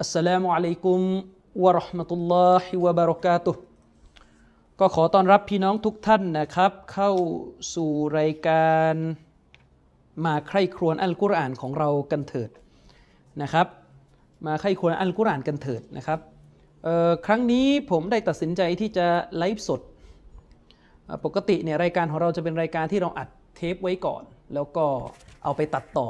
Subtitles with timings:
[0.00, 1.00] อัสสลามุอะลัยกุม
[1.64, 3.62] วะราะห์มะตุลลอฮิวะบะเราะกาตุฮ์
[4.80, 7.10] ก็ขอต้อนรับพี่น้องทุกท่านนะครับ เข้า
[7.74, 8.94] สู่รายการ
[10.24, 12.50] มาใคร่ครวญอัลกุรอานของเรากันเถิด
[13.42, 13.66] นะครับ
[14.46, 16.20] มาใคร่ครวญอัลกุรอานกันเถิดนะครับ
[17.26, 19.06] ครั้งนี้ผมได้ตัดสินใจที่จะ
[19.38, 19.80] ไลฟ์สด
[21.24, 24.22] ปกติเนี่ยรายการของเราจะเป็นรายการที่เราอัดเทปไว้ก่อน
[24.54, 24.84] แล้วก็
[25.44, 26.08] เอาไปตัดต่อ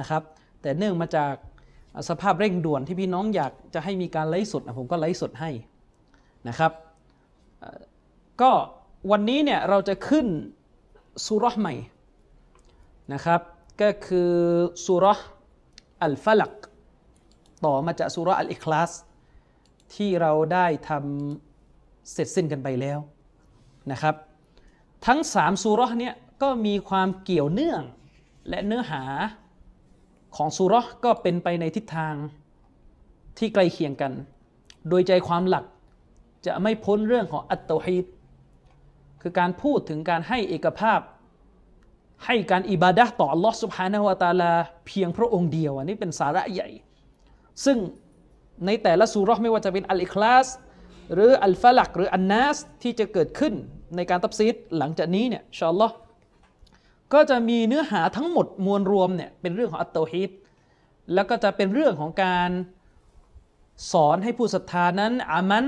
[0.00, 0.22] นะครับ
[0.62, 1.34] แต่เนื่องมาจาก
[2.08, 5.50] สภาพเร่งด่วนที่พี่น้องอยากจะให้มีการไลฟ์สดผมก็ไลฟ์สดให้
[6.48, 6.72] นะครับ
[8.40, 8.50] ก็
[9.10, 10.26] วันนี้เนี่ยเราจะขึ้น
[11.26, 11.74] สุรษใหม่
[13.12, 13.40] นะครับ
[13.80, 14.32] ก็คือ
[14.86, 15.20] สุรษ
[16.02, 16.54] อัลฟลัก
[17.64, 18.90] ต่อมาจากสุรษอัลอิคลาส
[19.94, 22.98] ที่เราได้ทำเสร็จสิ้นกันไปแล้ว
[23.92, 24.14] นะครับ
[25.06, 27.82] ทั้งสามสุรษเนี่ยก็มีความเกี่ยวเนื่อง
[28.48, 29.02] และเนื้อหา
[30.36, 32.14] ของสุรก็เป็นไปในทิศทาง
[33.38, 34.12] ที่ใกล้เคียงกัน
[34.88, 35.64] โดยใจความหลัก
[36.46, 38.06] จะไม่พ้นเรื่องของอัตโตฮิด
[39.22, 41.00] คือการพูดถึงการให้เอกภาพ
[42.26, 44.52] ให้การอิบาดะต่อลอฮ์สุภานาวตาลา
[44.86, 46.68] เพียงพระองค์เดียว อันนี้เป็นสาระใหญ่
[47.64, 47.78] ซึ่ง
[48.66, 50.46] ในแต่ละสุรไม่ว่าจะเป็นอัลอิคลาส
[51.14, 53.54] หรืออัลฟาลัก หรืออันนาสที่จะเกิดขึ้น
[53.96, 55.96] ในการตับซิดหลังจากนี้เนี่ยชอลล์
[57.12, 60.30] ก็จะมีเนื้อหาทั้งหมดมวลรวมเนี่ยเป็นเรื่องของอัตโตฮิต
[61.14, 62.50] แล้วก็จะเป็นเรื่องของการ
[63.92, 65.66] สอนให้ผู้ศรัทธานั้นอามัน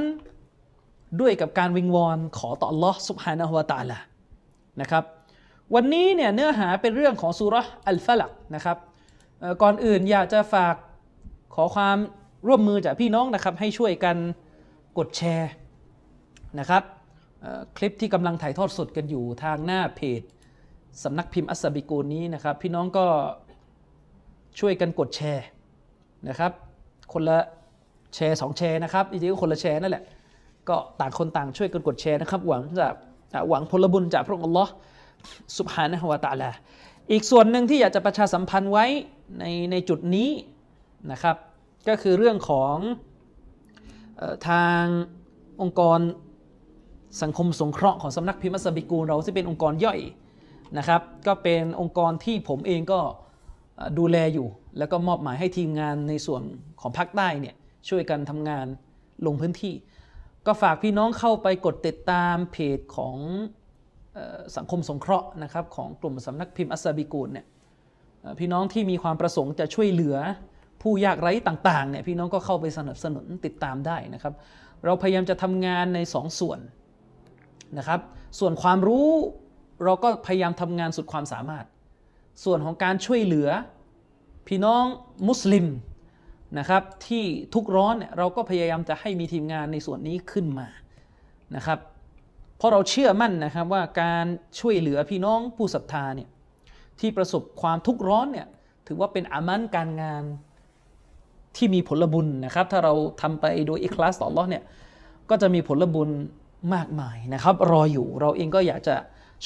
[1.20, 3.98] ด้วยกับการวิงวอนขอต่อลอสุภานะฮวตาละ
[4.80, 5.04] นะครับ
[5.74, 7.54] วันนี้เนี่ยเนื้อหาเป็นเรื่องของสุร
[7.86, 8.76] อัลฟลักนะครับ
[9.62, 10.74] ก่อนอื่นอยากจะฝาก
[11.54, 11.96] ขอความ
[12.46, 14.16] ร่วมมือจากพี่น้องนะครับให้ช่วยกัน
[14.98, 15.50] กดแชร์
[16.58, 16.82] นะครับ
[17.76, 20.22] คลิปที่กำลังถ่ายทอดสดกันอยู่ทางหน้าเพจ
[21.00, 23.06] สำนักพิมพ์อัสบิกูนี้นะครับ พี่น้องก็
[24.60, 25.46] ช่วยกันกดแชร์
[26.28, 26.52] นะครับ
[27.12, 27.38] คนละ
[28.14, 30.04] แชร์สองแชร์นะครับจริงๆก็คนละแชร์นั่นแหละ
[30.68, 32.94] ก็ต่างคนต่างช่วยกันกดแชร์นะครับ หวังจาก
[33.48, 34.72] หวังผลบุญจากพระองค์อัลลอฮ์
[35.58, 36.50] สุบฮานะฮวาตาลา
[37.12, 38.86] อีกส่วนหนึ่งที่อยากจะประชาสัมพันธ์ไว้
[39.38, 40.28] ในในจุดนี้
[41.12, 41.36] นะครับ
[41.88, 42.76] ก็คือเรื่องของ
[44.48, 44.82] ทาง
[45.62, 46.00] องค์กร
[47.22, 49.98] สังคมสงเคราะห์ของสำนักพิมพ์อัสบิกูเราที่เป็นองค์กรย่อย
[50.78, 53.00] นะครับ ก็เป็นองค์กรที่ผมเองก็
[53.98, 56.42] ดูแลอยู่ แล้วก็มอบหมายให้ทีมงานในส่วน
[56.80, 57.54] ของภาคใต้เนี่ย
[57.88, 58.66] ช่วยกันทำงาน
[59.26, 59.74] ลงพื้นที่
[60.46, 63.16] ก็ฝากพี่น้องเข้าไปกดติดตามเพจของ
[64.56, 67.46] สังคมสงเคราะห์นะครับของกลุ่มสำนักพิมพ์อัสซาบิกูลเนี่ย
[68.38, 70.16] พี่น้องที่มีความประสงค์จะช่วยเหลือ
[70.82, 74.34] ผู้ยากไร้ต่างๆเนี่ยพี่น้องก็เข้าไปสนับสนุนติดตามได้นะครับ
[74.84, 76.58] เราพยายามจะทำงานใน2สส่วน
[77.78, 78.00] นะครับ
[78.38, 79.08] ส่วนความรู้
[79.84, 81.64] เราก็พยายามทำงานสุดความสามารถ
[82.44, 83.48] ส่วนของการช่วยเหลือ
[84.48, 84.84] พี่น้อง
[85.28, 85.66] มุสลิม
[86.58, 90.68] นะครับที่ทุกร้อนเนี่ยเราก็พยายามจะให้มีทีมงานในส่วนนี้ขึ้นมา
[91.56, 91.78] นะครับ
[92.56, 94.26] เพราะเราเชื่อมั่นนะครับว่าการ
[94.60, 96.28] ช่วยเหลือพี่น้องผู้ศรัทธาเนี่ย
[97.00, 98.46] ที่ประสบความทุกข์ร้อนเนี่ย
[98.86, 100.24] ถือว่าเป็นอามันการงาน
[101.56, 104.64] ที่มีผลบุญนะครับ ถ้าเราทำไปโดยอิคลาสต่อรอดเนี่ย
[105.30, 106.08] ก็จะมีผลบุญ
[106.74, 108.96] มากมายนะครับ รออยู่เราเองก็อยากจะ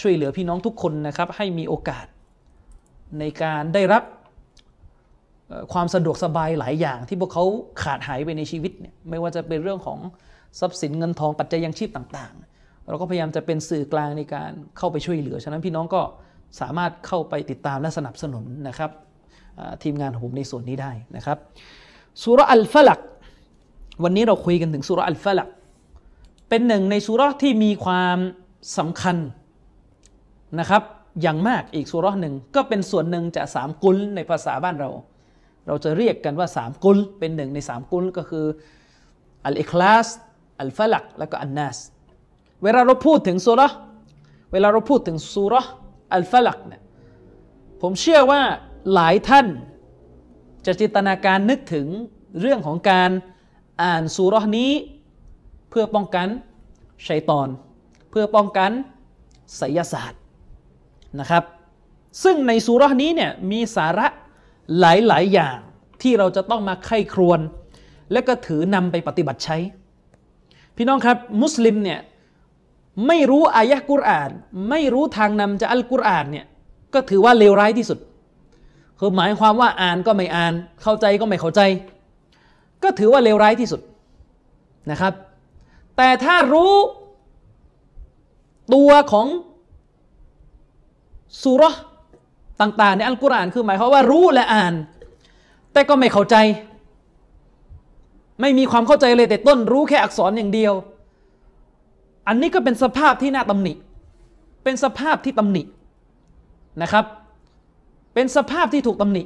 [0.01, 2.07] ช่วยเหลือพี่น้องทุกคนนะครับให้มีโอกาส
[3.19, 4.03] ในการได้รับ
[5.73, 7.45] ความสะดวกสบายหลายอย่างที่พวกเขา
[7.83, 9.99] ขาดหายไปในชีวิตเนี่ยไม่ว่าจะเป็นเรื่องของ
[10.61, 16.03] ทรัพย์สินเงินทองปัจจัยยังชีพต่าง ๆ เราก็พยายามจะเป็นสื่อกลางในการเข้าไปช่วยเหลือ ฉะนั้นพี่น้องก็
[16.61, 18.91] สามารถเข้าไปติดตามและสนับสนุนนะครับ
[19.83, 21.39] ทีมงานของผมในส่วนนี้ได้นะครับ
[22.23, 23.01] สุรอัลฟลัก
[24.05, 25.49] วันนี้เราคุยกันถึงสุรอัลฟลัก
[26.49, 28.19] เป็นหนึ่งในสุรที่มีความ
[28.79, 29.17] สำคัญ
[30.59, 30.83] นะครับ
[31.23, 34.91] อย่างมากอีกสุรหนึ่งก็เป็นส่วนหนึ่งจากสามกุลในภาษาบ้านเรา
[35.67, 38.47] เราจะเรียกกันว่าสามกุลเป็นหนึ่งในสามกุลก็คือ
[39.47, 40.07] อัลอิคลาส
[40.61, 41.77] อัลฟลักแล้วก็อันนัส
[42.63, 43.61] เวลาเราพูดถึงสุร
[44.53, 45.55] เวลาเราพูดถึงสุร
[46.15, 46.83] อัลฟลักเนี่ย
[47.83, 48.43] ผมเชื่อว่า
[48.95, 49.47] หลายท่าน
[50.67, 51.87] จะจินตนาการนึกถึง
[52.41, 53.11] เรื่องของการ
[53.83, 54.71] อ่านสุรนี้
[55.71, 56.29] เพื่อป้องกัน
[57.09, 57.49] ชัยตอน
[58.11, 58.71] เพื่อป้องกัน
[59.57, 60.21] ไสยศาสตร์
[61.21, 61.45] นะครับ
[62.23, 64.07] ซึ่งในสุรานี้เนี่ยมีสาระ
[64.79, 65.59] หลาย ๆ อย่าง
[66.03, 67.41] ที่เราจะต้องมาไข้ครวน
[68.13, 69.57] และก็ถือนำไปปฏิบัติใช้
[70.77, 72.01] พี่น้องครับมุสลิมเนี่ย
[73.07, 74.31] ไม่รู้อายะกุรอาน
[74.71, 76.47] ไม่รู้ทางนำจากอัลกุรอานเนี่ย
[76.95, 77.99] ก็ถือว่าเลวร้ายที่สุด
[78.99, 81.61] คือหมายความว่าอ่านก็ไม่อ่าน เข้าใจก็ไม่เข้าใจ
[82.83, 83.81] ก็ถือว่าเลวร้ายที่สุด
[84.91, 85.13] นะครับ
[85.97, 86.75] แต่ถ้ารู้
[88.75, 89.27] ตัวของ
[91.43, 91.63] สุร
[92.61, 94.75] ต่างๆในอัลกุรอานคือหมายความว่ารู้และอ่าน
[95.73, 96.37] แต่ก็ไม่เข้าใจ
[98.41, 100.75] ไม่มีความเข้าใจเลยแต่ต้นรู้แค่อักษรอย่างเดียว
[102.29, 103.73] อันนี้ก็เป็นสภาพที่น่าตำหนิ
[104.65, 105.63] เป็นสภาพที่ตำหนิ
[106.83, 107.05] นะครับ
[108.15, 109.23] เป็นสภาพที่ถูกตำหนิ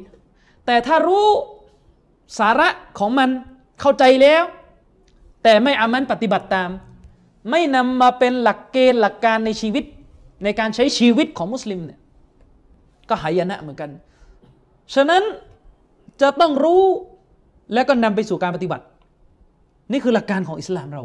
[0.66, 1.26] แต่ถ้ารู้
[2.38, 2.68] สาระ
[2.98, 3.28] ของมัน
[3.80, 4.42] เข้าใจแล้ว
[5.42, 6.70] แต่ไม่อามันปฏิบัติตาม
[7.50, 9.84] ไม่นำมาเป็นหลักเกณฑ์หลักการในชีวิต
[10.44, 11.99] ในการใช้ชีวิตของมุสลิมเนี่ย
[13.10, 13.90] ก็หายนะเหมือนกัน
[14.94, 15.22] ฉะนั้น
[16.20, 16.82] จะต้องรู้
[17.72, 18.84] และก็นำไปสู่การปฏิบัติ
[19.92, 21.02] นี่คือหลักการของอิสลามเรา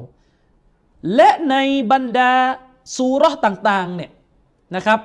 [1.15, 1.55] และใน
[1.91, 2.31] บรรดา
[2.97, 4.11] สุรษต่างๆเนี่ย
[4.75, 4.99] นะครับ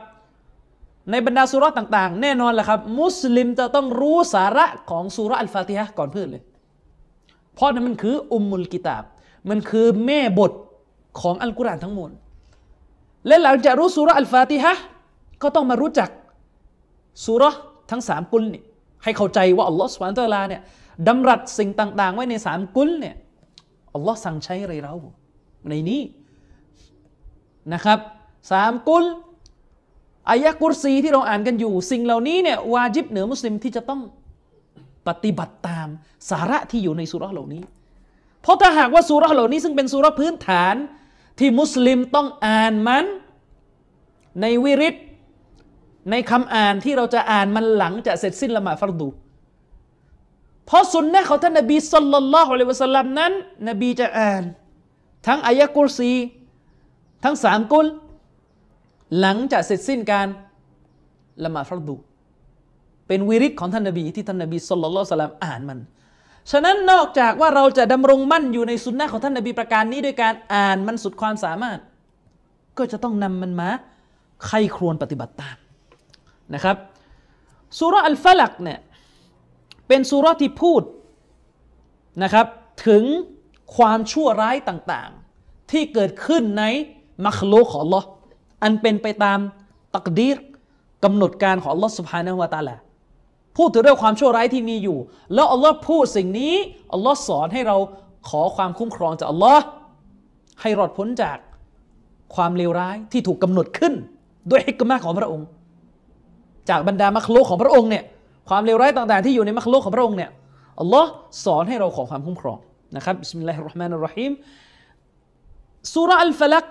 [1.10, 6.42] ในบรรดาสุรษต่างๆ แน่นอนแหละครับ มุสลิมจะต้องรู้สาระของสุรอัลฟาติฮะก่อนเพื่อนเลย
[7.54, 9.04] เพราะนั้นมันคืออุมมุลกิตาบ
[9.50, 10.52] มันคือแม่บท
[11.20, 12.10] ของอัลกุรอานทั้งหมด
[13.26, 14.74] และหลังจากรู้สุรอัลฟาติฮะ
[15.42, 16.08] ก็ต้องมารู้จัก
[17.24, 17.42] สุร
[17.90, 18.62] ทั้งสามกุลนี่
[19.04, 20.62] ให้เข้าใจว่าอัลลอฮฺสุบานตะลาเนี่ย
[21.08, 23.16] ดำรัสสิ่งต่าง ๆ ไว้ในสามกุลเนี่ย
[23.94, 24.94] อัลลอฮ์สั่งใช้อะไรเรา
[25.68, 26.02] ในนี้
[27.72, 27.98] นะครับ
[28.52, 29.04] สามกุล
[30.30, 34.00] อายะกุรซีที่เราอ่านกันอยู่ สิ่งเหล่านี้เนี่ยวาจิบเหนือมุสลิมที่จะต้อง
[35.08, 35.88] ปฏิบัติตาม
[36.30, 37.62] สาระที่อยู่ในสุรเหล่านี้
[38.42, 40.74] เพราะถ้าหากว่าสุรเหล่านี้ ซึ่งเป็นสุรพื้นฐาน
[41.38, 43.04] ที่มุสลิมต้องอ่านมัน
[44.40, 44.94] ในวิริต
[46.10, 49.08] ในคำอ่านที่เราจะอ่านมันหลังจะเสร็จสิ้นละหมาดฟัรดู
[50.66, 53.32] เพราะสุนนะของท่านนบีสุลต่านละฮ์อะลัยวะสัลลัมนั้น
[53.68, 54.42] นบีจะอ่าน
[55.26, 56.12] ทั้งอายะกุรซี
[57.24, 57.86] ทั้งสามกุล
[59.20, 60.26] หลังจากเสร็จสิ้นการ
[61.44, 61.96] ละหมาดฟัรดู
[63.08, 65.78] เป็นวิริตของท่านนบีที่ท่านนบีสุลต่านละสัลลัมอ่านมัน
[66.50, 71.78] ฉะนั้นนอกจากว่าเราจะดำรงมั่นอยู่ในสุนนะของท่านนบีประการนี้ด้วยการอ่านมันสุดความสามารถ
[72.78, 73.68] ก็จะต้องนำมันมา
[74.46, 75.56] ใครควญปฏิบัติตาม
[76.54, 76.76] นะครับ
[77.78, 78.80] สุรอัลฟลักเนี่ย
[79.88, 80.82] เป็นสุรที่พูด
[82.22, 82.46] นะครับ
[82.86, 83.04] ถึง
[83.76, 86.64] ความชั่วร้ายต่างๆ ที่เกิดขึ้นใน
[87.26, 88.02] มัคโลของลอ
[88.62, 89.38] อันเป็นไปตาม
[89.94, 90.36] ตักดีร
[91.04, 92.76] กำหนดการของลอสุภานะวตาละ
[93.56, 94.98] พูดถึงเรื่องความชั่วร้ายที่มีอยู่
[95.34, 96.54] แล้วอัลลอฮ์พูดสิ่งนี้
[96.92, 97.76] อัลลอฮ์สอนให้เรา
[98.28, 99.64] ขอความคุ้มครองจากอัลลอฮ์
[100.60, 101.38] ให้รอดพ้นจาก
[102.34, 103.94] ความเลวร้ายที่ถูกกำหนดขึ้น
[104.50, 105.46] ด้วยฮิกมะของพระองค์
[106.68, 108.04] จากบรรดามัคลุกของพระองค์เนี่ย
[108.48, 110.30] ความเลวร้ายต่างๆ ที่อยู่ในมัคลุกของพระองค์เนี่ย
[110.80, 111.10] อัลลอฮ์
[111.44, 112.58] สอนให้เราขอความคุ้มครอง
[112.96, 114.32] นะครับبسم الله الرحمن الرحيم
[115.94, 116.66] สุรالفلق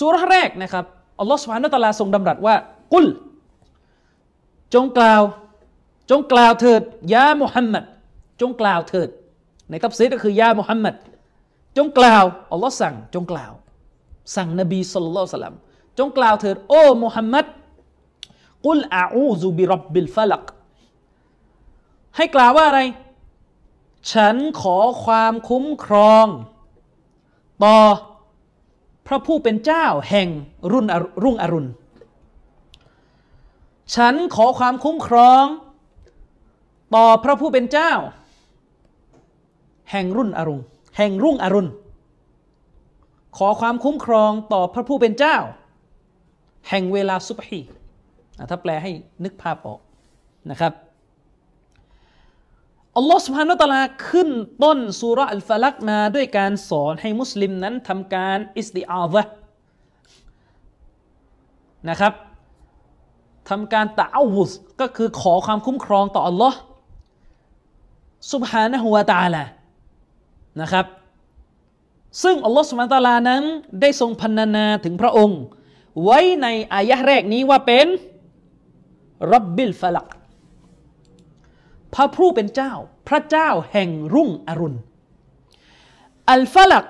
[0.00, 0.84] สุรแรกนะครับ
[1.20, 2.54] อัลลอฮ์سبحانه وتعالىทรงดำรัสว่า
[2.92, 3.06] قل
[4.74, 5.22] จงกล่าว
[6.10, 6.82] จงกล่าวเถิด
[7.14, 7.84] يا محمد
[8.40, 9.08] จงกล่าวเถิด
[9.70, 10.94] ในتفسيرก็คือيا محمد
[11.76, 13.52] จงกล่าวอัลลอฮ์สั่งจงกล่าว
[14.36, 15.56] สั่งนบีصلى الله عليه وسلم
[15.98, 17.44] จงกล่าวเถิดโอ้มุฮัมมัด
[18.66, 20.44] قل أعوذ برب الفلق
[22.16, 22.80] ให้กล่าวว่าอะไร
[24.12, 26.26] ฉันขอความคุ้มครอง
[27.64, 27.78] ต่อ
[29.06, 30.28] พระผู้เป็นเจ้าแห่ง
[30.72, 30.86] รุ่น
[31.22, 31.70] รุ่งอรุณ
[33.94, 35.44] ฉันขอความคุ้มครอง
[36.94, 37.92] ต่อพระผู้เป็นเจ้า
[39.90, 40.62] แห่งรุ่นอรุณ
[40.96, 41.70] แห่งรุ่งอรุณ
[43.36, 45.36] ขอความคุ้มครองต่อพระผู้เป็นเจ้า
[46.68, 47.60] แห่งเวลาสุบฮี
[48.50, 48.92] ถ้าแปลให้
[49.24, 49.80] นึกภาพออก
[50.50, 50.72] นะครับ
[52.96, 54.28] อัลลอฮ์สุบฮานุตะลาขึ้น
[54.64, 59.22] ต้นสุรอัลฟาลักมาด้วยการสอนให้มุสลิมนั้นทำการอิสติอาซะ
[61.90, 62.12] นะครับ
[63.50, 64.50] ทำการตะอาวุส
[64.80, 66.58] ก็คือขอความคุ้มครองต่ออัลลอฮ์
[68.32, 69.44] สุบฮานะฮุวาตาลา
[70.60, 70.86] นะครับ
[72.22, 73.42] ซึ่งอัลลอฮ์สุบฮานะตะลานั้น
[73.80, 75.40] ได้ทรงพันนาถึงพระองค์
[76.04, 77.86] ไว้ในอายะแรกนี้ว่าเป็น
[79.32, 80.06] รับบิลฟลัก
[81.94, 82.72] พระผู้เป็นเจ้า
[83.08, 84.78] พระเจ้าแห่งรุ่งอรุณ
[86.30, 86.86] อัลฟลัก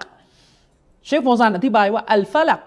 [1.06, 2.60] เชฟโฟซานอธิบายว่า อัลฟลัก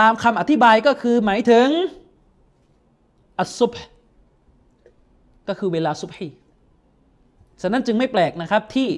[0.00, 1.68] ตามคำอธิบายก็คือหมายถึง
[3.40, 3.72] อัสุบ
[5.48, 6.28] ก็คือเวลาซุบฮี
[7.62, 8.88] ฉะนั้นจึงไม่แปลกนะครับที่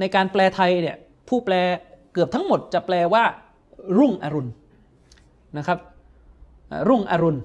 [0.00, 0.96] ในการแปลไทยเนี่ย
[1.28, 1.54] ผู้แปล
[2.12, 3.24] เกือบทั้งหมดจะแปลว่า
[3.98, 4.50] รุ่งอรุณ
[5.58, 5.78] นะครับ
[6.88, 7.38] รุ่งอรุณ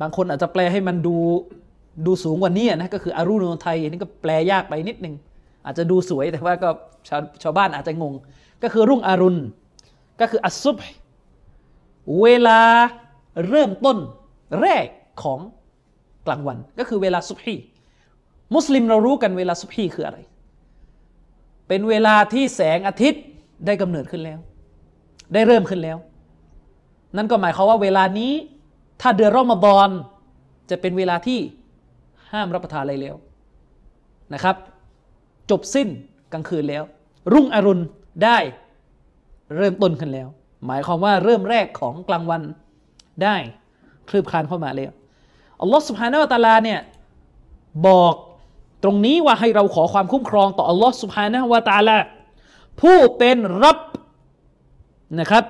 [0.00, 1.16] บางคนอาจจะแปลให้มันดู
[2.06, 5.14] ดูสูงกว่านี้นะก็คืออารุโนไทยนี่ก็แปลยากไปนิดนึง
[5.64, 6.68] อาจจะดูสวยแต่ว่าก็
[7.08, 8.14] ชาวชาวบ้านอาจจะงง
[8.62, 9.38] ก็คือรุ่งอรุณ
[10.20, 10.76] ก็คืออัสซุบ
[12.22, 12.60] เวลา
[13.48, 13.98] เริ่มต้น
[14.60, 14.86] แรก
[15.22, 15.38] ของ
[16.26, 17.56] กลางวัน ก็คือเวลาซุบฮี
[18.54, 20.18] มุสลิมเรารู้กันเวลาซุบฮีคืออะไร
[21.68, 23.22] เป็นเวลาที่แสงอาทิตย์
[23.66, 24.38] ได้กำเนิดขึ้นแล้ว
[25.34, 25.98] ได้เริ่มขึ้นแล้ว
[27.16, 28.32] นั่นก็หมายความว่าเวลานี้
[29.00, 29.88] ถ้าเดือนรอมฎอน
[30.70, 31.40] จะเป็นเวลาที่
[32.32, 33.16] ห้ามรับประทานอะไรแล้ว
[34.34, 34.56] นะครับ
[35.50, 35.88] จบสิ้น
[36.32, 36.82] กลางคืนแล้ว
[37.32, 37.82] รุ่งอรุณ
[38.24, 38.38] ได้
[39.56, 40.28] เริ่มต้นขึ้นแล้ว
[40.66, 42.42] หมายความว่าเริ่มแรกของกลางวัน
[43.22, 43.36] ได้
[44.08, 44.90] คลืบคลานเข้ามาแล้ว
[45.60, 46.80] อัลลอฮ์سبحانه وتعالىเนี่ย
[47.88, 48.14] บอก
[48.82, 51.96] ตรงนี้ว่าให้เราขอความคุ้มครองต่ออัลลอฮ์سبحانه وتعالى
[52.80, 53.78] ผู้เป็นرب
[55.18, 55.44] นะครับ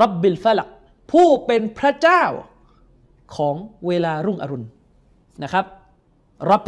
[0.00, 0.68] رب الفلق
[1.10, 2.22] ผู้เป็นพระเจ้า
[3.36, 4.66] ของเวลารุ่งอรุณ
[5.42, 5.64] นะครับ
[6.50, 6.62] رب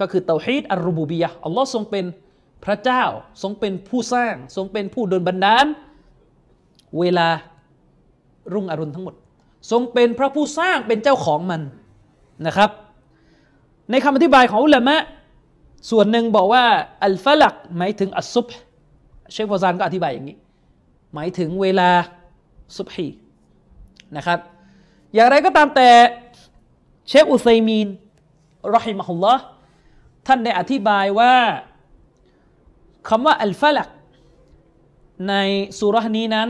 [0.00, 2.04] ก็คือتوحيد الربوبيةอัลลอฮ์ทรงเป็น
[2.64, 3.02] พระเจ้า
[3.42, 5.66] ทรงเป็นผู้สร้าง ทรงเป็นผู้ดลบันดาล
[6.98, 7.28] เวลา
[8.54, 9.14] รุ่งอรุณทั้งหมด
[9.70, 11.60] ทรงเป็นพระผู้สร้างเป็นเจ้าของมัน
[12.46, 12.70] นะครับ
[13.90, 14.96] ในคำอธิบายของอุลามะ
[15.90, 16.64] ส่วนหนึ่งบอกว่า
[17.04, 18.46] อัลฟลักหมายถึงอัสซุบ
[19.32, 20.36] เชคฟอซานก็อธิบายอย่างนี้
[21.14, 21.90] หมายถึงเวลา
[22.76, 23.08] สุบฮี
[24.16, 24.38] นะครับ
[25.14, 25.90] อย่างไรก็ตามแต่
[27.08, 27.88] เชฟอุไซมีน
[28.74, 29.42] รอฮิมะฮุลลอฮ์
[30.26, 31.34] ท่านได้อธิบายว่า
[33.08, 33.88] คำว่าอัลฟาลัก
[35.28, 35.34] ใน
[35.78, 36.48] สุรษนี้นั้น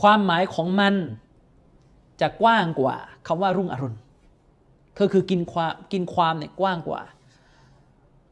[0.00, 0.94] ความหมายของมัน
[2.20, 2.96] จะกว้างกว่า
[3.26, 3.96] คำว่ารุ่งอรุณ
[4.98, 7.02] ก็คือกินความกินความเนี่ยกว้างกว่า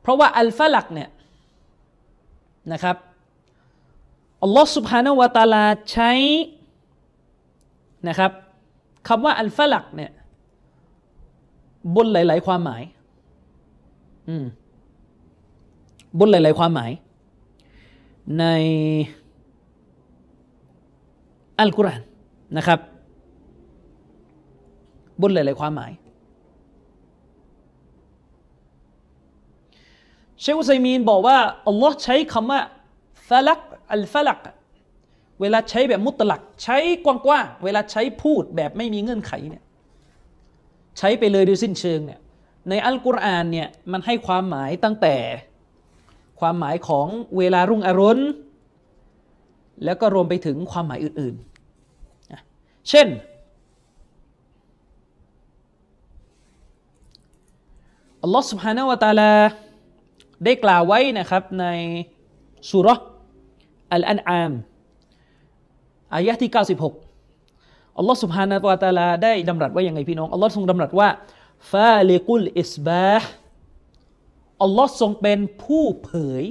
[0.01, 1.11] เพราะว่าอัลฟาลักเนี่ย
[2.73, 2.97] นะครับ
[4.43, 6.13] อัลลอฮ์สุบฮานาวะตาลาใช้
[8.09, 8.31] นะครับ
[9.09, 10.11] คำว่าอัลฟลักเนี่ย
[11.97, 12.83] บนหลาย ๆ ความหมาย
[14.29, 14.45] อืม
[16.19, 16.91] บนหลาย ๆ ความหมาย
[18.39, 18.45] ใน
[21.59, 22.03] อัลกุรอาน
[22.57, 22.79] นะครับ
[25.21, 25.93] บนหลาย ๆ ความหมาย
[30.41, 32.61] เชคอุซัยมีนบอกว่าอัลลอฮ์ใช้คำว่า
[33.29, 33.61] ฟลัก
[33.93, 34.41] อัลฟลัก
[35.42, 39.64] เวลาใช้แบบมุตลัก ใช้กว้างๆเวลาใช้พูดแบบไม่มีเงื่อนไขเนี่ย
[40.98, 42.20] ใช้ไปเลยโดยสิ้นเชิงเนี่ย
[42.70, 45.16] ในอัลกุรอานเนี่ยมันให้ความหมายตั้งแต่
[46.40, 48.20] ความหมายของเวลารุ่งอรุณ
[49.86, 53.08] แล้วก็รวมไปถึงความหมายอื่นๆ เช่น
[58.24, 59.32] อัลลอฮ์ سبحانه และ تعالى
[60.46, 61.66] ได้กล่าวไว้นะครับใน
[62.70, 62.88] สุร
[63.92, 64.52] อัลอันอาม
[66.15, 66.51] อายะที่
[67.23, 71.09] 96 อัลลอฮ์สุบฮานะตะตาลาได้ดำรัสว่ายังไงพี่น้อง อัลลอฮ์ทรงดำรัสว่า
[71.73, 73.29] ฟาลิกุลอิสบะห์
[74.63, 76.45] อัลลอฮ์ทรงเป็นผู้เผย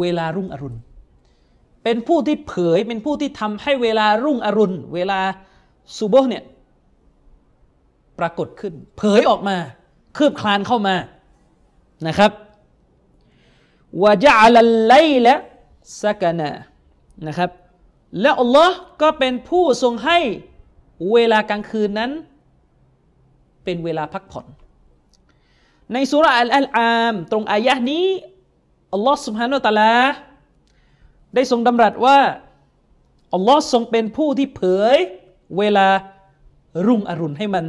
[0.00, 0.78] เวลารุ่งอรุณ
[1.84, 5.20] เป็นผู้ที่เผย เป็นผู้ที่ทำให้เวลารุ่งอรุณ เวลา
[5.96, 6.44] ซูโบเนี่ย
[8.18, 9.56] ปรากฏขึ้น เผยออกมา
[10.16, 10.94] คืบคลานเข้ามา
[12.06, 12.30] นะครับ
[14.02, 14.94] วะจาลัลไล
[15.24, 15.34] ละ
[16.02, 16.50] สักนะ
[17.28, 17.50] นะครับ
[18.20, 20.18] และอัลลอฮ์ก็เป็นผู้ทรงให้
[21.12, 22.10] เวลากลางคืนนั้น
[23.64, 24.46] เป็นเวลาพักผ่อน
[25.92, 28.06] ในสุรอัลอัลอามตรงอายะนี้
[28.92, 29.94] อัลลอฮ์สุบฮานุตะลา
[31.34, 32.18] ได้ทรงดำรัสว่า
[33.34, 34.62] อัลลอฮ์ทรงเป็นผู้ที่เผ
[34.94, 34.96] ย
[35.58, 35.88] เวลา
[36.86, 37.64] รุ่งอรุณให้มัน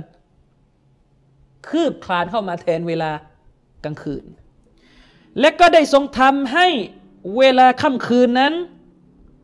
[1.70, 3.12] คืบคลานเข้ามาแทนเวลา
[3.84, 4.24] กลางคืน
[5.40, 6.68] และก็ได้ทรงทำให้
[7.38, 8.54] เวลาค่ำคืนนั้น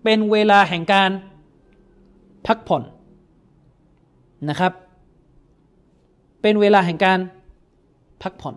[0.04, 1.10] เป็นเวลาแห่งการ
[2.48, 2.84] พักผ่อน
[4.50, 4.74] นะครับ
[6.42, 7.20] เป็นเวลาแห่งการ
[8.22, 8.56] พักผ่อน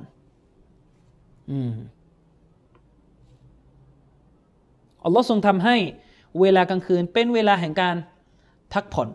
[1.51, 1.73] อืม
[5.05, 5.77] อัลลอฮ์ทรงทำให้
[6.41, 7.97] เวลากลางคืนเป็นเวลาแห่งการ
[8.73, 9.09] พักผ่อน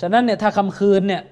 [0.00, 1.22] ฉะนั้นเนี่ยถ้าคำคืนเนี่ย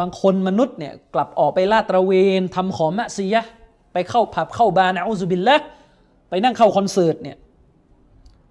[0.00, 3.42] บางคนมนุษย์เนี่ยกลับออกไปลาดตระเวนทำขอมะซียะ
[3.92, 5.56] ไปเข้าผับเข้าบาร์นะอุซุบิลละ
[6.28, 7.36] ไปนั่งเข้าคอนเสิร์ตเนี่ย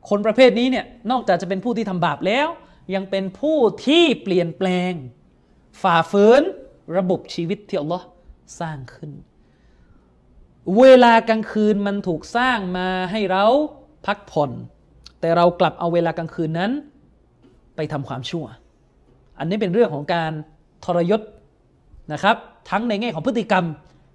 [0.09, 2.47] คนประเภทนี้เนี่ยนอกจากจะเป็นผู้ที่ทำบาปแล้ว
[2.95, 4.91] ยังเป็นผู้ที่เปลี่ยนแปลง
[5.81, 6.41] ฝ่าฝืน
[6.97, 8.05] ระบบชีวิตที่อัลลอฮ์
[8.59, 9.11] สร้างขึ้น
[10.79, 13.45] เวลากลางคืนมันถูกสร้างมาให้เรา
[14.05, 14.51] พักผ่อน
[15.19, 16.71] แต่เรากลับเอาเวลากลางคืนนั้น
[17.75, 18.45] ไปทำความชั่ว
[19.39, 20.31] อันนี้เป็นเรื่องของการ
[20.85, 21.21] ทรยศ
[22.13, 22.35] นะครับ
[22.69, 23.65] ทั้งในแง่ของพฤติกรรม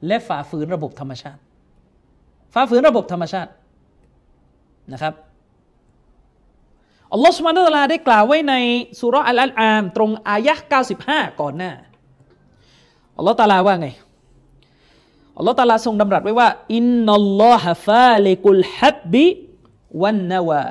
[0.06, 1.40] และฝ่าฝืนระบบธรรมชาติ
[2.54, 3.50] ฝ่าฝืนระบบธรรมชาติ
[4.92, 5.14] นะครับ
[7.12, 8.54] อัลลอฮฺสุบานุตลาได้กล่าวไว้ใน
[9.00, 10.66] สุรอัลอัลอามตรงอายะห์
[11.02, 11.72] 95 ก่อนหน้า
[13.16, 13.88] อัลลอฮ์ตาลาว่าไง
[15.36, 19.26] อัลลอฮ์ตาลาทรงดำรัสไว้ว่าอินนัลลอฮะฟาลิกุลฮับบิ
[20.02, 20.66] วันนาวา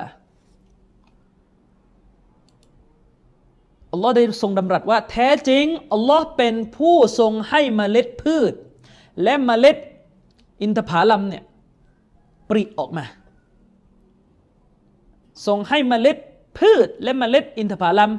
[3.92, 8.52] อัลลอฮ์ได้ทรงดำรัสว่าแท้จริงอัลลอฮ์เป็นผู้ทรงให้เมล็ดพืช
[9.22, 9.76] และเมล็ด
[10.62, 11.44] อินทผลัมเนี่ย
[12.48, 13.04] ปริออกมา
[15.46, 16.16] ทรงให้เมล็ด
[16.60, 18.10] พืชและเมล็ดอินทผลัม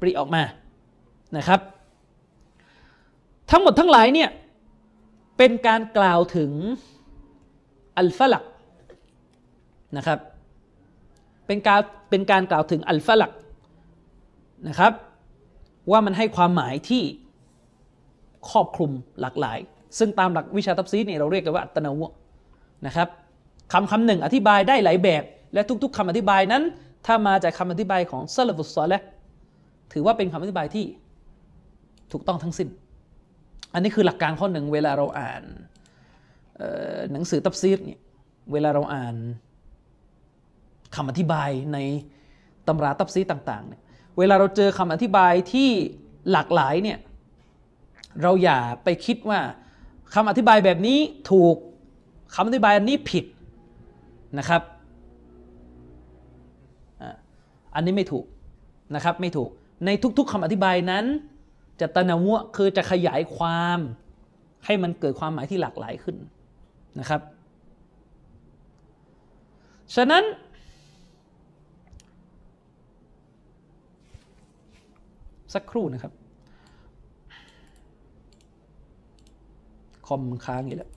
[0.00, 0.42] ปริออกมา
[1.36, 1.60] นะครับ
[3.50, 4.30] ทั้งหมดทั้งหลายเนี่ย
[5.38, 6.50] เป็นการกล่าวถึง
[7.98, 8.44] อัลฟลัก
[9.96, 10.18] นะครับ
[11.46, 11.80] เป็นการ
[12.10, 13.32] เป็นการกล่าวถึงอัลฟลัก
[14.68, 14.92] นะครับ
[15.90, 17.02] ว่ามันให้ความหมายที่
[18.50, 18.90] ครอบคลุม
[19.20, 19.58] หลากหลาย
[19.98, 22.02] ซึ่งตามหลักวิชาตับซีเนี่ยเราเรียกกันว่าอัตนาว
[22.86, 23.08] นะครับ
[23.72, 25.22] คำคำหนึ่งอธิบายได้หลายแบบ
[25.54, 26.62] และทุกๆคำอธิบายนั้น
[27.06, 29.02] ถ้ามาจากคำอธิบายของซาลฟุสซอลและ
[29.92, 30.84] ถือว่าเป็นคำอธิบายที่
[32.12, 32.68] ถูกต้องทั้งสิ้น
[33.74, 35.42] อันนี้คือหลักการข้อหนึ่งเวลาเราอ่าน
[37.12, 38.00] หนังสือตับซีดเนี่ย
[38.52, 39.14] เวลาเราอ่าน
[40.96, 41.78] คำอธิบายใน
[42.66, 43.82] ตำราตับซีต่างๆเนี่ย
[44.18, 45.68] เวลาเราเจอคำอธิบายที่
[46.32, 46.98] หลากหลายเนี่ย
[48.22, 49.40] เราอย่าไปคิดว่า
[50.14, 50.98] คำอธิบายแบบนี้
[51.30, 51.56] ถูก
[52.34, 53.24] คำอธิบายอันนี้ผิด
[54.38, 54.62] นะครับ
[57.74, 58.24] อันนี้ไม่ถูก
[58.94, 59.50] นะครับไม่ถูก
[59.84, 61.04] ในทุก ๆคำอธิบายนั้น
[61.80, 63.78] จะตะนาวะคือจะขยายความ
[64.64, 66.16] ให้มันเกิดความหมายที่หลากหลายขึ้น
[67.00, 67.20] นะครับ
[69.96, 70.24] ฉะนั้น
[75.54, 76.12] สักครู่นะครับ
[80.06, 80.90] คอมค้างอยู่แล้ว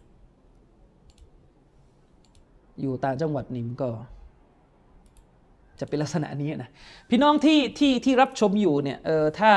[2.82, 3.90] อยู่ต่างจังหวัดนิมก็
[5.80, 6.70] จะเป็นลักษณะนี้นะ
[7.10, 9.52] พี่น้องที่ที่ที่รับชมอยู่เนี่ยเออถ้า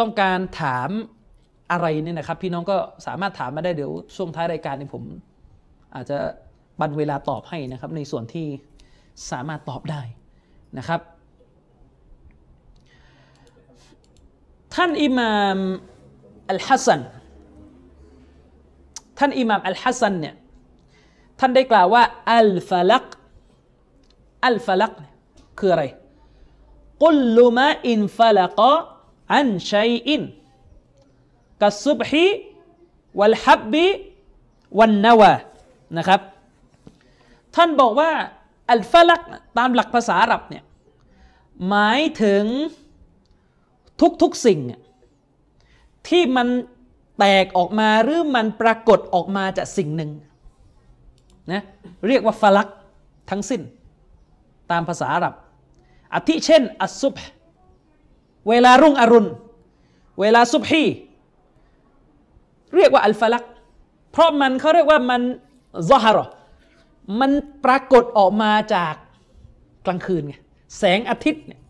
[0.00, 0.88] ต้องการถาม
[1.72, 5.02] อะไรเนี่ยนะครับ พี่น้องก็สามารถถามมาได้เดี๋ยวช่วงท้ายรายการนี่ผม
[5.94, 6.18] อาจจะ
[6.80, 8.46] บันเวลาตอบให้นะครับ ในส่วนที่
[9.30, 10.00] สามารถตอบได้
[10.78, 11.00] นะครับ
[14.74, 15.58] ท่านอิหม่าม
[16.50, 17.00] อัลฮัสซัน
[19.18, 20.34] ท่านอิหม่ามอัลฮัสซันเนี่ย
[21.38, 22.02] ท่านได้กล่าวว่า
[22.34, 23.06] الفلق
[24.46, 24.92] الفلق
[25.58, 25.84] คืออะไร
[27.02, 28.60] كل ما انفلق
[29.34, 35.32] عن شيء كالصبح والحب والنوى
[35.96, 36.20] นะครับ
[37.54, 38.10] ท่านบอกว่า
[38.72, 39.20] อัลฟลัก
[39.58, 40.64] ตามหลักภาษาอาหรับเนี่ย
[41.68, 42.44] หมายถึง
[44.22, 44.60] ทุกๆสิ่ง
[46.08, 46.48] ที่มัน
[47.18, 50.10] แตกออกมาหรือมันปรากฏออกมาจากสิ่งหนึ่ง
[51.52, 51.62] นะ
[52.08, 52.68] เรียกว่าฟลัก
[53.30, 53.62] ทั้งสิ้น
[54.70, 55.34] ตามภาษาอาหรับ
[56.14, 57.14] อาทิเช่น อัสุบ
[58.48, 59.28] เวลารุ่งอรุณ
[60.20, 60.84] เวลาซุบฮี
[62.76, 63.44] เรียกว่าอัลฟลัก
[64.12, 65.22] เพราะมันเขาเรียกว่ามัน
[65.90, 66.24] ซอฮารอ
[67.20, 67.30] มัน
[67.64, 68.94] ปรากฏออกมาจาก
[69.86, 70.34] กลางคืนไง
[70.78, 71.60] แสงอาทิตย์เนี่ย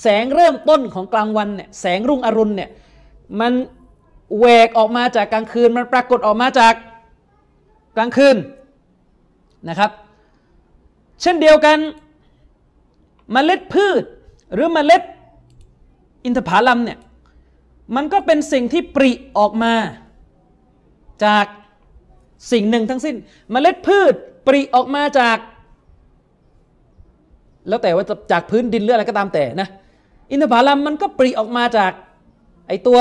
[0.00, 2.70] แสงเริ่มต้นของกลางวันเนี่ยแสงรุ่งอรุณเนี่ย
[3.40, 3.52] มัน
[4.38, 6.74] แหวกออกมาจากกลางคืน มันปรากฏออกมาจาก
[7.96, 8.36] กลางคืน
[9.68, 9.90] นะครับ
[11.22, 11.78] เช่นเดียวกัน
[13.34, 14.02] มเมล็ดพืช
[14.54, 15.02] หรือมเมล็ด
[16.24, 16.98] อินทผลัมเนี่ย
[17.96, 19.74] มันก็เป็นสิ่งที่ปริออกมา
[21.24, 21.46] จาก
[22.52, 23.16] สิ่งหนึ่งทั้งสิ้น
[23.54, 24.14] มเมล็ดพืช
[24.46, 25.38] ปริออกมาจาก
[27.68, 29.68] แล้วแต่ว่าจากพื้นดินหรืออะไรก็ตามแต่นะ
[30.30, 31.92] อินทผลัมมันก็ปริออกมาจาก
[32.68, 32.98] ไอตัว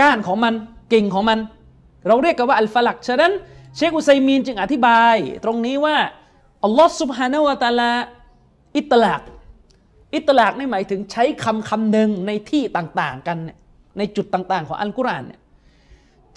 [0.00, 0.54] ก้านของมัน
[0.92, 1.38] กิ่งของมัน
[2.06, 3.32] เราเรียกกันว่าอัลฟลักฉะนั้น
[3.78, 5.96] เชคอุไซมีนจึงอธิบาย ตรงนี้ว่า
[6.64, 7.92] อัลลอฮ์สุบฮานาวะตาลา
[8.76, 9.22] อิตลัก
[10.14, 13.38] อิตลักนี่หมายถึงใช้คำคำหนึ่งในที่ต่าง ๆ กัน
[13.98, 15.40] ในจุดต่าง ๆ ของอัลกุรอานเนี่ย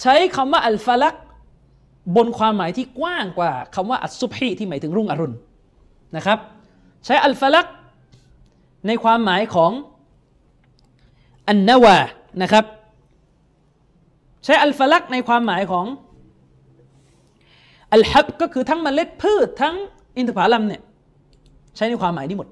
[0.01, 1.15] ใช้คำว่าอัลฟาลัก
[2.15, 5.36] บนความหมายที่กว้างกว่าคำว่าอัสซุบฮีที่หมายถึงรุ่งอรุณ
[6.15, 6.39] นะครับ
[7.06, 7.65] ใช้อัลฟาลัก
[8.88, 9.71] ในความหมายของ
[11.49, 11.97] อันนาวา
[12.41, 12.65] นะครับ
[14.45, 15.86] ใช้อัลฟาลักในความหมายของ
[17.93, 19.75] อัลฮับก็คือทั้งมเมล็ดพืชทั้ง
[20.17, 20.82] อินทผลัมเนี่ย
[21.75, 22.47] ใช้ในความหมายนี้หมด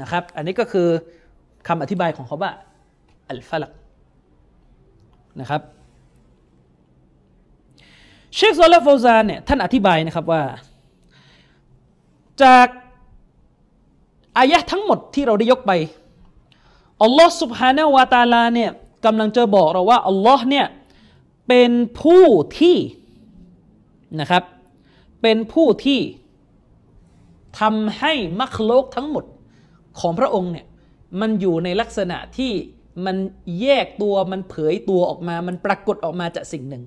[0.00, 0.86] นะครับ อันนี้ก็คือ
[1.68, 2.52] คำอธิบายของเขาว่า
[3.30, 3.72] อัลฟาลัก
[5.40, 5.60] นะครับ
[8.34, 10.42] เชคโซอลฟาวซานเนี่ยท่านอธิบายนะครับว่า
[12.42, 12.68] จาก
[14.38, 15.72] อายะทั้งหมดที่เราได้ยกไป
[17.02, 18.70] อัลลอฮ์สุบฮานาวาตาลาเนี่ย
[19.04, 20.66] กำลังจะบอกเราว่าอัลลอฮ์เนี่ย
[21.48, 22.24] เป็นผู้
[22.58, 22.76] ที่
[24.20, 24.42] นะครับ
[25.22, 26.00] เป็นผู้ที่
[27.60, 29.24] ทำให้มัคโลกทั้งหมด
[30.00, 30.66] ของพระองค์เนี่ย
[31.20, 32.52] มันอยู่ในลักษณะที่
[33.06, 33.16] มัน
[33.60, 36.82] แยกตัวมันเผยตัวออกมา มันปรากฏออกมาจากสิ่งหนึ่ง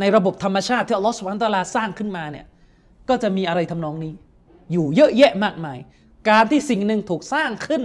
[0.00, 2.46] ในระบบธรรมชาติที่อัลลอฮฺสุบานตะลาสร้างขึ้นมาเนี่ย
[3.08, 4.12] ก็จะมีอะไรทำนองนี้
[4.72, 5.78] อยู่เยอะแยะมากมาย
[6.28, 7.82] การที่สิ่งหนึ่งถูกสร้างขึ้น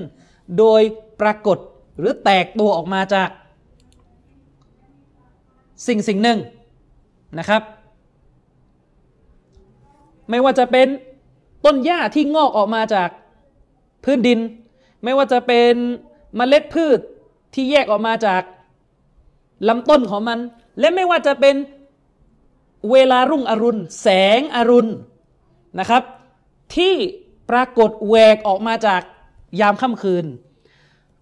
[0.57, 0.81] โดย
[1.21, 1.57] ปรากฏ
[1.99, 3.29] หรือแตกตัวออกมาจาก
[5.87, 6.39] สิ่งสิ่งหนึ่ง
[7.39, 7.61] นะครับ
[10.29, 10.87] ไม่ว่าจะเป็น
[11.65, 13.09] ต้นหญ้าที่งอกออกมาจาก
[14.03, 14.39] พื้นดิน
[15.03, 15.73] ไม่ว่าจะเป็น
[16.35, 16.99] เมล็ดพืช
[17.53, 18.41] ที่แยกออกมาจาก
[19.67, 20.39] ลำต้นของมัน
[20.79, 21.55] และไม่ว่าจะเป็น
[22.91, 24.91] เวลารุ่งอรุณ แสงอรุณ
[25.79, 26.03] นะครับ
[26.75, 26.93] ที่
[27.49, 29.01] ปรากฏแหวกออกมาจาก
[29.59, 30.25] ยามค่ำคืน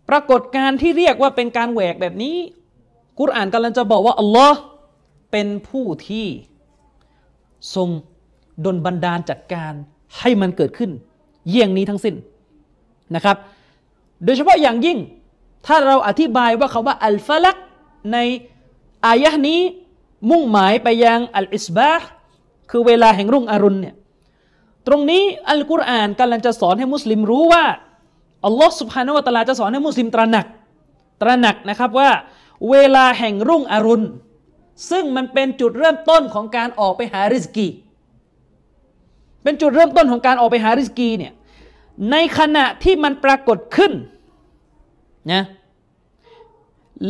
[0.09, 2.35] ปรากฏการที่เรียกว่าเป็นการแหวกแบบนี้
[3.19, 4.59] กุรอานกำลังจะบอกว่าอัลลอฮ์
[5.31, 6.27] เป็นผู้ที่
[7.75, 7.89] ทรง
[8.65, 9.73] ดลบันดาลจัดการ
[10.19, 10.91] ให้มันเกิดขึ้น
[11.49, 12.15] เยี่ยงนี้ทั้งสิ้น
[13.15, 13.37] นะครับ
[14.23, 14.97] โดยเฉพาะอย่างยิ่ง
[15.65, 17.57] ถ้าเราอธิบายว่าเขาว่าอัลฟาลัก
[18.13, 18.17] ใน
[19.05, 19.59] อายะนี้
[20.29, 22.07] มุ่งหมายไปยังอัลอิสบาห์
[22.71, 23.95] คือเวลาแห่งรุ่งอรุณเนี่ย
[24.87, 27.63] ตรงนี้อัลกุรอานกำลังจะสอนให้มุสลิมรู้ว่า
[28.45, 30.45] อัลลอฮ์สุบฮานาวะตะลาจะสอนให้มุสลิมตระหนัก
[31.21, 32.09] ตระหนักนะครับว่า
[32.69, 34.03] เวลาแห่งรุ่งอรุณ
[34.89, 37.67] ซึ่งมันเป็นจุดเริ่มต้นของการออกไปหาริสกี
[39.43, 41.33] เป็นจุดเริ่มต้นของการออกไปหาริสกีเนี่ย
[42.11, 43.91] ในขณะที่มันปรากฏขึ้น
[45.33, 45.43] นะ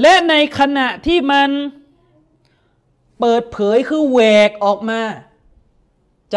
[0.01, 1.49] และในขณะที่มัน
[3.19, 5.01] เปิดเผยคือแหวกออกมา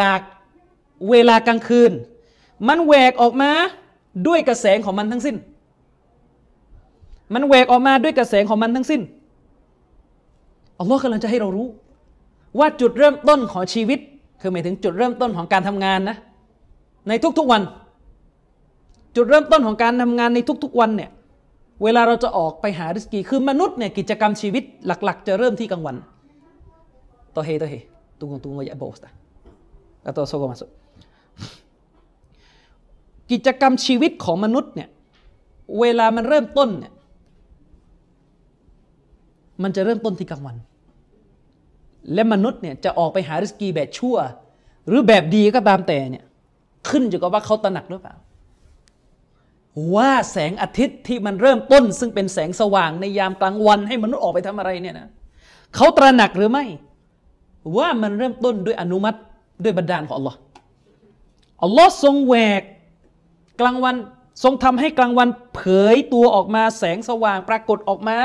[0.00, 0.20] จาก
[1.10, 1.92] เวลากลางคืน
[2.68, 3.50] มันแหวกออกมา
[4.26, 5.36] ด้วยกระแสงของมันทั้งสิ้น
[7.34, 9.00] มันแหวกออกมาด้วยกระแสงของมันทั้งสิ้น
[10.78, 11.68] อัลลอฮ์กำลังจะให้เรารู้
[12.58, 13.98] ว่าจุดเริ่มต้นของชีวิต
[14.40, 16.16] คือหมายถึงจุดเริ่มต้นของการทำงานนะ
[17.08, 17.62] ในทุกๆวัน
[19.16, 21.10] จุดเริ่มต้นของการทำงานในทุกๆวันเนี่ย
[21.82, 25.96] เวลาเราจะออกไปหาริสกีคือมนุษย์เนี่ยกิจกรรมชีวิตหลัก ๆ จะเริ่มที่กลางวัน
[27.34, 27.74] ต่อเฮต่อเฮ
[28.18, 28.98] tunggu tunggu ya bos
[30.08, 30.68] atau sogo masuk
[33.30, 34.88] กิจกรรมชีวิตของมนุษย์เนี่ย
[35.80, 36.92] เวลามันเริ่มต้นเนี่ย
[39.62, 40.56] มันจะเริ่มต้นที่กลางวัน
[42.14, 44.16] และมนุษย์เนี่ยจะออกไปหาริสกีแบบชั่ว
[44.86, 46.24] หรือแบบดีก็ตามแต่เนี่ย
[46.88, 48.14] ขึ้นอยู่กับว่าเขาตระหนักหรือเปล่า
[49.94, 55.08] ว่าแสงอาทิตย์ที่มันเริ่มต้น ซึ่งเป็นแสงสว่างในยามกลางวันให้มนุษย์ออกไปทำอะไรเนี่ยนะ
[55.74, 56.64] เขาตระหนักหรือไม่
[57.76, 59.18] ว่ามันเริ่มต้นด้วยอนุมัติ
[59.64, 60.38] ด้วยบันดาลของอัลลอฮ์
[61.62, 62.62] อัลลอฮ์ทรงแหวก
[63.60, 63.94] กลางวัน
[64.44, 65.60] ทรงทำให้กลางวันเผ
[65.94, 68.18] ยตัวออกมาแสงสว่างปรากฏออกมา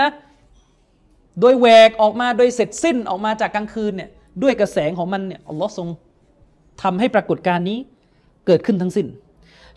[1.40, 4.10] โดยแหวกออกมาโดยเสร็จสิ้นออกมาจากกลางคืนเนี่ย
[4.44, 5.88] ด้วยกระแสงของมันเนี่ยอัลลอฮ์ทรง
[6.84, 7.78] ทำให้ปรากฏการนี้
[8.48, 9.08] เกิดขึ้นทั้งสิ้น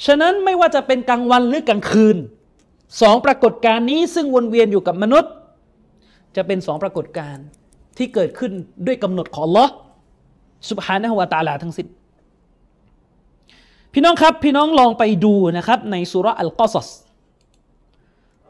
[0.06, 2.16] ฉะนั้นไม่ว่าจะเป็นกลางวันหรือกลางคืน
[3.00, 5.32] สองปรากฏการนี้ซึ่งวนเวียนอยู่กับมนุษย์
[6.36, 7.36] จะเป็นสองปรากฏการ
[7.96, 8.52] ที่เกิดขึ้น
[8.86, 9.72] ด้วยกำหนดของอัลลอฮ์
[10.70, 11.86] สุบฮานะฮุวาตาลาทั้งสิ้น
[13.92, 16.88] พี่น้องครับพี่น้องลองไปดูนะครับในสุรอัลกอซัส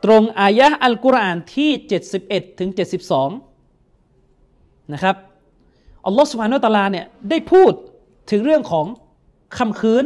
[0.04, 1.70] ตรงอายะอัลกุรอานที่
[2.14, 2.70] 71ถึง
[3.80, 5.16] 72 นะครับ
[6.06, 7.72] อัลลอฮฺสุบฮานุตะลาเนี่ยได้พูด
[8.30, 8.86] ถึงเรื่องของ
[9.56, 10.04] ค่ำคืน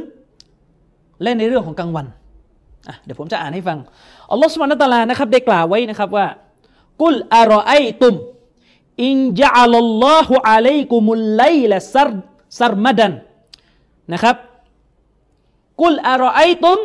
[1.23, 2.07] และในเรื่องของกลางวัน
[3.05, 3.79] เดี๋ยวผมจะอ่านให้ฟัง
[4.31, 6.27] อัลลอฮฺสุบฮานุตะลานะครับได้กล่าวไว้นะครับว่า
[7.03, 8.15] กุลอารอไอตุม
[9.05, 9.75] อินจาล
[10.05, 12.11] ลอฮุอะลัยกุมุลไลละซัร
[12.61, 13.13] ซัรมัดัน
[14.13, 14.37] นะครับ
[15.83, 16.79] กุลอารอไอตุม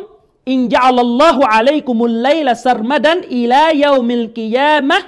[0.51, 4.99] อินจาลลอฮุอะลัยกุมุลไลละซัรมดันอิลาเยามิลกิยามะ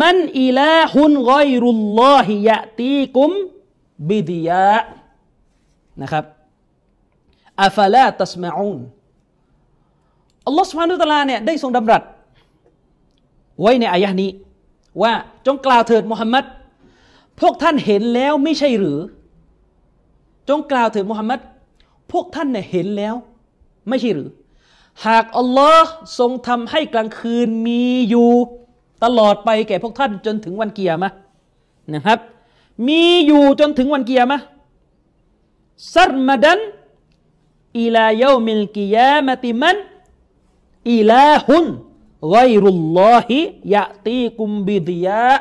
[0.00, 3.30] มันอิลาฮุนกอยรุลลอฮิยะตีกุม
[4.08, 4.76] บิดิยา
[6.00, 6.24] นะครับ
[7.64, 8.78] อัฟลาตัสมาอูน
[10.46, 12.02] อัลลอฮฺสุบฮานุตะลาเนี่ยได้ทรงดำรัส
[13.60, 14.30] ไว้ในอายะนี้
[15.02, 15.12] ว่า
[15.46, 16.44] จงกล่าวเถิดมุฮัมมัด
[17.40, 18.98] พวกท่านเห็นแล้วไม่ใช่หรือ
[20.48, 21.40] จงกล่าวเถิดมุฮัมมัด
[22.12, 23.14] พวกท่านเนี่ยเห็นแล้ว
[23.88, 24.30] ไม่ใช่หรือ
[25.06, 28.30] หากอัลลอฮ์ทรงทำให้กลางคืนมีอยู่
[29.04, 31.10] ตลอดไปแก่พวกท่านจนถึงวันเกียร์มะ
[31.94, 32.18] นะครับ
[32.88, 34.38] มีอยู่จนถึงวันเกียร์มะ
[35.94, 36.60] ซัรมาดัน
[37.80, 39.76] อิลาเยามิลกิยามะติมัน
[40.92, 41.64] อิลาฮุน
[42.32, 43.38] ไกรุลลอฮิ
[43.74, 45.34] ยะตีกุมบิดิยะ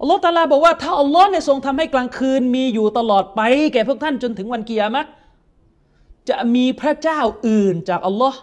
[0.00, 3.40] อัลลอฮ์ตาลาบอกว่าถ้าอัลลอฮ์เนี่ยทรงทำให้กลางคืนมีอยู่ตลอดไป
[3.72, 5.04] แก่พวกท่านจนถึงวันเกียร์มะ
[6.28, 8.38] จะมีพระเจ้าอื่นจากอัลลอฮ์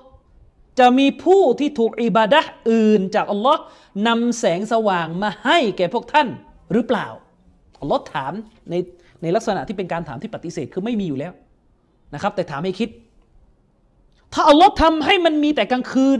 [0.80, 3.62] จะมีผู้ที่ถูกอิบาดะอื่นจากอัลลอฮ์
[4.08, 6.28] นำแสงสว่างมาให้แก่พวกท่าน
[6.74, 7.08] หรือเปล่า
[7.82, 8.34] อัลลอฮ์ถาม
[8.70, 8.76] ใน
[9.22, 11.34] ในลักษณะที่เป็นการถามที่ปฏิเสธคือไม่มีอยู่แล้ว
[12.14, 12.90] นะครับ แต่ถามให้คิด
[14.34, 16.20] ถ้าอัลลอฮ์ทำให้มันมีแต่กลางคืน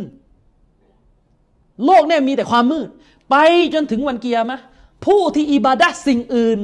[1.86, 2.88] โลกเนี่ยมีแต่ความมืด
[3.30, 3.36] ไป
[3.74, 4.60] จนถึงวันเกียร์มะ
[5.06, 6.60] ผู้ที่อิบาดะสิ่งอื่น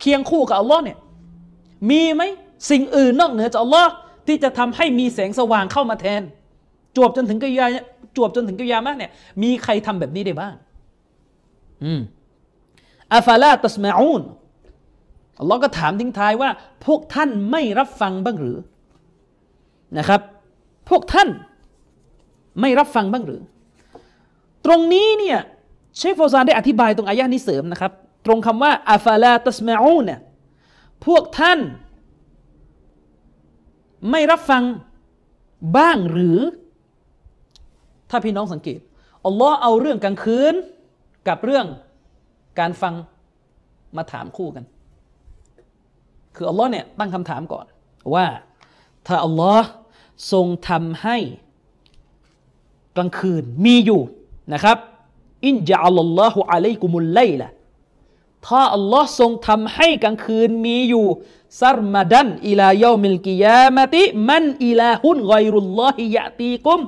[0.00, 0.98] เคียงคู่กับอัลลอฮ์เนี่ย
[1.90, 2.22] มีไหม
[2.70, 3.90] สิ่งอื่นนอกเหนือจากอัลลอฮ์
[4.26, 6.22] ที่จะทำให้มีแสงสว่างเข้ามาแทน
[6.96, 7.66] จวบจนถึงกิยา
[8.16, 9.10] จวบจนถึงกิยามะเนี่ย
[9.42, 10.54] มีใครทำแบบนี้ได้บ้าง
[11.84, 12.00] อืม
[13.14, 14.22] อัฟลาตัสมาอูน
[15.40, 16.50] อัลลอฮ์ก็ถามทิ้งท้ายว่า
[16.86, 18.56] พวกท่านไม่รับฟังบ้างหรือ
[19.98, 20.20] นะครับ
[20.88, 21.28] พวกท่าน
[22.60, 23.40] ไม่รับฟังบ้างหรือ
[24.66, 25.38] ตรงนี้เนี่ย
[25.96, 27.92] เชฟโฟซานได้อธิบายตรงอายะนี้เสริมนะครับ
[28.26, 30.20] ตรงคำว่าอัฟลาตัสมาอูนเนี่ย
[31.06, 31.58] พวกท่าน
[34.10, 34.62] ไม่รับฟัง
[35.76, 36.38] บ้างหรือ
[38.10, 38.80] ถ้าพี่น้องสังเกต
[39.26, 40.54] อัลลอฮ์เอาเรื่องกลางคืน
[41.28, 41.66] กับเรื่อง
[42.58, 42.94] การฟัง
[43.96, 44.64] มาถามคู่กัน
[46.36, 47.66] คืออัลลอฮ์เนี่ยตั้งคำถามก่อน
[48.14, 48.26] ว่า
[49.06, 49.68] ถ้าอัลลอฮ์
[50.32, 51.16] ทรงทำให้
[52.96, 54.02] กลางคืนมีอยู่
[54.54, 54.78] นะครับ
[55.46, 57.48] อินจาอัลลอฮุอะลัยกุมุลไลละ
[58.46, 61.06] ถ้าอัลลอฮ์ทรงทำให้กลางคืนมีอยู่
[61.60, 66.80] ซารมาดันอิลายอมิลกิยามะติมันอิลาฮุนไกรุลลอฮิยะตีกุม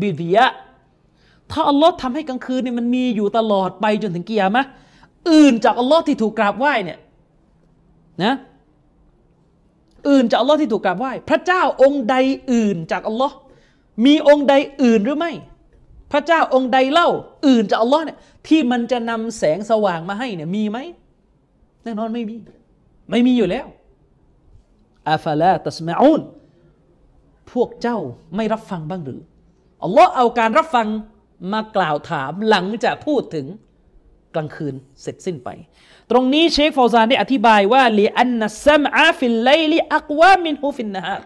[0.00, 0.46] บิดยะ
[1.50, 4.62] ถ้าอัลลอฮ์ทำให้กลางคืนเนี่ยมันมีอยู่ตลอดไปจนถึงกิยามะ
[5.30, 6.98] อื่นจากอัลลอฮ์ที่ถูกกราบไหว้เนี่ย
[8.22, 8.34] นะ
[10.08, 12.14] อื่นจากอัลลอฮ์ที่ถูกกราบไหว้ พระเจ้าองค์ใด
[12.52, 13.36] อื่นจากอัลลอฮ์
[14.04, 15.32] มีองค์ใดอื่นหรือไม่
[16.14, 17.08] พระเจ้าองค์ใดเล่า
[17.46, 20.78] อื่นจากอัลลอฮ์เนี่ยที่มันจะนำแสงสว่างมาให้เนี่ยมีไหม
[21.84, 22.34] แน่นอนไม่มี
[23.10, 23.66] ไม่มีอยู่แล้ว
[25.08, 26.22] อาฟาลาตัสมาอูน
[27.52, 27.98] พวกเจ้า
[28.36, 29.20] ไม่รับฟังบ้างหรือ
[29.82, 30.88] อัลลอฮ์เอาการรับฟัง
[31.52, 33.46] มากล่าวถามหลังจากพูดถึง
[34.34, 35.48] กลางคืนเสร็จสิ้นไป
[36.10, 41.16] ตรงนี้เชคฟาวซานได้อธิบายว่าلأن السمع في الليل أقوى منه في النهار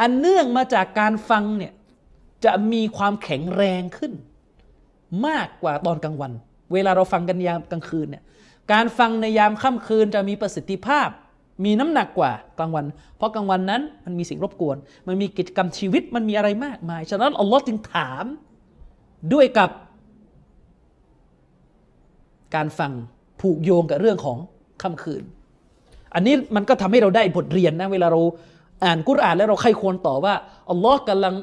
[0.00, 1.72] อันเนื่องมาจากการฟังเนี่ย
[2.44, 4.12] จะมีความแข็งแรงขึ้น
[5.26, 6.32] มากกว่าตอนกลางวัน
[6.72, 8.22] เวลาเราฟังกันยามกลางคืนเนี่ย
[8.72, 11.08] การฟังในยามค่ำคืนจะมีประสิทธิภาพ
[11.64, 12.84] มีน้ำหนักกว่ากลางวัน
[13.16, 18.24] เพราะกลางวันนั้นมันมีสิ่งรบกวน มันมีกิจกรรมชีวิตมันมีอะไรมากมาย ฉะนั้นอัลลอฮ์จึงถาม
[19.32, 19.70] ด้วยกับ
[22.54, 22.92] การฟัง
[23.40, 24.38] ผูกโยงกับเรื่องของ
[24.82, 25.22] ค่ำคืน
[26.14, 28.20] อันนี้มันก็ทำให้เราได้บทเรียนนะเวลาเรา
[28.84, 30.34] อ่านกุรอานแล้วเราใครควรต่อว่า
[30.70, 31.34] อัลลอฮ์กำลัง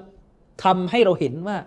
[0.63, 1.57] ทำให้เราเห็นว่า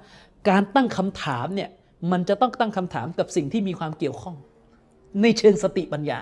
[0.48, 1.70] การตั้งคำถามเนี่ย
[2.12, 4.36] มันจะต้องตั้งคำถามกับสิ่งที่มีความเกี่ยวข้อง
[5.22, 6.18] ในเชิงสติปัญญา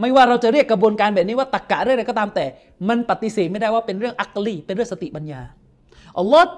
[0.00, 2.44] ไม่ว่าเราจะเรียกกระบวนการแบบนี้ว่าตักกะเรื่องอะไรก็ตามแต่
[2.88, 5.40] มันปฏิเสธไม่ได้ว่าเป็นเรื่องอักลีเป็นเรื่องสติปัญญา
[6.18, 6.48] อัลลอฮ์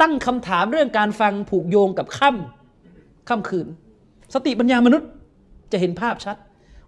[0.00, 3.66] ตั้งคำถามเรื่องการฟังผูกโยงกับค่ำค่ำคืน
[4.34, 5.08] สติปัญญามนุษย์
[5.72, 6.36] จะเห็นภาพชัด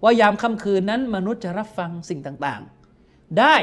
[0.03, 3.57] ว่ายามค่ำคืนนั้น มนุษย์จะรับฟังสิ่งต่างๆ ได้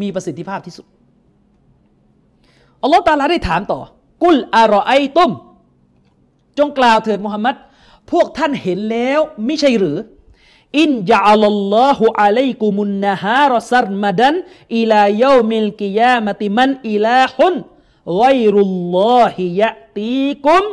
[0.00, 0.86] มีประสิทธิภาพที่สุด
[2.82, 3.80] อัลลอฮฺตาลาได้ถามต่อ
[4.22, 5.30] กุลอารอไอตุม
[6.58, 7.56] จงกล่าวเถิดมุฮัมมัด
[8.10, 9.98] พวกท่านเห็นแล้วไม่ใช่หรือ
[10.80, 11.42] อินยาล
[11.74, 14.34] ลอฮุอะลัยกุมุนนะฮารซัรมดัน
[14.76, 17.54] อิลายามิลกิยามติมันอิลาฮุน
[18.18, 18.22] ไว
[18.54, 20.64] รุลลอฮิยะตีกุม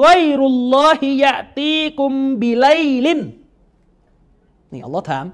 [0.00, 0.06] ไว
[0.38, 2.12] รุลลอฮิยะตีกุม
[2.42, 2.66] บิไล
[3.04, 3.20] ลิน
[4.72, 5.24] นี่อัลลอฮ์ถาม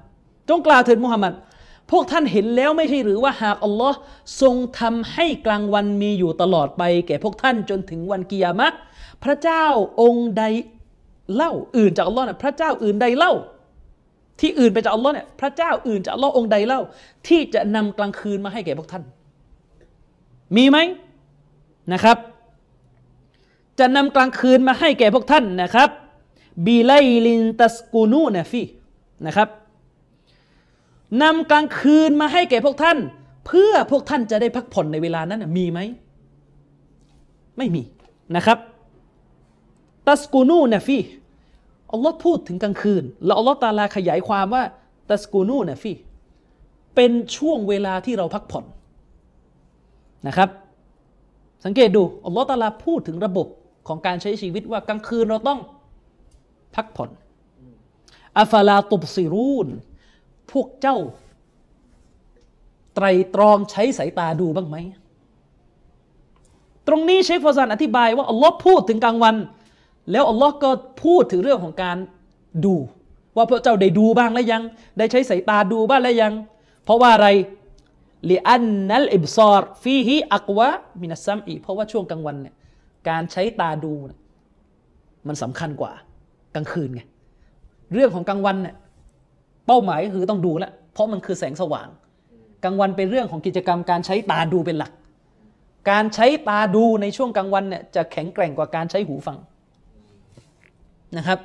[0.49, 1.33] จงกล่าวเถิดมุฮัมมัด
[1.91, 3.97] พวกท่านเห็นแล้วไม่ใช่หรือว่าหากอัลลอฮ์
[4.41, 8.67] ทรงทำให้กลางวันมีอยู่ตลอดไป แก่พวกท่านจนถึงวันกิยามะ
[9.23, 9.65] พระเจ้า
[10.01, 10.43] องค์ใด
[11.35, 13.33] เล่าอื่นจากอัลลอฮ์นะพระเจ้าอื่นใดเล่า
[14.39, 16.81] ที่อื่นไปจากอัลลอฮ์เนี่ยพระเจ้าอื่นจากอัลลอฮ์องค์ใดเล่า
[17.27, 19.03] ที่จะนำกลางคืนมาให้แก่พวกท่าน
[20.55, 20.77] มีไหม
[21.93, 22.17] นะครับ
[23.79, 25.89] จะนำกลางคืนมาให้แก่พวกท่านนะครับ
[26.65, 26.93] บีไล
[27.27, 28.63] ลินตัสกูนูนฟี
[29.25, 29.49] นะครับ
[31.21, 32.97] นำกลางคืนมาให้แก่พวกท่าน
[33.47, 35.79] เพื่อพวกท่านจะได้พักผ่อนในเวลานั้นมีไหม
[37.57, 37.81] ไม่มี
[38.35, 38.57] นะครับ
[40.07, 40.99] ตัสกูนูนฟี
[41.91, 44.63] อัลลอฮ์พูดถึงกลางคืน แล้วอัลลอฮ์ตาลาขยายความว่า
[45.09, 45.93] ตัสกูนูนฟี
[46.95, 48.65] เป็นช่วงเวลาที่เราพักผ่อน
[50.27, 50.49] นะครับ
[51.65, 53.47] สังเกตดูอัลลอฮ์ตาลาพูดถึงระบบ
[53.87, 55.59] ของการใช้ชีวิตว่ากลางคืนเราต้อง
[56.75, 57.09] พักผ่อน
[58.39, 59.67] อัฟลาตุบซิรูน
[60.51, 60.97] พวกเจ้า
[62.95, 64.77] ไตรตรองใช้สายตาดูบ้างไหม
[66.87, 69.35] ตรงนี้เชคฟอซานอธิบายว่าอัลลอฮ์พูดถึงกลางวัน
[70.11, 70.69] แล้วอัลลอฮ์ก็
[71.03, 71.97] พูดถึงเรื่องของการ
[72.65, 72.75] ดู
[73.35, 74.61] ว่าพวกเจ้าได้ดูบ้างแล้วยัง
[74.97, 76.33] ได้ใช้สายตาดูบ้างแล้วยัง
[76.83, 77.27] เพราะว่าอะไร
[78.29, 80.69] ลิอันนัลอิบซอรฟีฮิอักวะ
[81.01, 82.55] มินัสซัมอีเพราะว่าช่วงกลางวันเนี่ย
[83.09, 83.93] การใช้ตาดู
[85.27, 85.91] มันสำคัญกว่า
[86.55, 87.01] กลางคืนไง
[87.93, 88.75] เรื่องของกลางวันเนี่ย
[89.67, 91.87] เป้าหมายคือต้องดูแล้วเพราะมันคือแสงสว่าง
[92.63, 94.91] กลางวันเป็นเรื่องของกิจกรรมการใช้ตาดูเป็นหลัก
[95.91, 99.37] การใช้ตาดูในช่วงกลางวันเนี่ยจะแข็งแกร่งกว่าการใช้หูฟัง
[101.17, 101.39] นะครับ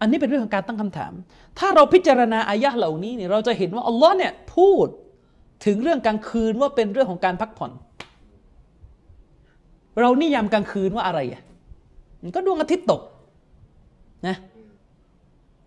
[0.00, 1.12] อันนี้เป็นเรื่องของการตั้งคำถาม
[1.58, 4.86] ถ้าเราพิจารณาอายะเหล่านี้เนี่ยเราจะเห็นว่าอัลลอฮ์เนี่ยพูด
[5.66, 7.72] ถึงเรื่องกลางคืนว่าเป็นเรื่องของการพักผ่อน
[10.00, 11.42] เรานิยามกลางคืนว่าอะไรอะ
[12.22, 13.02] มันก็ดวงอาทิตย์ตก
[14.26, 14.36] นะ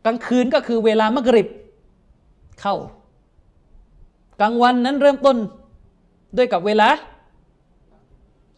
[0.06, 1.48] กลางคืนก็คือเวลามะกริบ
[2.62, 2.76] เข้า
[4.42, 5.38] กลางวันนั้นเริ่มต้น
[6.38, 6.90] ด้วยกับเวลา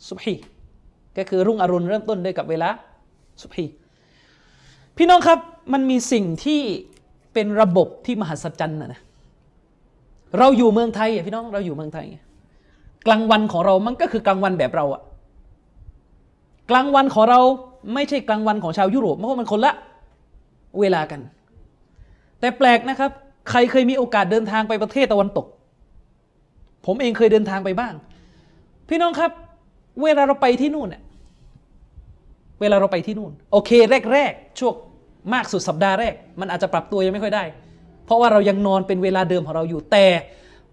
[0.08, 0.36] สุบฮี
[1.18, 2.70] ก็คือรุ่งอรุณเริ่มต้นด้วยกับเวลา
[3.42, 3.66] สุบฮี
[4.98, 5.40] พี่น้องครับ
[5.74, 6.62] มันมีสิ่งที่
[7.34, 9.02] เป็นระบบที่มหัศจรรย์นะนะ
[10.38, 12.06] เราอยู่เมืองไทยอะพี่น้องเราอยู่เมืองไทย
[13.08, 15.02] กลางวันของเรามันก็คือกลางวันแบบเราอะ
[16.70, 17.40] กลางวันของเรา
[17.94, 19.74] ไม่ใช่กลางวันของชาวยุโรปเพราะมันคนละ
[20.80, 21.20] เวลากัน
[22.40, 23.12] แต่แปลกนะครับ
[23.50, 25.46] ใครเคยมีโอกาสเดินทางไปประเทศตะวันตก
[26.86, 27.94] ผมเองเคยเดินทางไปบ้าง
[28.90, 29.32] พี่น้องครับ
[30.04, 31.02] เวลาเราไปที่นู่นเนี่ย
[32.60, 33.72] เวลาเราไปที่นู่น โอเค
[34.14, 34.74] แรกๆช่วง
[35.34, 37.44] มากสุดสัปดาห์แรก มันอาจจะปรับตัวยังไม่ค่อยได้
[38.06, 40.06] เพราะว่าเรายังนอนเป็นเวลาเดิมของเราอยู่แต่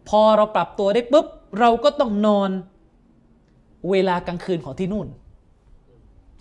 [0.08, 1.26] พอเราปรับตัวได้ปุ๊บ
[1.60, 2.50] เราก็ต้องนอน
[3.90, 5.06] เวลากลางคืนของที่นู่น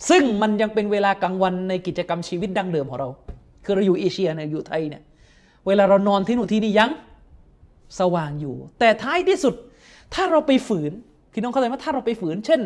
[0.08, 3.08] ซึ่งมันยังเป็นเวลากลางวันในกิจกรรมชีวิตดั้งเดิมของเรา
[3.64, 5.02] คือเราอยู่เอเชียเนี่ยอยู่ไทยเนี่ย
[5.66, 6.90] เวลาเรานอนที่นู่นที่นี่ยัง
[8.00, 9.54] สว่างอยู่ แต่ท้ายที่สุด
[10.14, 10.92] ถ้าเราไปฝืน
[11.32, 12.60] พี่น้องเข้าใจไหมถ้าเราไปฝืน เช่น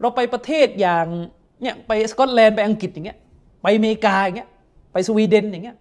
[0.00, 1.06] เราไปประเทศอย่าง
[1.62, 3.18] เนี่ยไปสกอตแลนด์ไปอังกฤษอย่างเงี้ย
[3.62, 4.50] ไปอเมริกาอย่างเงี้ย
[4.92, 5.76] ไปสวีเดนอย่างเงี้ย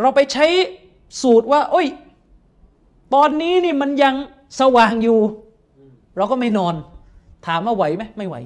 [0.00, 0.46] เราไปใช้
[1.22, 1.88] สูตรว่า โอ้ย
[3.14, 4.14] ตอนนี้นี่มันยัง
[4.60, 5.18] สว่างอยู่
[6.16, 6.74] เราก็ไม่นอน
[7.46, 8.36] ถามว่าไหวไหมไม่ไหว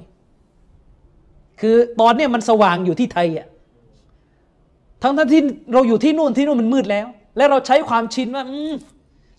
[1.59, 3.47] คือตอนนี้มันสว่างอยู่ที่ไทยอะ
[5.01, 5.41] ทั้งทั้งที่
[5.73, 7.07] เราอยู่ที่นู่นที่นู่นมันมืดแล้ว
[7.37, 8.43] และเราใช้ความชินว่า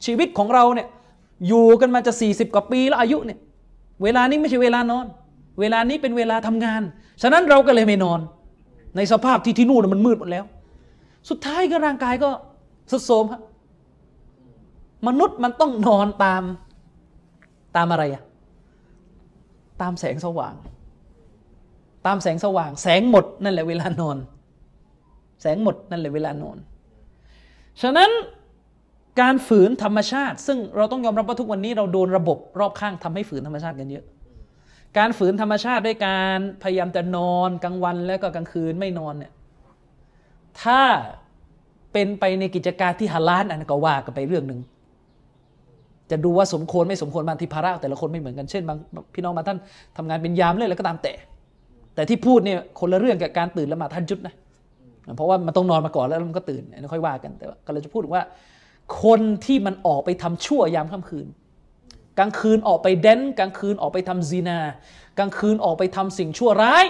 [0.05, 0.89] ชีวิตของเราเนี่ย
[1.49, 3.39] อยู่กันมาจะสี่สิบกว่าปีแล้วอายุเนี่ย
[4.03, 5.07] เวลานี้ไม่ใช่เวลานอน
[5.61, 6.83] เวลานี้เป็นเวลาทำงาน
[7.23, 8.21] ฉะนั้นเราก็เลยไม่นอน
[8.97, 10.45] ในสภาพที่ที่นู่นมันมืดหมดแล้ว
[11.29, 12.31] สุดท้ายก็ร่างกายก็
[12.91, 13.41] สุดโทรมครับ
[15.07, 16.43] มนุษย์มันต้องนอนตาม
[17.77, 18.23] ตามอะไรอะ
[19.81, 20.55] ตามแสงสว่าง
[22.07, 24.17] ตามแสงสว่าง แสงหมดนั่นแหละเวลานอน
[25.41, 26.59] แสงหมดนั่นแหละเวลานอน
[27.83, 28.11] ฉะนั้น
[29.21, 34.05] การฝืนธรรมชาติ ซึ่งเราต้องยอมรับว่าทุกวันนี้เราโดนระบบรอบข้างทำให้ฝืนธรรมชาติกันเยอะ
[34.99, 39.33] การฝืนธรรมชาติด้วยการพยายามจะนอนกลางวันแล้วก็กลางคืนไม่นอนเนี่ย
[40.63, 40.81] ถ้า
[41.93, 44.61] เป็นไปในกิจการที่ฮาลาลอันก็ว่ากันไปเรื่องหนึ่ง
[46.11, 48.79] จะดูว่าสมควรไม่สมควรบางทีภาระแต่ละคนไม่เหมือนกันเช่นบาง
[49.15, 49.59] พี่น้องมาท่าน
[49.97, 51.13] ทำงานเป็นยามเลยแล้วก็ตามแต่
[51.95, 54.35] แต่ที่พูดเนี่ยคนละเรื่องกับการตื่นละหมาดท่านจุดนะ
[55.17, 58.23] เพราะว่ามันต้องนอนมาก่อนแล้วมันก็ตื่นค่อยว่ากันแต่ก็เลยจะพูดว่า
[59.03, 61.27] คนที่มันออกไปทำชั่วยามค่ำคืน
[62.19, 64.59] กลางคืนออกไปเดนกลางคืนออกไปทำซีนา
[65.19, 66.85] กลางคืนออกไปทำสิ่งชั่วร้าย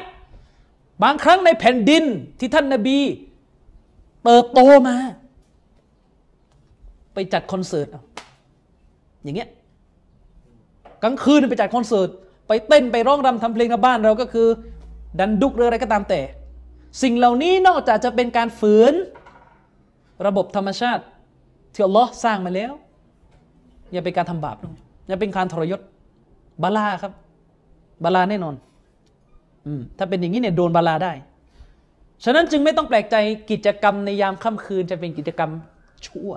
[1.02, 2.04] บางครั้งในแผ่นดิน
[2.38, 2.98] ที่ท่านนาบี
[4.24, 4.96] เติบโตมา
[7.14, 7.88] ไปจัดคอนเสิร์ต
[9.22, 9.48] อย่างเงี้ย
[11.02, 12.08] กลางคืนไปจัดคอนเสิร์ต
[12.48, 14.48] ไปเต้นไปร้องรำทำเพลงในบ้านเราก็คือ
[15.18, 16.20] ดันดุกหรืออะไรก็ตามแต่
[17.02, 18.94] สิ่งเหล่านี้นอกจากจะเป็นการฝืน
[20.26, 21.04] ระบบธรรมชาติ
[21.74, 22.72] ที่อัลลอฮ์สร้างมาแล้ว
[23.92, 24.56] อย่าเป็นการทำบาป
[25.08, 25.80] อย่าเป็นการทรยศ
[26.62, 27.12] บาลาครับ
[28.04, 28.54] บาลาแน่นอน
[29.66, 31.12] อถ้าเป็นอย่างนี้เนี่ยโดนบาลาได้
[32.24, 33.16] ฉะนั้นจึงไม่ต้องแปลกใจ
[33.50, 35.50] กิจกรรมในยามค่ำคืนจะเป็นกิจกรรม
[36.06, 36.32] ชั่ว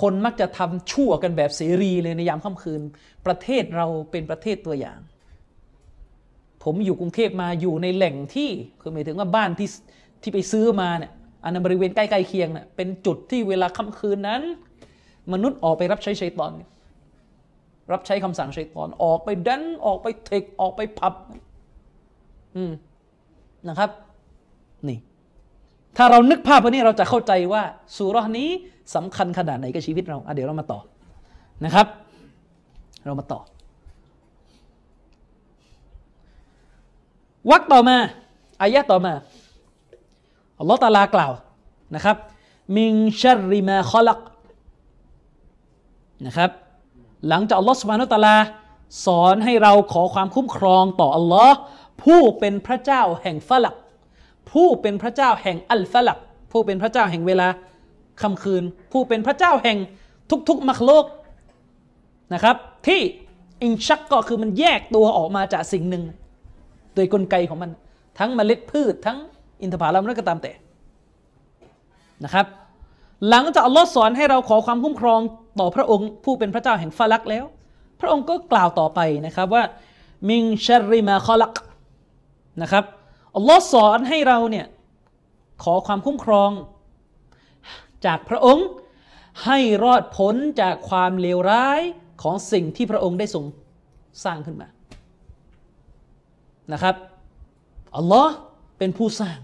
[0.00, 2.80] คนมักจะทำชั่วกันแบบเสรีเลยในยามค่ำคืน
[3.26, 4.98] ประเทศเราเป็นประเทศตัวอย่าง
[6.64, 8.50] ผมอยู่กรุงเทพมาอยู่ในแหล่งที่
[8.80, 9.68] คือหมายถึงว่าบ้านที่
[10.22, 11.12] ที่ไปซื้อมาเนี่ย
[11.44, 14.42] อันนั้นบริเวณใกล้ๆเคียงเนี่ยเป็นจุดที่เวลาค่ำคืนนั้น
[15.32, 16.52] มนุษย์ออกไปรับใช้ชัยตอน
[17.92, 21.14] รับใช้คำสั่งชัยตอน ออกไปดันออกไปเทคออกไปพับ
[22.56, 22.72] อืม
[23.68, 23.90] นะครับ
[24.88, 24.98] นี่
[25.96, 27.62] ถ้าเรานึกภาพวันนี้เราจะเข้าใจว่า
[27.96, 28.50] สุรานี้
[28.94, 30.80] สำคัญขนาดไหนกับชีวิตเราเดี๋ยวเรามาต่อ
[31.64, 31.86] นะครับ
[33.06, 33.40] เรามาต่อ
[37.50, 37.96] วักต่อมา
[38.62, 39.12] อายะต่อมา
[40.58, 41.32] อัลลอฮฺตาลากล่าว
[41.94, 42.16] นะครับ
[42.76, 44.20] มิงชัริมาคอลัก
[46.26, 46.50] นะครับ
[47.28, 48.36] หลังจากอัลลอฮฺสุบานุตาลา
[49.06, 51.56] สอนให้เราขอความคุ้มครองต่ออัลลอฮ์
[52.02, 53.74] ผู้เป็นพระเจ้าแห่งฟลัก
[54.50, 56.18] ผู้เป็นพระเจ้าแห่งอัลฟลัก
[56.52, 57.48] ผู้เป็นพระเจ้าแห่งเวลา
[58.22, 59.78] ค่ำคืน ผู้เป็นพระเจ้าแห่ง
[60.48, 61.04] ทุกๆมักโลก
[62.34, 63.00] นะครับ ที่
[63.62, 66.04] อินชักก็คือมันแยกตัวออกมาจากสิ่งหนึ่ง
[66.94, 67.70] โดยกลไกของมัน
[68.18, 69.18] ทั้งเมล็ดพืช ทั้ง
[69.62, 70.52] อินทผลัมแล้วก็ตามแต่
[72.24, 72.46] นะครับ
[73.28, 75.20] หลังจากอัลลอฮ์สอนให้เราขอความคุ้มครอง
[75.60, 77.44] ต่อพระองค์ผู้เป็นพระเจ้าแห่งฟาลักแล้ว
[78.00, 79.64] พระองค์ก็กล่าวต่อไปนะครับว่า
[80.28, 81.54] มิงชริมาคอลัก
[82.62, 82.84] นะครับ
[83.36, 84.66] อัลลอฮ์สอนให้เราเนี่ย
[85.64, 86.50] ขอความคุ้มครอง
[88.06, 88.66] จากพระองค์
[89.44, 91.80] ให้รอดพ้นจากความเลวร้าย
[92.22, 93.44] ของสิ่งที่พระองค์ได้ทรง
[94.24, 94.68] สร้างขึ้นมา
[96.72, 96.94] นะครับ
[97.96, 98.34] อัลลอฮ์
[98.78, 99.38] เป็นผู้สร้าง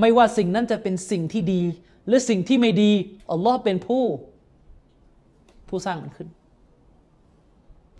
[0.00, 1.62] ไม่ว่าสิ่งนั้นจะเป็นสิ่งที่ดี
[2.06, 2.92] หรือสิ่งที่ไม่ดี
[3.30, 4.02] อัลลอฮ์เป็นผู้
[5.68, 6.28] ผู้สร้างมันขึ้น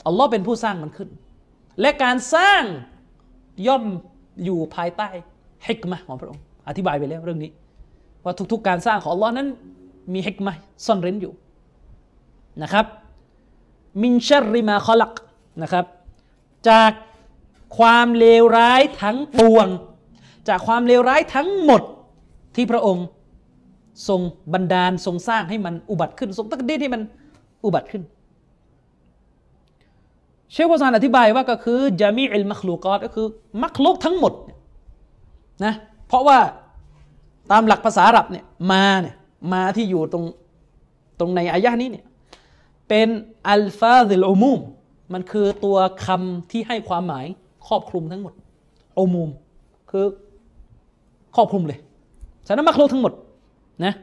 [0.07, 1.11] อัลลอฮ์เป็นผู้สร้างมันขึ้น
[1.81, 2.63] และการสร้าง
[3.67, 3.85] ย่อม
[4.45, 5.09] อยู่ภายใต้
[5.67, 7.51] ฮิกมะของพระองค์ อธิบายไปแล้วเรื่องนี้
[8.25, 9.49] ว่าทุกๆการสร้างของอัลลอฮ์นั้น
[10.13, 10.53] มีฮิกมะ
[10.87, 11.33] ซ่อนเร้นอยู่
[12.63, 12.87] นะครับ
[14.03, 15.15] มินชัริมาคอลัก
[15.63, 15.85] นะครับ
[16.69, 16.93] จาก
[17.79, 19.69] ความเลวร้ายทั้งปวง
[20.49, 21.83] จากความเลวร้ายทั้งหมด
[22.57, 23.07] ที่พระองค์
[24.09, 24.21] ทรง
[24.53, 27.03] บันดาลทรงสร้างให้มันอุบัติขึ้น ทรงตักดีให้มัน
[27.65, 28.03] อุบัติขึ้น
[30.53, 33.27] เชฟวาซานอธิบายว่าก็คือจามีอิลมัคลูกอตก็คือ
[33.63, 34.33] มัคลุกทั้งหมด
[35.65, 35.75] นะ
[36.09, 36.39] เพราะว่า
[37.51, 39.17] ตามหลักภาษาอาหรับเนี่ยมาเนี่ย
[39.53, 40.25] มาที่อยู่ตรง
[41.19, 42.05] ตรงในอายะนี้เนี่ย
[42.89, 43.09] เป็น
[43.49, 44.61] อัลฟาซิลอุมูม
[45.13, 47.27] มันคือตัวคำที่ให้ความหมาย
[47.69, 48.33] ครอบคลุมทั้งหมด
[48.99, 49.31] อุมูม
[49.91, 50.05] คือ
[51.37, 51.79] ครอบคลุมเลย
[52.47, 53.13] ฉะนั้นมักลุกทั้งหมด
[53.85, 53.95] นะ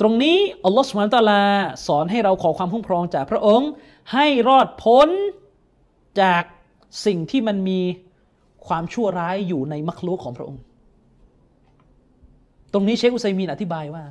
[0.00, 1.42] ตรงนี้อัลลอฮฺสุบฮานตะลา
[1.86, 3.70] สอนให้เราขอความคุ้มครองจากพระองค์
[4.12, 5.08] ให้รอดพ้น
[6.20, 6.42] จาก
[7.06, 7.80] สิ่งที่มันมี
[8.66, 10.62] ความชั่วร้ายอยู่ในมักลุกของพระองค์
[12.72, 14.04] ตรงนี้เชคอุไซมีนอธิบายว่า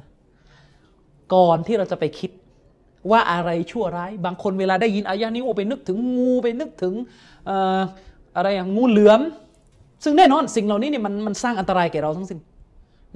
[1.34, 2.32] ก่อนที่เราจะไปคิด
[3.12, 6.94] ว่าอะไรชั่วร้าย บางคนเวลาได้ยินอายะนี้โอไปนึกถึงงูไปนึกถึง
[8.36, 9.22] อะไรอย่างงูเหลือม
[10.04, 12.40] ซึ่งแน่นอนสิ่งเหล่านี้เนี่ยมันมันสร้างอันตรายแก่เราทั้งสิ้น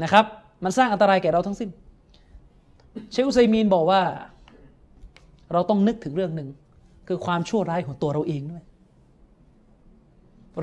[0.03, 0.25] นะครับ
[0.63, 1.69] มันสร้างอันตรายแก่เราทั้งสิ้น
[3.11, 4.01] เชคอุซัยมีนบอกว่า
[5.53, 6.49] เราต้องนึกถึงเรื่องหนึ่ง
[7.07, 8.63] คือความชั่วร้ายของตัวเราเองด้วย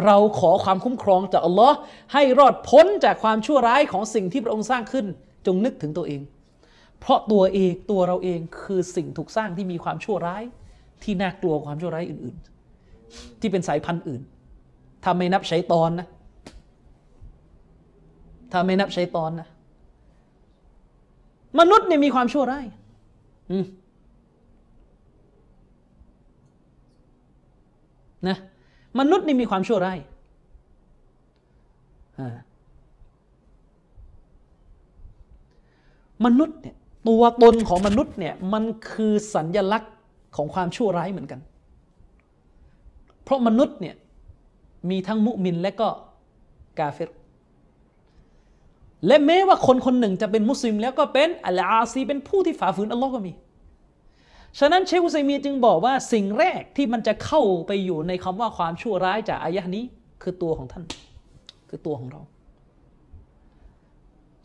[0.04, 1.76] เราขอความคุ้มครองจากอัลลอฮ์
[2.12, 5.06] ให้รอดพ้นจากความชั่วร้ายของสิ่งที่พระองค์สร้างขึ้น
[5.46, 6.20] จงนึกถึงตัวเอง
[7.04, 10.42] เพราะตัวเองตัวเราเองคือสิ่งถูกสร้างที่มีความชั่วร้าย
[11.02, 12.36] ที่น่ากลัวความชั่วร้ายอื่น
[12.88, 14.22] ๆ ที่เป็นสายพันธุ์อื่น
[15.02, 16.06] ถ้าไม่นับใช้ตอนนะ
[18.52, 19.48] ถ้าไม่นับใช้ตอนนะ
[21.58, 22.66] มนุษย์เนี่ยมีความชั่วร้าย
[28.28, 28.36] นะ
[28.98, 29.98] มนุษย์นี่มีความชั่วร้าย
[36.24, 36.76] มนุษย์เนี่ย
[37.08, 39.92] ตัวตนของมนุษย์เนี่ยมันคือสัญญลักษณ์
[40.36, 41.40] ของความชั่วร้ายเหมือนกัน
[43.22, 43.94] เพราะมนุษย์เนี่ย
[44.90, 45.88] มีทั้งมุมินและก็
[46.78, 47.10] กาเฟร
[49.06, 53.32] และแม้ว่าคนคนหนึ่งจะเป็นมุสลิมแล้วก็เป็นอัลอาซีเป็นผู้ที่ฝ่าฝืนอัลลอฮ์ก็มี
[54.58, 59.84] ฉะนั้นเชคุซัยมีจึงบอกว่าสิ่งแรกที่มันจะเข้าไปอยู่ในคำว่าความชั่วร้ายจากอายะนี้
[60.22, 60.84] คือตัวของท่าน
[61.68, 62.20] คือตัวของเรา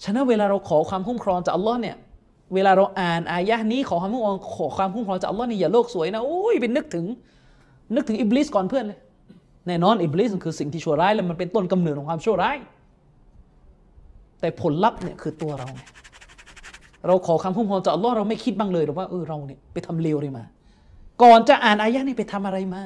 [0.03, 1.95] ฉะนั้นเวลาเราขอความคุ้มครองจากอัลลอฮ์เนี่ย
[2.53, 7.05] เวลาเราอ่านอายะนี้ขอความคุ้มครองขอความคุ้มครองจากอัลลอฮ์นี่อย่าโลกสวยนะโอ้ยเป็นนึกถึง
[7.95, 8.99] นึกถึงอิบลิสก่อนเพื่อนเลย
[9.67, 12.57] แน่นอนอิบลิสคือสิ่งที่ชั่วร้ายแล้วมันเป็นต้นกำเนิดของความชั่วร้าย
[14.39, 15.69] แต่ผลลัพธ์เนี่ยคือตัวเรา
[17.07, 20.43] เราขอคำคุ้มครองจากอัลลอฮ์เราไม่คิดบ้างเลยหรอกว่าเออเราเนี่ยไปทำเลวอะไรมา
[21.23, 22.81] ก่อนจะอ่านอายะนี้ไปทำอะไรมา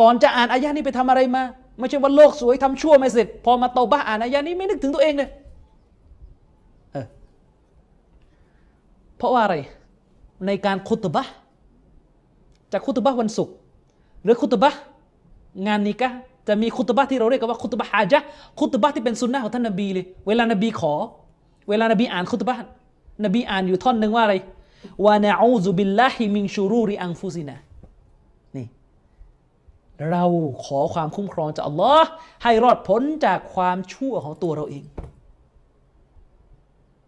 [0.00, 1.42] ก่อนจะอ่านอายะนี้ไปทำอะไรมา
[1.78, 5.28] ไม่ใช่ว่าโลกสวยทำชั่วไม่เสร็จ พอมาโตบ้าอ่านอายะนี้ไม่นึกถึงตัวเองเลย
[9.18, 9.56] เพราะว่าอะไร
[10.46, 11.26] ในการคุตบะ
[12.72, 13.54] จากคุตบะวันศุกร์
[14.22, 14.70] หรือคุตบะ
[15.66, 16.08] งานนิกะ
[16.48, 18.18] จะมีคุตบะที่เราเรียกว่าคุตบะฮาจะ
[18.58, 20.92] คุตบะที่เป็นสุนนะของท่านนบีเลยเวลานบีขอ
[21.68, 22.56] เวลานบีอ่านคุตบะ
[23.24, 24.34] นบีอ่านอยู่ท่อนหนึ่งว่าอะไร
[25.06, 27.56] วานะอูซุบิลลาฮิมิงชูรูริอังฟุซินะ
[28.56, 28.66] นี่
[30.10, 30.24] เรา
[30.64, 32.08] ขอความคุ้มครองจากอัลลอฮ์
[32.42, 34.84] ให้รอดพ้นจากความชั่วของตัวเราเอง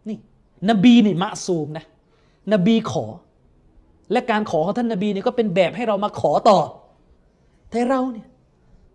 [0.09, 0.17] นี่
[0.71, 1.85] นบีนี่มะซูมนะ
[2.53, 3.05] นบีขอ
[4.13, 6.59] และการขอของท่านนบีเนี่ยก็เป็นแบบให้เรามาขอต่อ
[7.71, 8.27] แต่เราเนี่ย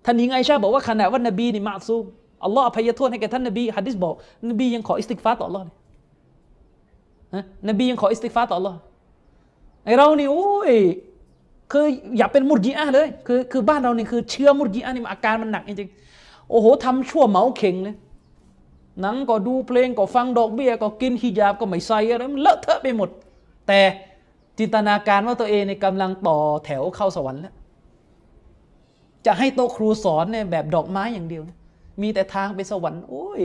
[0.05, 2.05] ท่านหญิงไอชาบอกว่าขณะว่านบีนี่มาซูม
[2.43, 4.13] อัลลอฮ์อภัยโทษให้แก่ท่านนบีฮะดิษบอก
[4.49, 5.75] นบียังขอاستغفارต่ออัลลอฮ์เลย
[7.69, 8.77] นบียังขอاستغفارต่ออัลลอฮ์
[9.85, 10.73] ไอเรานี่โอ้ย
[11.71, 11.85] คือ
[12.17, 17.95] อย่าเป็นمرجئةเลย คือคือบ้านเรานี่คือเชื้อمرجئةนี่อาการมันหนักจริงๆโอ้โหทำชั่วเหมาเข่งเลย
[19.01, 23.09] หนังก็ดูเพลงก็ฟังดอกเบี้ยก็กินฮิญาบก็ไม่ใส่อะไรมันเลอะเทอะไปหมด
[23.67, 23.79] แต่
[24.59, 27.53] จินตนาการว่าตัวเองในกำลังต่อแถวเข้าสวรรค์แล้ว
[29.25, 31.43] จะให้โต๊ะครูสอนเนี่ยแบบดอกไม้อย่างเดียว
[32.01, 33.41] มีแต่ทางไปสวรรค์ โอ้ย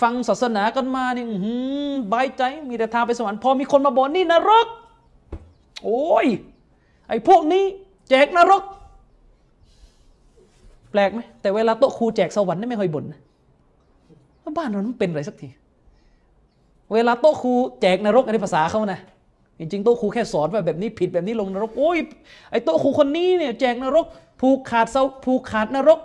[0.00, 1.54] ฟังศาสนากันมานี่หื
[1.88, 4.66] อบายใจ มีแต่ทางไปสวรรค์ พอมีคนมาบอกนี่นรก
[5.84, 6.26] โอ้ย
[7.08, 7.64] ไอ้พวกนี้
[8.10, 8.62] แจกนรก
[10.90, 13.20] แปลกไหม แต่เวลาโต๊ะครูแจกสวรรค์นี่ไม่ค่อยบ่นนะ
[14.42, 15.48] ว่าบ้านเรามันเป็นอะไรสักที
[16.92, 19.00] เวลาโต๊ะครูแจกนรกอันนี้ภาษาเขานะ
[19.58, 21.98] จริงๆโต๊ะครูแค่สอนว่าแบบนี้ผิดแบบนี้ลงนรกโอ้ย
[22.50, 24.06] ไอ้โต๊ะครูคนนี้เนี่ยแจกนรก
[24.40, 25.98] ผูกขาดเสาผูกขาดนรก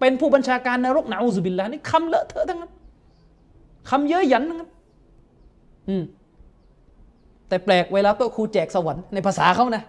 [0.00, 2.72] เป็นผู้บัญชาการนรกนะอูซุบิลลานี่คำเลอะเทอะทั้งนั้น
[3.90, 4.70] คำเยอะหยันทั้งนั้น
[5.88, 6.02] อืม
[7.48, 9.82] แต่แปลกเวลาโต๊ะครูแจกสวรรค์ในภาษาเขานะ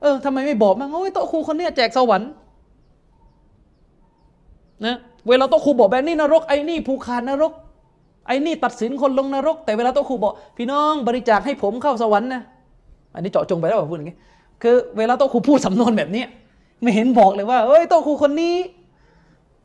[0.00, 2.30] เออทำไมไม่บอกมั้งโอ้ยโต๊ะครูคนนี้แจกสวรรค์
[4.86, 4.96] นะ
[5.28, 7.52] เวลาโต๊ะครูบอกแบบนี้นรกไอ้นี่ผูกขาดนรก
[8.26, 12.42] ไอ้นี่ตัดสินคนลงนรก แต่เวลาโตครูบอก พี่น้องบริจาคให้ผมเข้าสวรรค์นะ
[13.14, 14.16] อันนี้เจาะจงไปแล้วพูดอย่างนี้
[14.62, 16.24] คือเวลาโตครูพูดสำนวนแบบนี้
[16.82, 18.54] ไม่เห็นบอกเลยว่าเอ้ยโตครูคนนี้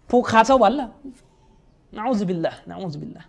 [0.10, 0.90] ผูกขาดสวรรค์ล่ะ
[1.96, 3.26] นะอูซบิลละนะอูซบิลละ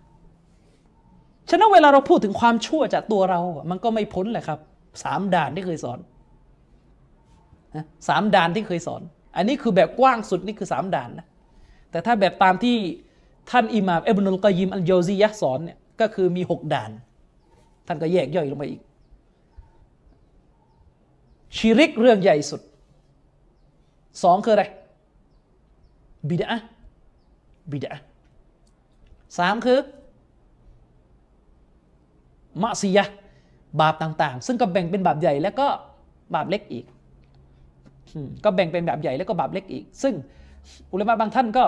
[1.50, 4.58] ฉะนั้นเวลาเราพูดถึงความชั่วจากตัวเรา มันก็ไม่พ้นแหละครับ
[5.04, 5.98] สามด่านที่เคยสอน
[8.08, 9.02] สามด่านที่เคยสอน
[9.36, 11.26] อันนี้คือแบบกว้างสุดนี่คือสามด่านนะ
[11.90, 12.76] แต่ถ้าแบบตามที่
[13.50, 16.90] ท่านอิหม่ามอับนุลกอยิมอัลโยซียะสอนเนี่ยก็คือมีหกด่าน
[17.86, 18.80] ท่านก็แยกย่อยลงไปอีก
[21.56, 22.60] ชิริกเรื่องใหญ่สุด
[24.22, 24.64] สองคืออะไร
[26.28, 26.58] บิดา
[27.70, 27.92] บิดา
[29.38, 29.78] สามคือ
[32.62, 33.04] มะซียะ
[33.80, 35.66] บาปต่างๆ ซึ่งก็แบ่งเป็นบาปใหญ่แล้วก็
[36.34, 36.84] บาปเล็กอีก
[38.44, 40.14] ก็แบ่งเป็นบาปใหญ่แล้วก็บาปเล็กอีก ซึ่ง
[40.92, 41.64] อุลามะบางท่านก็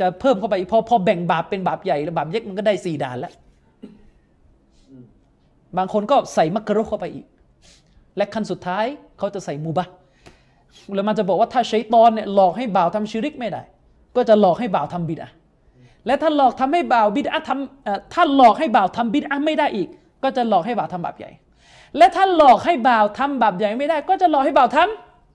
[0.00, 3.32] จะเพิ่มเข้าไปพอพอแบ่งบาปเป็นบาปใหญ่แล้วบาปเล็กมันก็ได้สี่ด่านแล้ว
[5.76, 7.26] บางคนก็ใส่มักกะรุเข้าไปอีก
[8.16, 8.84] และขั้นสุดท้าย
[9.18, 9.86] เขาจะใส่มูบะ
[10.90, 13.62] อุลามะจะบอกว่าถ้าชัยตอนเนี่ยหลอกให้บ่าวทำชิริกไม่ได้
[14.16, 15.30] ก็จะหลอกให้บ่าวทำบิดอะ
[16.06, 19.88] และถ้าหลอกทำให้บ่าวบิดอะทำถ้าหลอกให้บ่าวทำบิดอะไม่ได้อีก
[20.24, 21.30] ก็จะหลอกให้บ่าวทำบาปใหญ่
[21.96, 24.78] และถ้าหลอกให้บ่าวทำบาปใหญ่ไม่ได้ ก็จะหลอกให้บ่าวท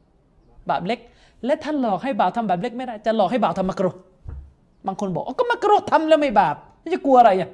[0.06, 1.00] ำบาปเล็ก
[1.46, 3.90] และถ้าหลอกให้บ่าวทำบาปเล็กไม่ได้ จะหลอกให้บ่าวทำมักรุ
[4.88, 6.56] บางคนบอกก็มักรุทำแล้วไม่บาป
[6.94, 7.50] จะกลัวอะไรอะ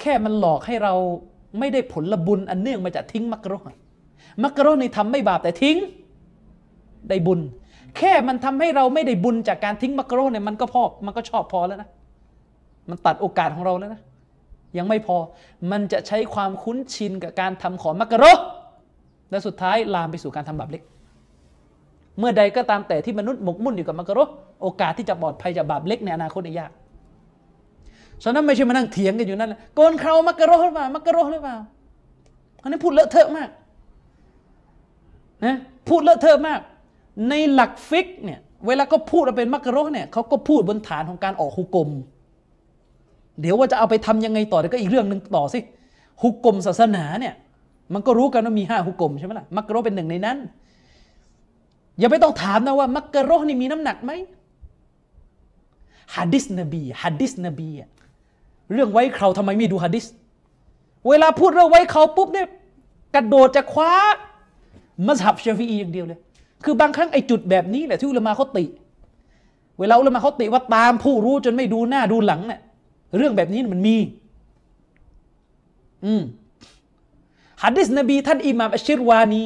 [0.00, 0.94] แค่มันหลอกให้เรา
[1.58, 3.58] ไม่ได้ผลบุญอันเนื่องมาจากทิ้งมักรุ
[4.42, 5.76] มักรุในทำไม่บาปแต่ทิ้ง
[7.08, 7.40] ได้บุญ
[7.98, 11.88] แค่มันทำให้เราไม่ได้บุญจากการทิ้งมักรุเนี่ยมันก็พอมันก็ชอบพอแล้วนะ
[12.90, 14.02] มันตัดโอกาสของเราแล้วนะ
[14.78, 15.16] ยังไม่พอ
[15.70, 18.32] มันจะใช้ความคุ้นชินกับการทำของมักรอ
[19.30, 20.82] และสุดท้ายลามไปสู่การทำบาปเล็ก
[22.18, 24.24] เมื่อใดก็ตามแต่ที่มนุษย์หมกมุ่นอยู่กับمكروه
[24.62, 26.70] โอกาสที่จะปลอดภัยจากบาปเล็กในอนาคตยาก
[28.22, 31.56] ฉะนั้นไม่ใช่มานั่งเถียงกันอยู่นั่นโกนเครา مكروه หรือเปล่า مكروهหรือเปล่า
[32.62, 33.48] อันนี้พูดเลอะเทอะมาก
[35.44, 35.56] นะ
[35.88, 36.60] พูดเลอะเทอะมาก
[37.28, 41.90] ในหลักفقهเนี่ยเวลาก็พูดว่าเป็นمكروهเนี่ยเขาก็พูดบนฐานของการออกحكم
[43.40, 45.58] เดี๋ยวว่าจะเอาไปทำยังไงต่อเดี๋ยวก็อีกเรื่องหนึ่งต่อสิ
[46.22, 47.34] حكمศาสนาเนี่ย
[47.94, 50.38] มันก็รู้กันว่ามีห้าحكمใช่ไหมล่ะمكروهเป็นหนึ่งในนั้น
[51.98, 54.12] อย่าไม่ต้องถามนะว่า مكروهนี่มีน้ำหนักไหม
[56.16, 57.68] حديثนบีحديثนบี
[58.72, 60.06] เรื่องไว้เคราทำไมไม่ดูحديث
[61.08, 62.48] เวลาพูดเรื่องไว้เคราปุ๊บเนี่ย
[63.14, 63.92] กระโดดจะคว้า
[65.06, 66.18] مذهبชาฟีอีอย่างเดียวเลย
[66.64, 68.64] คือบางครั้งไอ้จุดแบบนี้แหละที่علماءเขาติ
[69.78, 72.60] เวลาعلماءเขาติว่าตามผู้รู้จนไม่ดูหน้าดูหลังเนี่ย
[73.18, 73.96] เรื่องแบบนี้มันมี
[76.04, 76.22] อืม
[77.62, 79.42] ฮัดดิสนบีท่านอิหม่ามอัชชิรวานี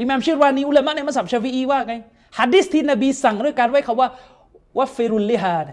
[0.00, 1.94] อิหม่ามชิรวานีอุลามะในมัสยิดชาฟีอีว่าไง
[2.38, 4.08] ฮัดดิสที่นบีสั่งด้วยการไว้คาว่า
[4.78, 5.66] วัฟฟิรุลลิฮาด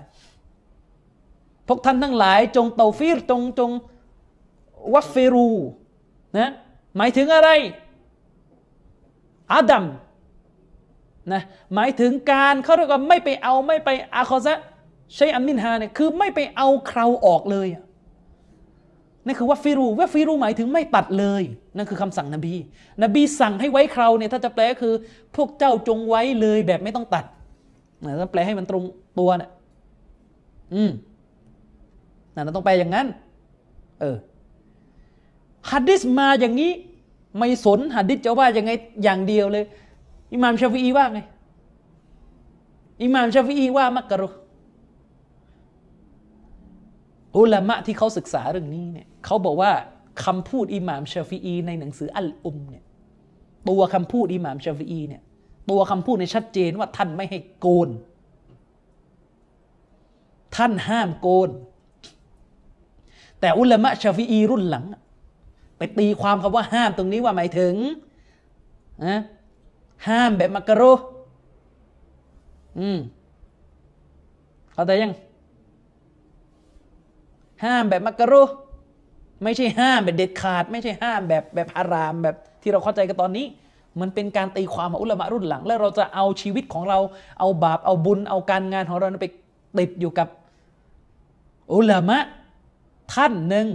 [1.67, 3.71] พวกท่านทั้งหลายจงเตาฟีรจงจง
[4.93, 5.49] วัฟฟิรู
[6.37, 6.51] นะ
[6.97, 7.49] หมายถึงอะไร
[9.51, 9.85] อาดัม
[11.33, 11.41] นะ
[11.75, 14.57] หมายถึงการเขาเรียกว่าไม่ไปเอาไม่ไปอาคอซะ
[15.15, 17.67] ใช้อัมมินฮาเนี่ยคือไม่ไปเอาเคราออกเลย
[19.25, 21.43] นั่นคือว่าฟิรูว่าฟิรูหมายถึงไม่ตัดเลย
[21.75, 22.53] นั่นคือคำสั่งนบี
[23.03, 24.93] นบีสั่งให้ไว้คราเนี่ยถ้าจะแปลคือ
[25.35, 27.25] พวกเจ้าจงไว้เลยแบบไม่ต้องตัด
[28.05, 28.83] นะถ้าแปลให้มันตรง
[29.19, 29.49] ตัวเนี่ย
[30.73, 30.91] อืม
[32.35, 33.07] นั่นต้องแปลอย่างนั้น
[33.99, 34.17] เออ
[35.71, 36.71] ฮัดดิสมาอย่างนี้
[37.37, 38.71] ไม่สนฮัดดิสจะว่าอยังไง
[39.03, 39.65] อย่างเดียวเลย
[40.33, 41.19] อิหม่ามชาฟีอีว่าไง
[43.03, 44.29] อิหม่ามชาฟีอีว่ามักกะรุ
[47.37, 49.71] อุลามะที่เขาศึกษาเรื่องนี้เนี่ย เขาบอกว่า
[50.25, 52.83] คำพูดอิหม่ามชาฟีอีในหนังสืออัลอุมเนี่ย
[53.69, 55.21] ตัวคำพูดอิหม่ามชาฟีอีเนี่ย
[55.69, 57.89] ตัวคำพูดในชัดเจนว่าท่านไม่ให้โกน
[60.55, 61.49] ท่านห้ามโกน
[63.39, 64.85] แต่อุลามะชาฟีอีรุ่นหลัง
[65.77, 67.73] ไปตีความคำว่าห้ามตรงนี้ว่าหมายถึง
[69.05, 69.19] นะ
[70.07, 70.83] ห้ามแบบมักกะโร
[72.79, 72.99] อืม
[74.73, 75.13] เข้าใจยัง
[77.63, 78.33] ห้ามแบบมักกะโร
[79.43, 83.45] ไม่ใช่ห้ามแบบเด็ดขาด ไม่ใช่ห้ามแบบแบบฮารามแบบที่เราเข้าใจกันตอนนี้
[84.01, 86.99] มันเป็นการตีความของอุลามะรุ่นหลัง แล้วเราจะเอาชีวิตของเรา
[87.39, 89.27] เอาบาปเอาบุญเอาการงานของเราไป
[89.77, 90.27] ติดอยู่กับ
[91.73, 92.17] อุลามะ
[93.13, 93.67] ท่านหนึ่ง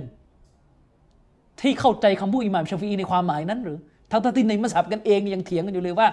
[1.60, 3.78] ที่เข้าใจคำพูดอิหม่ามชาฟีในความหมายนั้นหรือ
[4.10, 6.08] ทั้งที่ในมัสยิดกันเองยังเถียงกันอยู่เลยว่า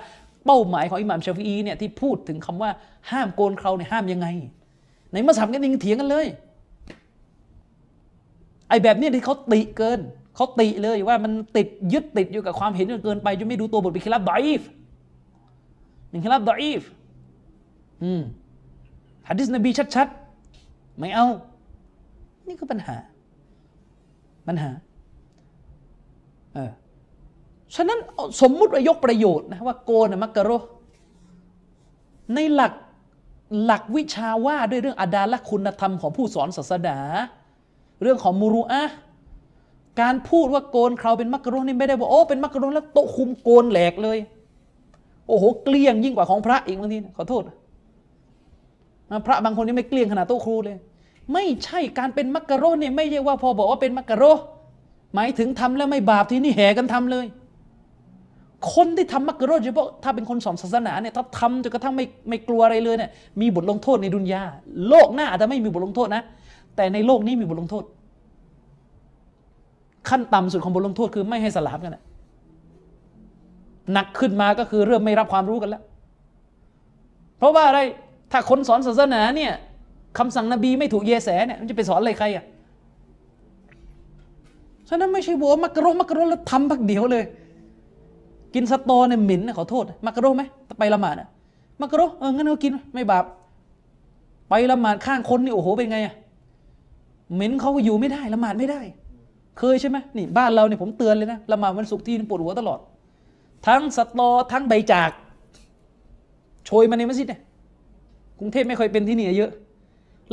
[0.46, 2.70] เป้าหมายของอิหม่ามชาฟีเนี่ยที่พูดถึงคำว่า
[3.12, 4.28] ห้ามโกนเคราเนี่ยห้ามยังไง
[5.14, 6.26] ในมัสยิดกันเองเถียงกันเลย
[8.70, 10.00] ไอ้แบบนี้ที่เขาติเกิน
[10.36, 14.62] เขาติเลยว่ามันติดยึดติดอยู่กับความเห็นเกินไปจนไม่ดูตัวบทเป็นคลับดอีฟ
[16.10, 16.82] หนึ่งคิลับดอีฟ
[18.04, 18.22] อืม
[19.28, 21.26] ฮะดิษนบีชัดๆ ไม่เอา
[22.48, 22.96] นี่คือปัญหา
[24.48, 24.72] ปัญหา
[26.54, 26.72] เออ
[27.76, 28.00] ฉะนั้น
[28.42, 30.52] สมมุติว่ายกประโยชน์นะว่าโกนมักกะโร
[32.34, 32.74] ในหลัก
[33.64, 36.98] หลักวิชาว่าด้วยเรื่องอาดาละคุณธรรมของผู้สอนศาสนา
[38.02, 38.84] เรื่องของมูรุอะ
[40.02, 44.18] การพูดว่าโกนเขาเป็นมักกะโรนี่ไม่ได้บอกโอ้เป็นมักกะโรแล้วโตคุมโกนแหลกเลย
[45.28, 47.44] โอ้โหเกลี้ยงยิ่งกว่าของพระอีกบางทีขอโทษ
[49.26, 50.78] พระบางคนนี่ไม่เกลี้ยงขนาดโตครูเลย
[51.34, 54.24] ไม่ใช่การเป็นมักกะโรนี่ไม่ใช่ว่าพอบอกว่าเป็นมักกะโร
[55.16, 57.26] หมายถึงทำแล้วไม่บาปที่นี่แห่กันทำเลย
[58.74, 64.42] คนที่ทำมักกะโรเฉพาะถ้าเป็นคนสอนศาสนาเนี่ยถ้าทำจนกระทั่งไม่ไม่กลัวอะไรเลยเนี่ยมีบทลงโทษในดุนยา
[64.90, 66.24] โลกหน้าอาจจะไม่มีบทลงโทษนะ
[66.76, 67.84] แต่ในโลกนี้มีบทลงโทษ
[70.10, 72.04] ขั้นต่ำสุดของบทลงโทษคือไม่ให้สลามกันนะ
[73.94, 75.84] หนักขึ้นมาก็คือเริ่มไม่รับความรู้กันแล้ว
[77.38, 77.80] เพราะว่าอะไร
[78.32, 79.52] ถ้าคนสอนศาสนาเนี่ย
[80.18, 82.46] คำสั่งนบีไม่ถูกเยแสเนี่ยมันจะไปสอนอะไรใครอะ
[84.90, 87.24] ฉะนั้นไม่ใช่บัวมักกะโรมักกะโรแล้วทำพักเดียวเลย
[88.54, 90.44] กินสตอเนี่ยหมิ่นนะขอโทษ มักกะโรไหม
[90.80, 91.28] ไปละหมาดอะ
[91.82, 93.26] มักกะโรเอองั้นก็กินไม่บาป
[94.50, 96.14] ไปละหมาดข้างคนนี่โอ้โหเป็นไงอะ
[97.34, 98.82] เหม็นเขาอยู่ไม่ได้ละหมาดไม่ได้
[99.60, 102.80] เคยใช่ไหมนี่บ้านเราเนี่ยผมเตือนเลยนะละหมาดวันศุกร์ที่ปวดหัวตลอด
[103.68, 105.12] ทั้งสตอทั้งใบจาก
[106.66, 107.42] โชยมาในมัสยิดเนี่ย
[108.40, 109.52] กรุงเทพไม่ค่อยเป็นที่นี่เยอะ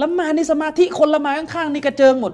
[0.03, 2.32] ละหมาดในสมาธิคนละหมาดข้างๆนี่กระเจิงหมด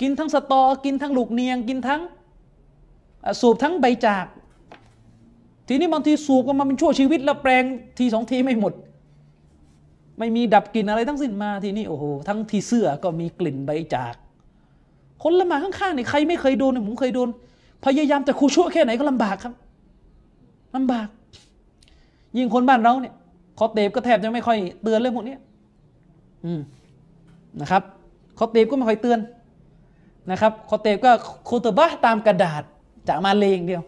[0.00, 2.00] กินทั้งสตอ กินทั้งลูกเนียง กินทั้ง
[3.40, 4.26] สูบทั้งใบจาก
[5.68, 7.64] ทีนี้บางทีสูบก็มาเป็นชั่วชีวิตแล้วแปลง
[7.98, 8.72] ทีสองทีไม่หมด
[10.18, 14.14] ไม่มีดับกลิ่นอะไรทั้งสิ้นมาทีนี้โอ้โหทั้งที่เสื้อก็มีกลิ่นใบจาก
[15.22, 17.28] คนละหมาข้างๆนี่ใครไม่เคยโดนผมเคยโดน
[17.84, 19.54] พยายามแต่ครูชั่วแค่ไหนก็ลำบากครับ
[20.76, 21.08] ลำบาก
[22.36, 23.14] ยิ่งคนบ้านเราเนี่ย
[23.58, 25.36] คอเตบก็แทบจะไม่ค่อยเตือนเรื่องพวกนี้
[26.44, 26.60] อืม
[27.60, 27.82] นะครับ
[28.38, 29.18] คอเตบก็ไม่ค่อยเตือน
[30.30, 31.10] นะครับคอเตบก็
[31.48, 32.62] คูตบะตามกระดาษ
[33.08, 33.82] จากมาเลงเดียว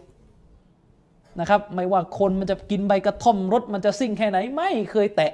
[1.39, 5.31] นะครับ ไม่ว่าคนมันจะกินใบกระท่อมรถมันจะซิ่งแค่ไหน ไม่เคยแตะ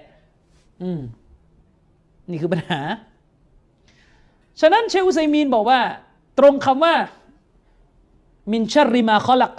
[0.83, 1.01] อืม
[2.29, 2.81] นี่คือปัญหา
[4.61, 5.79] ฉะนั้นเชอุซัยมีนบอกว่า
[6.39, 6.95] ตรงคำว่า
[8.51, 9.53] มินชริมาคอลัก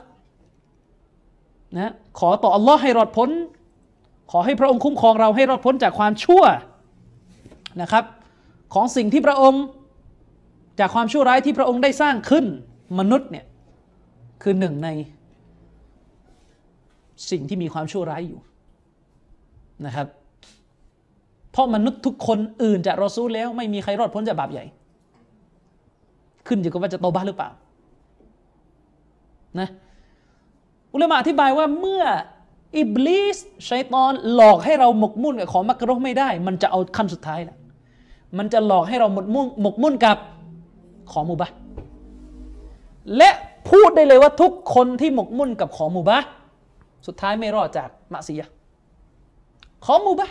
[1.76, 3.30] นะขอต่ออัลลอฮ์ให้รอดพ้น
[4.30, 6.42] ขอให้พระองค์คุ้มครองเราให้รอดพ้นจากความชั่ว
[7.82, 8.04] นะครับ
[8.74, 9.64] ของสิ่งที่พระองค์
[10.80, 12.44] จากความชั่วร้ายที่พระองค์ได้สร้างขึ้น
[12.98, 13.46] มนุษย์เนี่ย
[14.42, 14.88] คือหนึ่งใน
[17.30, 18.40] สิ่งที่มีความชั่วร้ายอยู่
[19.86, 20.06] นะครับ
[21.52, 24.64] เพราะมนุษย์ทุกคนอื่นจากรอซูลแล้ว ไม่มีใครรอดพ้นจากบาปใหญ่
[26.46, 27.50] ขึ้นอยู่กับว่าจะโตบ้าหรือเปล่า
[29.60, 29.68] นะ
[30.94, 32.04] อุลามะอธิบายว่าเมื่อ
[32.76, 33.38] อิบลิส
[33.68, 37.56] ชัยตอนหลอกให้เราหมกมุ่นกับของมักรุไม่ได้ มันจะเอาขั้นสุดท้ายแหละ
[38.38, 40.18] มันจะหลอกให้เราหมกมุ่นหมกมุ่นกับ
[41.12, 41.50] ของมูบะ
[43.16, 43.30] และ
[43.70, 46.18] พูดได้เลยว่าทุกคนที่หมกมุ่นกับของมูบะ
[47.06, 48.48] สุดท้ายไม่รอดจากมะซียะ
[49.84, 50.28] ของมูบะ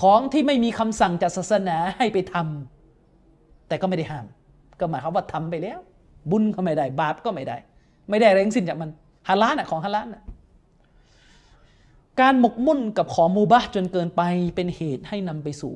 [0.00, 4.26] ของที่ไม่มีคำสั่งจากศาสนาให้ไปทำแต่ก็ไม่ได้ห้าม
[4.80, 5.78] ก็หมายความว่าทำไปแล้ว
[6.30, 7.56] บุญก็ไม่ได้ บาปก็ไม่ได้
[8.10, 8.90] ไม่ได้แรงสิ้นจากมัน
[9.28, 10.22] ฮาลาลน่ะของฮาลาลน่ะ
[12.20, 14.22] การหมกมุ่นกับของมูบะจนเกินไป
[14.54, 15.74] เป็นเหตุให้นำไปสู่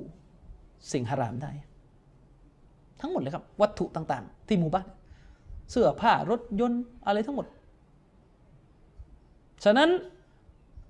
[0.92, 1.52] สิ่งฮารามได้
[3.00, 4.82] ทั้งหมดเลยครับ วัตถุต่าง ๆ ที่มูบะ
[5.70, 7.46] เสื้อผ้ารถยนต์อะไรทั้งหมด
[9.64, 9.88] ฉะนั้น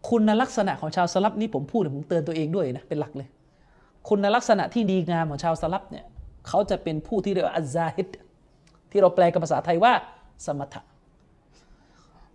[0.08, 3.28] คุณลักษณะของชาวสลับนี้ผมพูดผมเตือนตัวเองด้วยนะเป็นหลักเลย
[4.08, 6.04] คุณลักษณะที่ดีงามของชาวสลับเนี่ย
[6.48, 8.08] เขาจะเป็นผู้ที่เรียกว่าอัซาฮิด
[8.90, 9.92] ที่เราแปลกับภาษาไทยว่า
[10.46, 10.80] สมถะ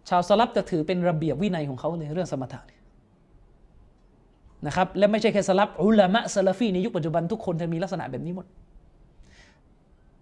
[0.10, 2.62] ชาวสลับจะถือเป็นระเบียบวินัยของเขาในเรื่องสมถะ
[4.66, 8.46] นะครับและไม่ใช่แค่สลับอุลามะซาลฟีในยุคปัจจุบันทุกคนจะมีลักษณะแบบนี้หมด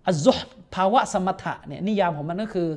[0.07, 0.37] อัซุฮ
[0.75, 2.69] ภาวะสมถะเนี่ยนิยามของมันก็คือ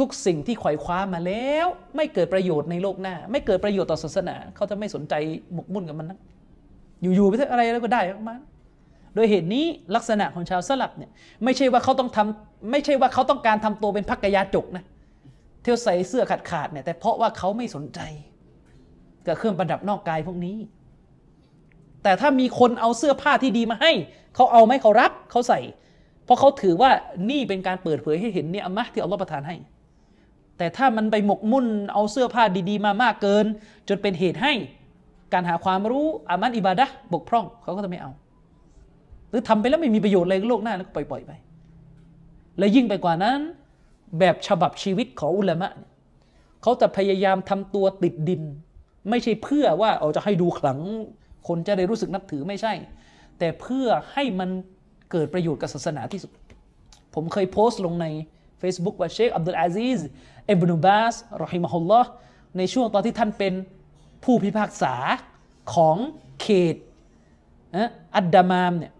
[0.00, 1.66] ทุกๆ สิ่งที่ขวายคว้ามาแล้ว
[1.96, 5.14] ไม่เกิดประโยชน์ในโลกหน้า ไม่เกิดประโยชน์ต่อศาสนา เขาจะไม่สนใจ
[5.54, 6.18] หมกมุ่นกับมันนะ
[7.00, 8.36] อยู่ๆไปอะอะไรแล้วก็ได้ออกมา
[9.14, 9.64] โดยเหตุนี้
[9.96, 11.10] ลักษณะของชาวสลับเนี่ย
[11.44, 14.84] ไม่ใช่ว่าเขาต้องทำไม่ใช่ว่าเขาต้องการทำตัวเป็นพักกยาจกนะ
[15.62, 18.00] เที่ยวใส่เสื้อขาดขาดเนี่ยแต่เพราะว่าเขาไม่สนใจ
[19.26, 20.56] กับเครื่องประดับนอกกายพวกนี้
[22.02, 23.92] แต่ถ้ามีคนเอาเสื้อผ้าที่ดีมาให้
[24.34, 25.60] เขาเอาไหมเขารับเขาใส่
[26.24, 26.90] เพราะเขาถือว่า
[27.30, 29.56] นี่เป็นการเปิดเผยให้เห็นเนี่ยอมะที่อัลลอฮฺประทานให้
[30.58, 33.46] แต่ถ้ามันไปหมกมุ่นเอาเสื้อผ้าดีๆ มามากเกิน
[33.88, 34.52] จนเป็นเหตุให้
[35.32, 38.10] การหาความรู้อามันอิบาดะบกพร่องเขาก็จะไม่เอา
[39.30, 41.32] หรือทำไปแล้วไม่มีประโยชน์อะไรโลกหน้าแล้วก็ปล่อยๆไป
[42.58, 43.38] และยิ่งไปกว่านั้น
[44.18, 45.70] แบบฉบับชีวิตของอุลามะ
[46.62, 48.42] เขาจะพยายามทำตัวติดดิน
[49.10, 50.78] ไม่ใช่เพื่อว่าเอาจะให้ดูขลัง
[51.48, 52.72] คนจะได้รู้สึกนับถือไม่ใช่
[53.38, 54.50] แต่เพื่อให้มัน
[55.10, 56.30] เกิดประโยชน์กับศาสนาที่สุด
[57.14, 58.06] ผมเคยโพสต์ลงใน
[58.62, 60.00] Facebook ว่าเชคอับดุลอาซีซ
[60.50, 62.08] อิบนุบาสรอฮิมะฮุลลอฮ์
[62.56, 63.54] ในช่วงตอนที่ท่านเป็น
[64.24, 64.94] ผู้พิพากษา
[65.74, 65.96] ของ
[66.42, 66.76] เขต
[67.76, 68.92] นะอัดดามามเนี่ย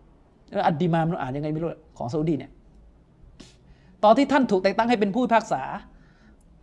[0.69, 2.53] อัดดิมามอ่านยังไงไม่รู้ของซาอุดีเนี่ย
[4.05, 5.63] ตอนที่ท่านถูกแต่งตั้งให้เป็นผู้พิพากษา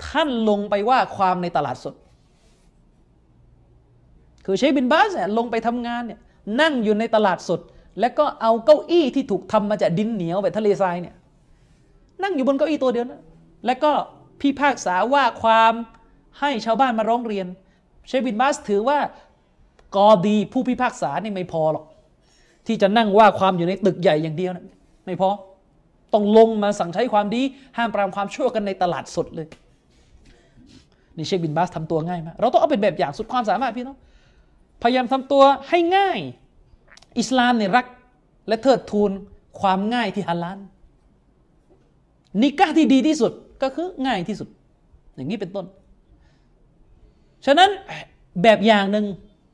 [0.07, 1.95] ท่านลงไปว่าความในตลาดสด
[4.45, 6.19] คือเชคบินบาสเนี่ยลงไปทำงานเนี่ย
[6.61, 7.59] นั่งอยู่ในตลาดสด
[7.99, 11.15] แล้วก็เอาเก้าอี้ที่ถูกทำมาจากดินเหนียวแบบทะเลทรายเนี่ย
[12.23, 13.21] นั่งอยู่บนเก้าอี้ตัวเดียวนะ
[13.65, 13.91] แล้วก็
[14.41, 15.73] พิพากษาว่าความ
[16.39, 17.47] ให้ชาวบ้านมาร้องเรียน
[18.07, 18.99] เชคบินบาสถือว่า
[19.95, 21.85] กอดีผู้พิพากษานี่ไม่พอหรอก
[22.67, 24.65] ที่จะนั่งว่าความอยู่ในตึกใหญ่อย่างเดียวนะ
[25.05, 25.29] ไม่พอ
[26.13, 27.41] ต้องลงมาสั่งใช้ความดี
[27.77, 29.47] ห้ามปรามความชั่วกันในตลาดสดเลย
[31.17, 33.97] นี่เชคบินบาสทำตัวง่ายมากเราต้องเอาเป็นแบบอย่างสุดความสามารถพี่น้อง
[34.81, 36.19] พยายามทำตัวให้ง่าย
[37.19, 37.85] อิสลามเนี่ยรัก
[38.47, 39.11] และเทิดทูน
[39.61, 40.59] ความง่ายที่ฮัลาล
[42.41, 43.31] นิกะที่ดีที่สุด
[43.61, 44.47] ก็คือง่ายที่สุด
[45.15, 45.65] อย่างนี้เป็นต้น
[47.45, 47.69] ฉะนั้น
[48.43, 49.05] แบบอย่างหนึ่ง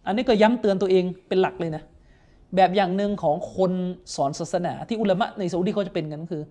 [0.05, 1.83] อันนี้ก็ย้ำเตือนตัวเองเป็นหลักเลยนะ
[2.55, 3.71] แบบอย่างหนึ่งของคน
[4.15, 6.43] สอนศาสนา ที่อุลามะในซาอุดีเขาจะเป็นกันคือ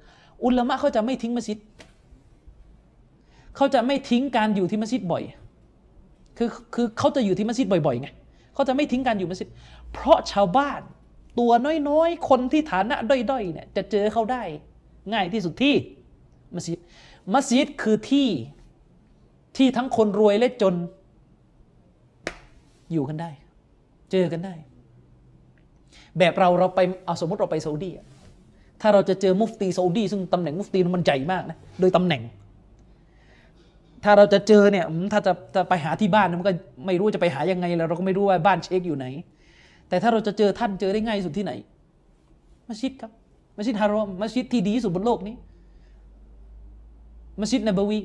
[0.44, 1.58] อุลามะเขาจะไม่ทิ้งมัสยิด
[3.56, 5.22] เขาจะไม่ทิ้งการอยู่ที่มัสยิดบ่อย
[6.38, 8.08] คือคือเขาจะอยู่ที่มัสยิดบ่อยๆไง
[8.54, 9.48] เขาจะไม่ทิ้งการอยู่มัสยิด
[9.92, 10.80] เพราะชาวบ้าน
[11.38, 11.52] ตัว
[11.88, 14.42] น้อยๆ คนที่ฐานะด้อยๆเนี่ยจะเจอเขาได้
[15.12, 15.74] ง่ายที่สุดที่
[16.54, 16.80] มัสยิด
[17.34, 18.28] มัสยิดคือที่
[19.56, 20.74] ที่ทั้งคนรวยและจน
[22.92, 23.30] อยู่กันได้
[24.12, 24.54] เจอกันได้
[26.18, 27.90] แบบเราเราไปเอาสมมติเราไปซาอุดี
[28.80, 32.22] ถ้าเราจะเจอมุฟตีซาอุดีซึ่งตำแหน่งมุฟตีมันใหญ่มากนะโดยตำแหน่ง
[34.04, 36.52] ถ้าเราจะเจอเนี่ยถ้าจะจะไปหาที่บ้านมันก็
[36.86, 39.06] ไม่รู้จะไปหายังไงแล้วเราก็ไม่รู้ว่าบ้านเช็คอยู่ไหน
[39.88, 41.52] แต่ถ้าเราจะเจอท่านเจอได้ง่ายสุดที่ไหน
[42.68, 43.10] มัสยิดครับ
[43.56, 45.34] มัสยิดฮารอมมัสยิดที่ดีที่สุดบนโลกนี้
[47.40, 48.00] มัสยิดนบวี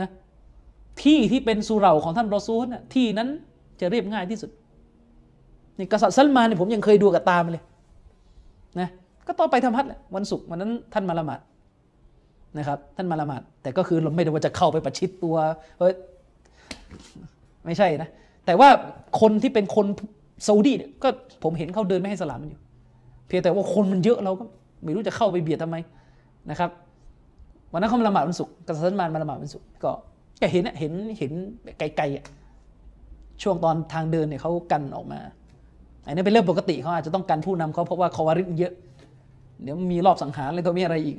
[0.00, 0.08] นะ
[1.02, 3.28] ที่ที่เป็นสุเหร่าของท่านรอซูลน่ะที่นั้น
[3.80, 4.50] จะเรียบง่ายที่สุด
[5.78, 7.62] นี่กษัตริย์ซัลมานเนี่ยผมยังเคยดูกับตามาเลย
[8.80, 8.88] นะ
[9.26, 11.40] ก็ต้องไปทำฮัทแหละวันศุกร์วันนั้นท่านมาละหมาด
[12.58, 15.36] นะครับ ท่านมาละหมาดแต่ก็คือเราไม่ได้ว่าจะเข้าไปประชิดตัว
[15.78, 15.94] เฮ้ย
[17.64, 18.08] ไม่ใช่นะ
[18.46, 18.68] แต่ว่า
[19.20, 19.86] คนที่เป็นคน
[20.46, 21.08] ซาอุดีเนี่ยก็
[21.42, 22.60] ผมเห็นเขาเดินไม่ให้สลามมันอยู่
[23.26, 24.44] เพียงแต่ว่าคนมันเยอะเราก็
[24.84, 25.76] ไม่รู้จะเข้าไปเบียดทำไม
[26.50, 26.70] นะครับ
[27.72, 29.90] วันนั้นเขามาละหมาดวันศุกร์กษัตริย์ซัลมานมาละหมาดวันศุกร์ก็
[30.40, 31.32] ก็เห็นเห็นเห็น
[31.78, 32.24] ไกลๆอะ
[33.42, 35.20] ช่วงตอนทางเดินเนี่ยเขากันออกมา
[36.06, 38.72] อันนี้เป็นเรื่องปกติเขาอาจจะต้องกันผู้นำเขาเพราะว่าคอวาริดเยอะ
[39.62, 41.16] เดี๋ยวมีรอบสังหารอะไรตัวมีอะไรอีก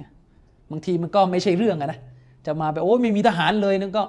[0.71, 1.99] บางทีมันก็ไม่ใช่เรื่องอะนะ
[2.45, 4.03] จะมาแบบโอ้ไม่มีทหารเลยนั่นก็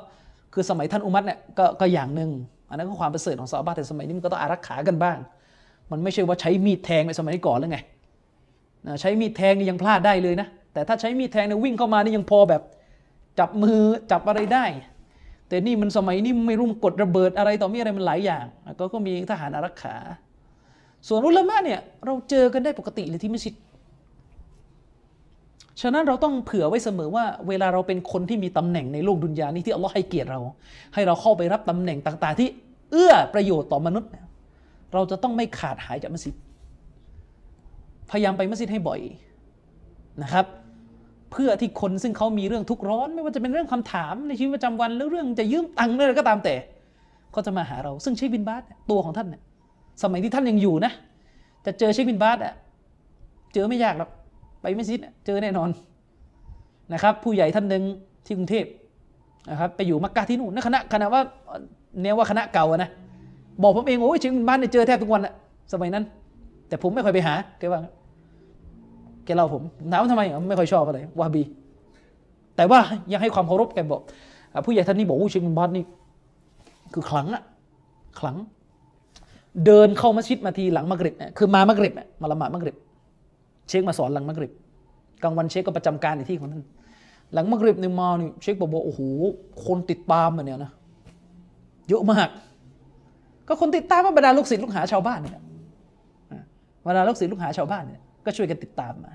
[0.55, 2.31] คือสมัยท่านอุมัตเนี่ยก็ก็อย่างหนึ่ง
[2.69, 5.19] อันนั้นก็ความประเสริฐของซาบะแต่สมัยนี้มันก็ต้องอารักขากันบ้าง
[5.91, 7.79] มันไม่ใช่ว่าใช้มีดแทงในสมัยก่อนแล้วไง
[9.01, 12.63] ใช้มีดแทงนี่ยังพลาดได้เลยนะ แต่ถ้าใช้มีดแทงเนี่ยวิ่งเข้ามานี่ยังพอแบบ
[13.39, 14.65] จับมือจับอะไรได้
[15.49, 18.45] แต่นี่มันสมัยนี้ไม่รู้กดระเบิดอะไรต่อมีอะไรมันหลายอย่าง
[18.79, 19.95] ก็ก็มีทหารอารักขา
[21.09, 23.55] ส่วนอุลามะเนี่ยเราเจอกันได้ปกติเลยที่มัสยิด
[25.81, 30.41] ฉะนั้นเราต้องเผื่อไว้เสมอว่า เวลาเราเป็นคนที่มีตำแหน่งในโลกดุนยานี้ที่อัลลอฮ์ให้เกียรติเรา
[30.95, 32.49] ให้เราเข้าไปรับตำแหน่งต่างๆ ที่
[32.91, 34.11] เอื้อประโยชน์ต่อมนุษย์
[34.93, 36.35] เราจะต้องไม่ขาดหายจากมัสยิด
[38.11, 39.01] พยายามไปมัสยิดให้บ่อย
[40.23, 40.47] นะครับ
[41.33, 46.55] เพื่อที่คนซึ่งเขามีเรื่องทุกข์ร้อน ไม่ว่าจะเป็นเรื่องคำถามในชีวิตประจำวันหรือเรื่องจะยืมตังค์อะไรก็ตามแต่
[47.33, 49.43] เขาจะมาหาเราซึ่งเชคบินบาสตัวของท่านเนี่ย
[50.03, 50.93] สมัยที่ท่านยังอยู่นะ
[51.67, 52.55] จะเจอเชคบินบาสอะ
[53.55, 54.11] เจอไม่ยากหรอก
[54.61, 55.69] ไปไมัสยิดเจอแน่นอน
[56.93, 57.83] นะครับ ผู้ใหญ่ท่านหนึ่ง
[58.27, 58.65] ที่กรุงเทพ
[59.51, 61.23] นะครับไปอยู่มักกะที่นู่นนะคณะคณะว่า
[62.01, 62.91] เนี้ยว่าคณะเก่านะ
[63.63, 65.35] บอกผมเองโอ้ยเชคบินบาสเนี่ยเจอแทบทุกวันอะ
[65.73, 66.05] สมัยนั้น
[66.69, 67.81] แต่ผมไม่ค่อยไปหาแกว่า
[69.25, 71.43] แกเล่าผมถามว่าทำไมไม่ค่อยชอบอะไรวาบี
[72.57, 72.81] แต่ว่า
[73.13, 74.01] ยังให้ความเคารพแกบอก
[74.65, 75.85] ผู้ใหญ่ท่านนี้บอกว่าเชคบินบาสนี่
[76.95, 77.43] คือขลังอะ
[78.19, 78.37] ขลัง
[79.67, 82.77] เดินเข้ามัสยิดมาทีหลังมักริบเนี่ยคือมามากริบเนี่ยมาละหมาดมักริบ
[83.69, 84.53] เชคมาสอนหลังมักริบ
[85.23, 86.65] กลางวันเชคก็ประจำการในที่ของท่าน
[87.33, 89.01] หลังมักริบเนี่ยมานี่เชคบอกว่าโอ้โห
[89.67, 90.73] คนติดตามมาเนี่ยนะ
[91.89, 92.29] เยอะมาก
[93.49, 95.43] ก็คนติดตามมาบรรดาลูกศิษย์ลูกหาชาวบ้านเนี่ย
[96.87, 99.13] บรรดาลูกศิษย์ลูกหาชาวบ้านเนี่ย ก็ช่วยกันติดตามมา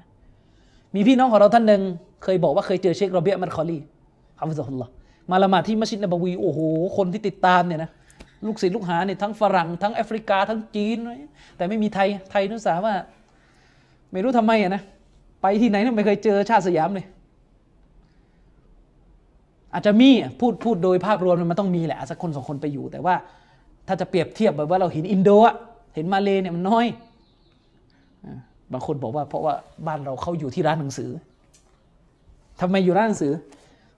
[0.95, 1.82] มีพี่น้องของเราท่านหนึ่ง
[2.24, 3.78] เคยบอกว่าเคยเจอเชคโรเบียมัดคอลี
[4.39, 4.91] حفظه الله
[5.32, 6.60] มาละหมาดที่มัสยิดนบวีโอ้โห
[6.97, 7.89] คนที่ติดตามเนี่ยนะ
[8.45, 10.97] ลูกศิษย์ลูกหาเนี่ยทั้งฝรั่งทั้งแอฟริกาทั้งจีน
[11.58, 12.93] แต่ไม่มีไทยไทยนุสาว่า
[14.12, 14.82] ไม่รู้ทำไมอะนะ
[15.41, 17.05] ไปที่ไหนไม่เคยเจอชาติสยามเลย
[19.74, 23.16] อาจจะมีพูดพูดโดยภาพรวมมันต้องมีแหละสักคนสองคนไปอยู่ แต่ว่า
[23.88, 25.55] ถ้าจะเปรียบเทียบแบบว่าเราเห็นอินโดอะ
[25.95, 26.86] เห็นมาเลเนี่ยมันน้อย
[28.74, 29.53] บางคนบอกว่าเพราะว่า
[29.88, 31.09] บ้านเราเขาอยู่ที่ร้านหนังสือ
[32.61, 33.34] ทำไมอยู่ร้านหนังสือ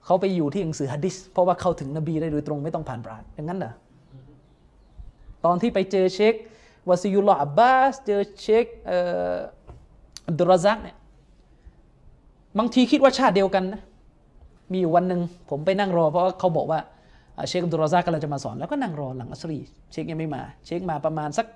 [0.04, 3.72] เขาไปอยู่ที่หนังสือฮะดิษเพราะว่าเข้าถึงนบีได้โดยตรงไม่ต้องผ่านปราดอย่างนั้นเหรอ
[5.44, 6.34] ตอนที่ไปเจอเชค
[6.88, 8.66] วาซิยุลออาบบาสเจอเชค
[10.28, 10.96] อับดุลราซักเนี่ย
[12.58, 13.82] บางทีคิดว่าชาติเดียวกันนะ
[14.72, 16.80] มีอยู่วันหนึ่งผมไปนั่งรอเพราะว่าเขาบอกว่า
[17.48, 19.58] เชคอับดุลราซักกำลังจะมาสอนแล้วก็นั่งรอหลังอัสรี
[19.92, 21.46] เชคยังไม่มา เชคมาประมาณสัก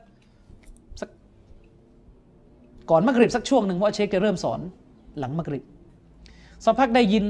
[2.90, 4.60] ก่อนมักริบสักช่วงหนึ่งเพราะเชคจะเริ่มสอน
[5.18, 5.64] หลังมักริบ
[6.64, 7.24] สักพักได้ยิน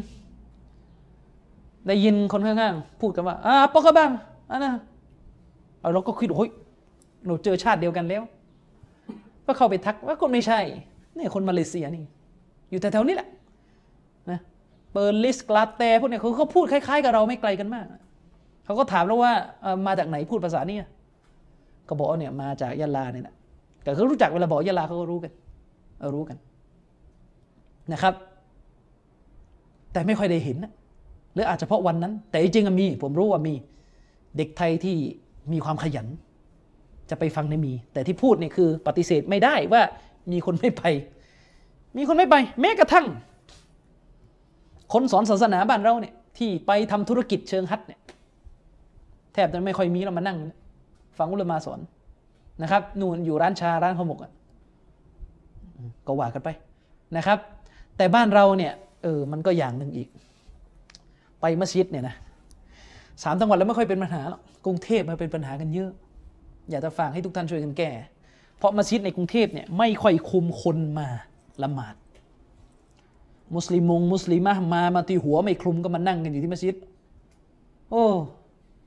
[1.89, 4.11] ได้ยินคนข้างๆพูดกันว่าอ่าปอกบ้าง
[4.51, 4.73] อะนะ
[5.93, 6.51] เราก็คิดโอ้ย
[7.27, 8.23] หนูเจอชาติเดียวกันแล้ว
[9.47, 10.61] ก็เข้าไปทักว่าคนไม่ใช่
[11.17, 12.05] นี่คนมาเลเซียนี่
[12.71, 13.29] อยู่แถวๆนี้แหละ
[14.31, 14.39] นะ
[14.93, 17.87] เปิดลิสกลาเตพวกเนี้ยเขาเขาพูดคล้ายๆกับเราไม่ไกลกันมาก
[18.65, 19.33] เขาก็ถามแล้วว่า
[19.87, 20.87] มาจากไหนพูดภาษาเนี่ย
[21.89, 23.35] ก็บอกเนี่ยมาจากยะลาเนี่ยนะ
[23.83, 25.33] แต่เขารู้จักเวลาบอกยะลาเขาก็รู้กัน
[26.15, 26.39] รู้กัน
[27.93, 28.15] นะครับ
[29.93, 30.73] แต่ไม่ค่อยได้เห็นนะ
[31.35, 33.55] หรืออาจจะเพราะวันนั้น แต่จริงๆมี ผมรู้ว่ามี
[34.37, 34.97] เด็กไทยที่
[35.53, 36.07] มีความขยัน
[37.11, 39.83] จะไปฟังในมี แต่ที่พูดนี่คือปฏิเสธไม่ได้ว่า
[40.33, 40.83] มีคนไม่ไป
[41.97, 43.07] มีคนไม่ไป แม้กระทั่ง
[44.93, 48.01] คนสอนศาสนาบ้านเราเนี่ยที่ไปทำธุรกิจเชิงฮัทเนี่ย
[49.33, 50.39] แทบจะไม่ค่อยมีเรามานั่ง
[51.19, 51.81] ฟังอุลมาสอน
[52.63, 54.33] นะครับ นู่นอยู่ร้านชาร้านข้าวหมกอะ
[56.07, 56.49] ก็ว่ากันไป
[57.16, 57.39] นะครับ
[57.97, 58.72] แต่บ้านเราเนี่ย
[59.03, 60.09] เออมันก็อย่างหนึ่งอีก
[61.41, 62.14] ไปมัสยิดเนี่ยนะ
[63.22, 65.91] สามจังหวัดแล้วไม่ค่อยเป็นปัญหาหรอกกรุงเทพมันเป็นปัญหากันเยอะ
[66.70, 67.91] อยากจะฝากให้ทุกท่านช่วยกันแก้
[68.59, 71.07] เพราะมัสยิดในกรุงเทพเนี่ยไม่ค่อยคุมคนมา
[71.62, 71.95] ละหมาด
[73.55, 76.76] มุสลิมงมุสลิมะมามาตีหัวไม่คลุมก็มานั่งกันอยู่ที่มัสยิด
[77.91, 78.05] โอ้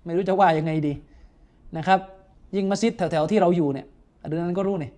[0.06, 0.94] ไม่รู้จะว่ายังไงดี
[1.78, 2.00] นะครับ
[2.56, 3.86] ยิ่งมัสยิดแถวๆที่เราอยู่เนี่ย
[4.30, 4.92] เดือนนั้นก็รู้เนี่ย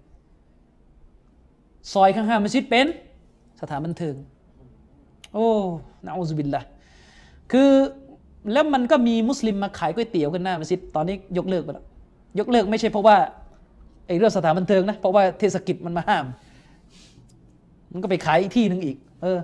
[1.94, 2.88] ซอยข้างๆมัสยิดเป็น
[3.62, 4.16] สถานบันเทิง
[5.34, 5.48] โอ้
[6.06, 6.64] นะอูซบิลละ
[7.52, 7.70] คือ
[8.54, 11.86] แล้วมันก็มีมุสลิมมาขายก๋วยเตี๋ยวกันหน้ามัสยิดตอนนี้ยกเลิกไปแล้ว
[12.40, 13.18] ยกเลิกไม่ใช่เพราะว่า
[14.08, 16.26] ไอ้เรื่องสถานบันเทิงนะเพราะว่าเทศกิจมันมาห้าม
[17.94, 19.40] มันก็ไปขายที่หนึ่งอีก เออ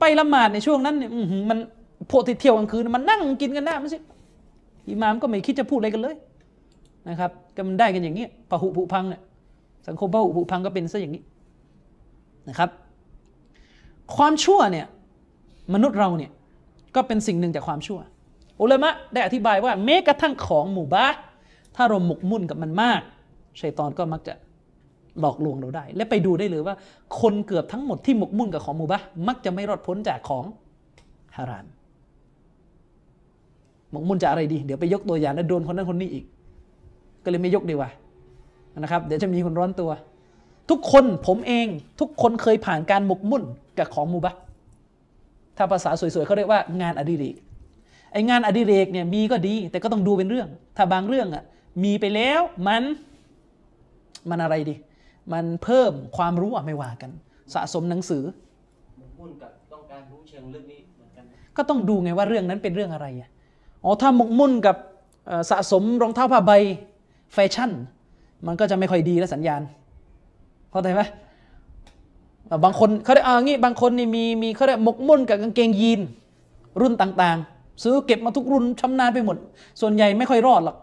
[0.00, 1.10] ไปละหมาดในช่วงนั้นเนี่ย
[1.50, 1.58] มัน
[2.10, 4.02] พวกที่เที่ยวกลางคืนมันนั่งกินกันหน้ามัสยิด
[4.88, 6.16] อิหมามก็ไม่คิดจะพูดอะไรกันเลย
[7.08, 9.22] นะครับก็มันได้กันอย่างนี้พหุผุพังเนี่ย
[9.88, 11.22] สังคมพหุผุพังก็เป็นซะอย่างนี้
[12.48, 12.70] นะครับ
[14.16, 14.86] ความชั่วเนี่ย
[15.74, 16.30] มนุษย์เราเนี่ย
[16.94, 17.98] ก็เป็นสิ่งหนึ่งจากความชั่ว
[18.60, 21.06] อุลามะได้อธิบายว่าแม้กระทั่งของหมู่บ้า
[21.76, 23.00] ถ้าเราหมกมุ่นกับมันมาก
[23.60, 24.34] ชัยตอนก็มักจะ
[25.20, 26.74] หลอกลวงเราได้ และไปดูได้เลยว่า
[27.20, 30.44] คนเกือบทั้งหมดที่หมกมุ่นกับของหมู่บ้ามักจะไม่รอดพ้นจากของ
[31.36, 31.66] ฮาราม
[33.90, 36.24] หมกมุ่นจากอะไรดี เดี๋ยวไปยกตัวอย่างแล้วโดนคนนั้นคนนี้อีก
[37.24, 37.90] ก็เลยไม่ยกดีกว่า
[38.78, 39.90] นะครับ เดี๋ยวจะมีคนร้อนตัว
[40.70, 41.66] ทุกคนผมเอง
[42.00, 43.42] ทุกคนเคยผ่านการหมกมุ่น
[43.78, 44.34] กับของมูบะ
[45.56, 47.36] ถ้าภาษาสวยๆเขาเรียกว่างานอดิเรก
[48.12, 51.44] ไองานอดิเรกเนี่ยมีก็ดี แต่ก็ต้องดูเป็นเรื่อง ถ้าบางเรื่องอะ
[51.84, 52.82] มีไปแล้วมัน
[54.30, 54.74] มันอะไรดี
[55.32, 57.10] มันเพิ่มความรู้อะไม่ว่ากัน
[57.54, 58.24] สะสมหนังสือ
[59.18, 61.24] มุ่นกับต้องการรู้เชิงลึกนี้เหมือนกัน
[61.56, 63.30] ก็ต้องดูไงว่าเรื่องนั้นเป็นเรื่องอะไรอะ
[63.84, 64.76] อ๋อถ้าหมกมุ่นกับ
[65.50, 66.52] สะสมรองเท้าผ้าใบ
[67.32, 67.70] แฟชั่น
[68.46, 69.60] มันก็จะไม่ค่อยดีแล้วสัญญาณ
[70.70, 71.02] เข้าใจไหม
[72.64, 76.00] บางคนเขาได้อางี้บางคนนี่มีมีเขาได้หมกมุ่นกับกางเกงยีน
[76.80, 79.36] รุ่นต่างๆ ซื้อเก็บมาทุกรุ่นชำนาญไปหมด
[79.80, 80.76] ส่วนใหญ่ไม่ค่อยรอดหรอก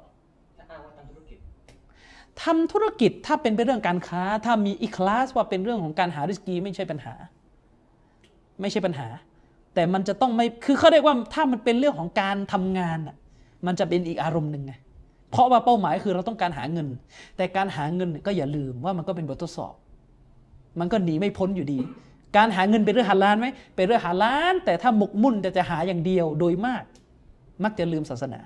[2.41, 7.14] ทำธุรกิจถ้าเป็นไปเรื่องการค้า ถ้ามีอีคลาสว่าเป็นเรื่องของการหาริสกีไม่ใช่ปัญหา
[8.62, 9.07] ไม่ใช่ปัญหา
[9.74, 13.16] แต่มันจะต้องไม่คือเขาเรียกว่าถ้ามันเป็นเรื่องของการทำงานอะ
[13.66, 14.74] มันจะเป็นอีกอารมณ์หนึ่งไง
[15.32, 16.88] เพราะว่าเป้าหมายคือเราต้องการหาเงิน
[17.38, 19.73] แต่การหาเงินก็อย่าลืมว่ามันก็เป็นบททดสอบ
[20.79, 21.79] มันก็หนีไม่พ้นอยู่ดี
[22.38, 26.84] การหาเงินเป็นเรื่องหาล้านไหมเป็นเรื่องหาล้าน แต่ถ้าหมกมุ่นแต่จะหาอย่างเดียวโดยมาก
[27.63, 28.39] มักจะลืมศาสนา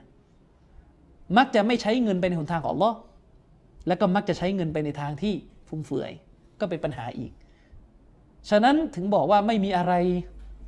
[1.38, 2.91] มักจะไม่ใช้เงินไปในหนทางของอัลอ
[3.88, 5.33] แล้วก็มักจะใช้เงินไปในทางที่
[5.67, 6.11] ฟุ่มเฟือย
[6.59, 7.31] ก็เป็นปัญหาอีก
[8.49, 9.93] ฉะนั้นถึงบอกว่าไม่มีอะไร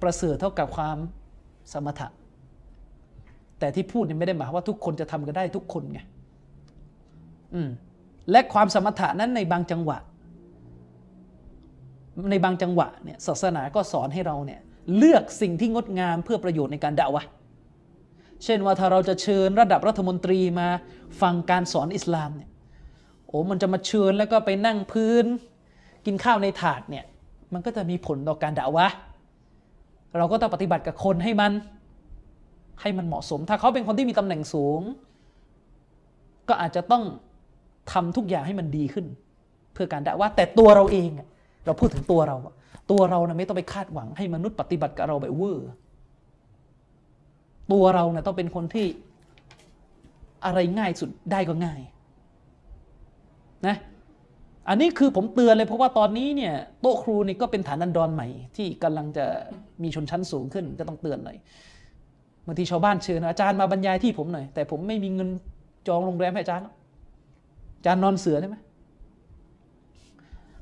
[0.01, 0.97] ประเสริฐเท่ากับความ
[1.74, 2.07] สมถะ
[3.60, 5.99] แต่ที่พูดเนี่ยไม่ได้หมายว่าทุกคนจะทำกันได้ทุกคนไง
[7.53, 7.70] อืม
[8.32, 9.97] และความสมถะนั้นในบางจังหวะ
[12.32, 14.60] ในบางจังหวะเนี่ยศาสนาก็สอนให้เราเนี่ย
[14.97, 17.24] เลือกสิ่งที่งดงามเพื่อประโยชน์ในการด่าวะ
[18.43, 20.68] เช่นว่าถ้าเราจะเชิญระดับรัฐมนตรีมา
[21.22, 22.49] ฟังการสอนอิสลามเนี่ย
[23.28, 25.26] โอ้มันจะมาเชิญแล้วก็ไปนั่งพื้น
[26.05, 27.05] กินข้าวในถาดเนี่ย
[27.53, 28.88] มันก็จะมีผลต่อการด่าวะ
[30.18, 31.51] เราก็ต้องปฏิบัติกับคนให้มัน
[32.82, 34.82] ให้มันเหมาะสม ถ้าเขาเป็นคนที่มีตำแหน่งสูง
[36.49, 37.03] ก็อาจจะต้อง
[37.91, 39.05] ทำทุกอย่างให้มันดีขึ้น
[39.73, 41.09] เพื่อการด่าวะแต่ตัวเราเอง
[41.65, 42.38] เราพูดถึงตัวเรา
[42.91, 45.69] ตัวเรานะไม่ต้องไปคาดหวังให้มนุษย์ปฏิบัติกับเราแบบเวอร์
[47.71, 48.88] ตัวเราเนะต้องเป็นคนที่
[50.45, 51.82] อะไรง่ายสุดได้ก็ง่าย
[53.67, 53.75] นะ
[54.69, 59.25] อันนี้คือผมเตือนเลยเพราะว่าตอนนี้เนี่ยโต๊ะครูนี่ก็เป็นฐานันดรใหม่ ที่กำลังจะ
[59.84, 61.38] มีชนชั้นสูงขึ้นก็ต้องเตือนหน่อย
[62.48, 65.30] บางทีชาวบ้านเชิญอาจารย์มาบรรยายที่ผมหน่อย แต่ผมไม่มีเงิน
[65.88, 66.66] จองโรงแรมให้อาจารย์
[67.78, 68.56] อาจารย์นอนเสือได้ไหม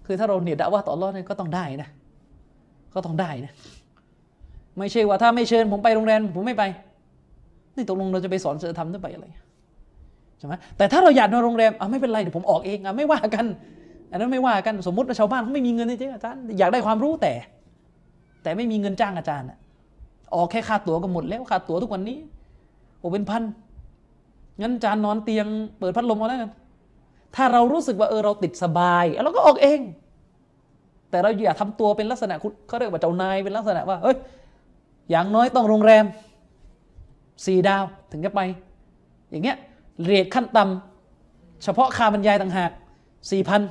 [0.06, 1.90] คือถ้าเราเนี่ยด่าว่าต่อรอดเนี่ยก็ต้องได้นะ
[2.94, 3.54] ก็ต้องได้นะ
[4.78, 6.64] ไม่ใช่ว่าถ้าไม่เชิญผมไปโรงแรมผมไม่ไป
[7.76, 9.26] นี่ตกลงเราจะไปสอนเสือทำได้ไปอะไร
[10.38, 13.46] ใช่ไหมแต่ถ้าเราอยากนอนโรงแรมอะไม่เป็นไรเดี๋ยวผมออกเองอะไม่ว่ากัน
[14.12, 17.34] อันนั้นไม่ว่ากันสมมติว่าชาวบ้านเขาไม่มีเงินจริงอาจารย์อยากได้ความรู้แต่
[18.44, 19.58] แต่ไม่มีเงินจ้างอาจารย์อะ
[20.36, 22.18] ออกแค่ค่าตั๋วก็หมดแล้วค่าตั๋วทุกวันนี้
[23.00, 23.44] โอ้เป็นพัน
[24.62, 25.48] งั้นจารย์นอนเตียง
[25.80, 26.52] เปิดพัดลมเอาแล้วกัน
[27.36, 29.80] ถ้าเรารู้สึกว่าเออเราติดสบายเราก็ออกเอง
[31.10, 34.18] แต่เราอย่าทำตัวเป็นลักษณะคุณเขาเรียกว่าเจ้านายเป็นลักษณะว่าเอ้ย
[35.10, 36.06] อย่างน้อยต้องโรงแรม
[37.46, 38.42] สี่ดาวถึงจะไป
[39.30, 39.58] อย่างเงี้ย
[40.04, 42.72] เรทขั้นต่ำเฉพาะค่าบรรยายต่างหาก
[43.32, 43.62] สี่พัน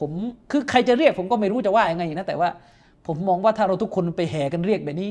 [0.00, 0.10] ผม
[0.50, 2.48] คือใครจะเรียกผมก็ไม่รู้จะว่ายังไงนะแต่ว่า
[3.06, 5.10] ผมมองว่าถ้าเราทุกคนไปแห่กันเรียกแบบนี้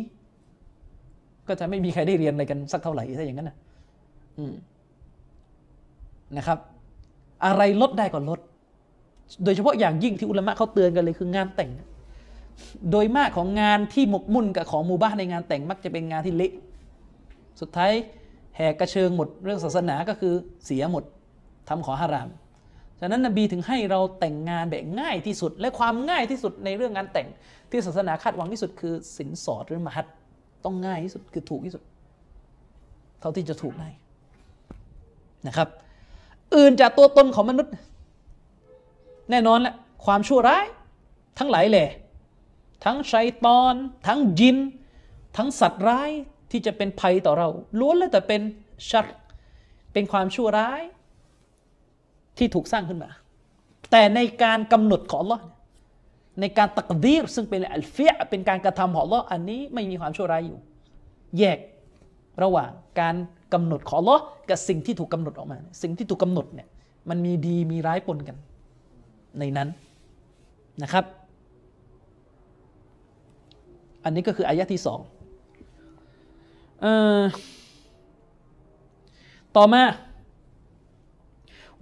[1.47, 3.57] ก็จะไม่มีใครได้เรียนอะไรกันสักเท่าไหร่ถ้าอย่างนั้นนะ
[6.37, 6.59] นะครับ
[7.45, 8.39] อะไรลดได้ก็ลด
[9.43, 11.71] โดยเฉพาะอย่างยิ่งที่อุลามะเขาเตือนกันเลยคืองานแต่ง
[12.91, 16.51] โดยมากของงานที่หมกมุ่นกับของมูบ้านในงานแต่งมักจะเป็นงานที่เละ
[17.61, 17.91] สุดท้าย
[18.55, 20.33] แหกกระเชิงหมดเรื่องศาสนาก็คือ
[20.65, 21.03] เสียหมด
[21.69, 22.29] ทำขอฮาราม
[22.99, 27.27] ฉะนั้นนบีถึงให้เราแต่งงานแบบง่ายที่สุด และความง่ายที่สุดในเรื่องงานแต่ง
[27.72, 30.05] ที่ศาสนาคาดหวังที่สุดคือสินสอดหรือมหัด
[30.65, 31.84] ต้องง่ายที่สุดคือถูกที่สุด
[33.19, 33.89] เท่าที่จะถูกได้
[35.47, 35.67] นะครับ
[36.55, 37.74] อื่นจากตัวตนของมนุษย์
[39.30, 40.65] แน่นอนแหละความชั่วร้าย
[41.39, 41.86] ทั้งหลายแหล่
[42.86, 43.74] ทั้งชัยตอน
[44.07, 44.57] ทั้งยิน
[45.38, 46.09] ทั้งสัตว์ร้าย
[46.51, 47.47] ที่จะเป็นภัยต่อเรา
[47.80, 48.41] ล้วนแล้วแต่เป็น
[48.89, 49.05] ชัด
[49.93, 50.82] เป็นความชั่วร้าย
[52.38, 53.09] ที่ถูกสร้างขึ้นมา
[53.91, 55.41] แต่ในการกำหนดของ Allah
[56.41, 60.59] ในการตักดีรซึ่งเป็นอัลเฟียเป็นการกระทำของ Allah อันนี้ไม่มีความชั่วร้ายอยู่
[61.37, 61.59] แยก
[62.43, 63.15] ระหว่างการ
[63.53, 64.19] กำหนดของ Allah
[64.49, 66.67] กับสิ่งที่ถูกกาหนดออกมา สิ่งที่ถูกกาหนดเนี่ย
[67.09, 68.37] มันมีดีมีร้ายปนกัน
[69.39, 69.69] ในนั้น
[70.83, 71.05] นะครับ
[74.03, 74.99] อันนี้ก็คืออายะที่สอง
[79.55, 79.83] ต่อมา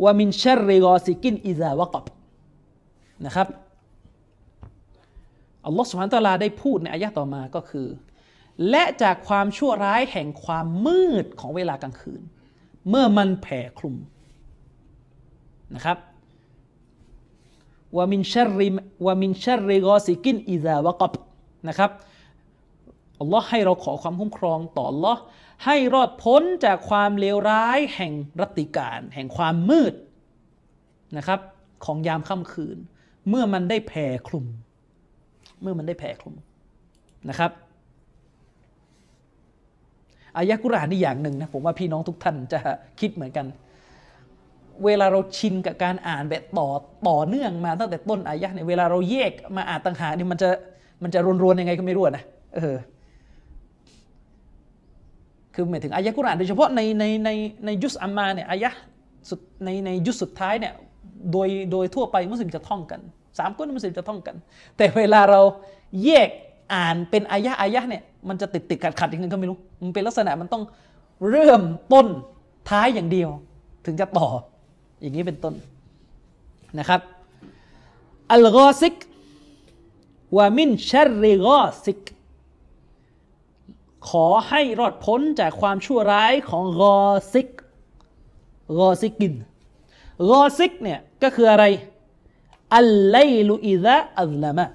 [0.03, 2.05] ว่ามินชัรริกอซิกินอิซาวะกับ
[3.26, 3.47] นะครับ
[5.70, 7.88] อัลลอฮฺสุฮานตะลาได้พูดในอายะต่อมาก็คือ
[8.70, 12.22] และจากความชั่วร้ายแห่งความมืดของเวลากลางคืน
[12.90, 13.96] เมื่อมันแผ่คลุม
[15.76, 15.98] นะครับ
[17.96, 18.70] ว่ามินชัริ
[19.06, 21.14] ว่ามินชัรริกอซิกินอิซาวะกับ
[21.70, 21.92] นะครับ
[23.20, 25.22] อัลลอฮ์ให้เราขอความคุ้มครองต่ออัลลอฮ์
[25.66, 29.94] ให้รอดพ้นจากความเลวร้ายแห่งรัติการ แห่งความมืด
[31.18, 31.40] นะครับ
[31.86, 32.78] ของยามค่ำคืน
[33.30, 34.46] เมื่อมันได้แผ่คลุม
[35.62, 36.36] เมื่อมันได้แผ่คลุม
[37.30, 37.51] นะครับ
[40.38, 42.60] อายะกุรานนี่อย่างหนึ่งนะผมว่าพี่น้องทุกท่านจะ
[42.99, 43.45] คิดเหมือนกัน
[44.86, 46.68] เวลาเราชินกับการอ่านแบบต่อ
[47.07, 50.49] ต่อเนื่องมาตั้งแต่ต้นอายะเนี่ยเวลาเราแยกมาอ่านต่างหากนี่มันจะ
[51.03, 52.24] มันจะรวนๆยังไงก็ไม่รู้นะ
[52.55, 52.76] เออ
[55.53, 57.30] คือหมายถึงอายะกุรอานโดยเฉพาะในในใน
[57.66, 58.70] ในยุสอัมมาเนี่ยอายะ
[59.30, 60.74] สุดในในยุสสุดท้ายเนี่ย
[61.32, 63.01] โดยโดยทั่วไปมุสลิมจะท่องกัน
[63.40, 64.36] สามกุนมุสลิมจะท่องกัน
[64.78, 65.42] แต่เวลาเรา
[66.06, 66.30] แยก
[66.74, 70.64] อ่านเป็นอายะอายะเนี่ยมันจะติดติดขัดขัดอย่างนึงก็ไม่รู้ มันเป็นลักษณะมันต้อง
[71.30, 71.62] เริ่ม
[71.94, 72.08] ต้น
[72.70, 73.30] ท้ายอย่างเดียว
[73.86, 74.28] ถึงจะต่อ
[75.02, 75.54] อย่างนี้เป็นต้น
[76.80, 77.02] นะครับ
[78.32, 78.96] อัลกอซิก
[80.38, 82.00] วามินชัรริกอซิก
[84.10, 87.00] ขอให้รอดพ้นจากความชั่วร้ายของกอ
[87.34, 87.50] ซิก
[88.80, 89.34] รอซิกิน
[90.32, 91.66] รอซิกเนี่ยก็คืออะไร
[92.76, 93.18] อัลไล
[93.48, 94.66] ลุอิซะอัลลามะ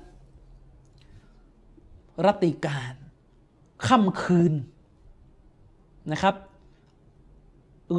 [2.27, 2.95] รติการ
[3.89, 4.53] ค่ำคืน
[6.13, 6.35] นะครับ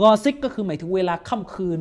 [0.02, 1.80] รอซิกก็คือหมายถึงเวลาค่ำคืน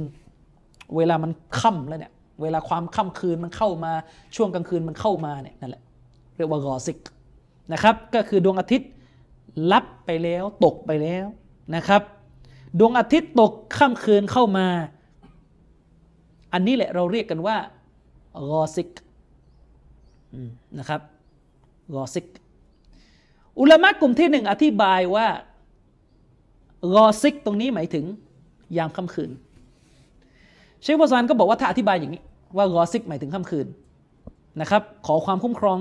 [0.97, 2.13] เวลามันค่ำแล้วเนี่ย
[2.43, 3.93] เวลาความค่ำคืนมันเข้ามา
[4.37, 5.83] ช่วงกลางคืนมันเข้ามาเนี่ยนั่นแหละ
[6.37, 6.99] เรียกว่ารอซิก
[7.73, 8.91] นะครับก็คือดวงอาทิตย์
[9.73, 11.27] ลับไปแล้วตกไปแล้ว
[11.75, 12.03] นะครับ
[12.79, 14.67] ดวงอาทิตย์ตกค่ำคืนเข้ามา
[16.53, 17.57] อันนี้แหละเราเรียกกันว่า
[18.51, 18.91] รอซิก
[20.79, 21.01] นะครับ
[21.97, 22.27] รอซิก
[23.61, 25.27] อุลามะกลุ่มที่หนึ่งอธิบายว่า
[26.97, 28.05] รอซิกตรงนี้หมายถึง
[28.77, 29.31] ยามค่ำคืน
[30.83, 32.23] เชคฟาซานก็บอกว่าถ้าอธิบายอย่างนี้
[32.57, 33.67] ว่ารอซิกหมายถึงค่ำคืน
[34.61, 35.79] นะครับ ขอความคุ้มครอง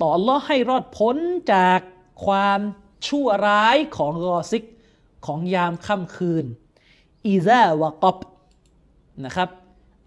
[0.00, 1.16] ต่ออัลลอฮ์ให้รอดพ้น
[1.52, 1.80] จาก
[2.26, 2.60] ความ
[3.08, 4.64] ชั่วร้ายของغاسق
[5.26, 6.44] ของยามค่ำคืน
[7.26, 8.16] إذا وقب
[9.24, 9.48] นะครับ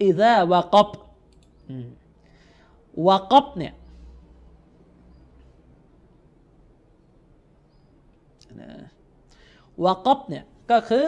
[0.02, 0.88] إذا وقب
[3.08, 3.74] وقب เนี่ย
[9.86, 11.04] وقبเนี่ยก็คือ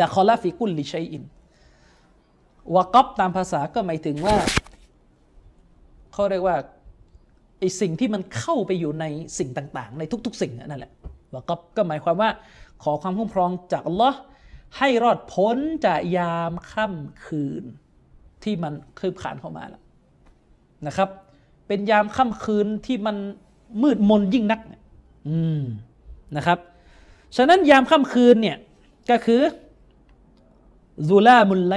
[0.00, 1.22] دخل في كل شيء
[2.74, 4.36] วะกอบตามภาษาก็หมายถึงว่า
[6.12, 6.56] เขาเรียกว่า
[7.58, 9.04] ไอสิ่งที่มันเข้าไปอยู่ใน
[9.38, 10.92] สิ่งต่างๆ ในทุกๆ สิ่งนั่นแหละ
[11.34, 12.30] วะกอบก็หมายความว่า
[12.82, 14.18] ขอความคุ้มครองจากอัลลอฮ์
[14.78, 17.64] ให้รอดพ้นจากยามค่ำคืน
[18.44, 19.82] ที่มันคืบขานเข้ามาแล้ว
[20.86, 21.08] นะครับ
[21.66, 23.16] เป็นยามค่ำคืนที่มัน
[23.82, 24.60] มืดมนยิ่งนัก
[25.28, 25.62] อืม
[26.36, 26.58] นะครับ
[27.36, 28.56] ฉะนั้นยามค่ำคืนเนี่ย
[29.10, 29.40] ก็คือ
[31.08, 31.74] ซูลามุลไล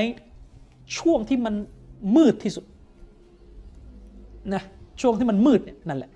[0.97, 1.55] ช่วงที่มัน
[2.15, 2.65] มืดที่สุด
[4.53, 4.63] นะ
[5.01, 6.11] ช่วงที่มันมืดเนี่ยนั่นแหละ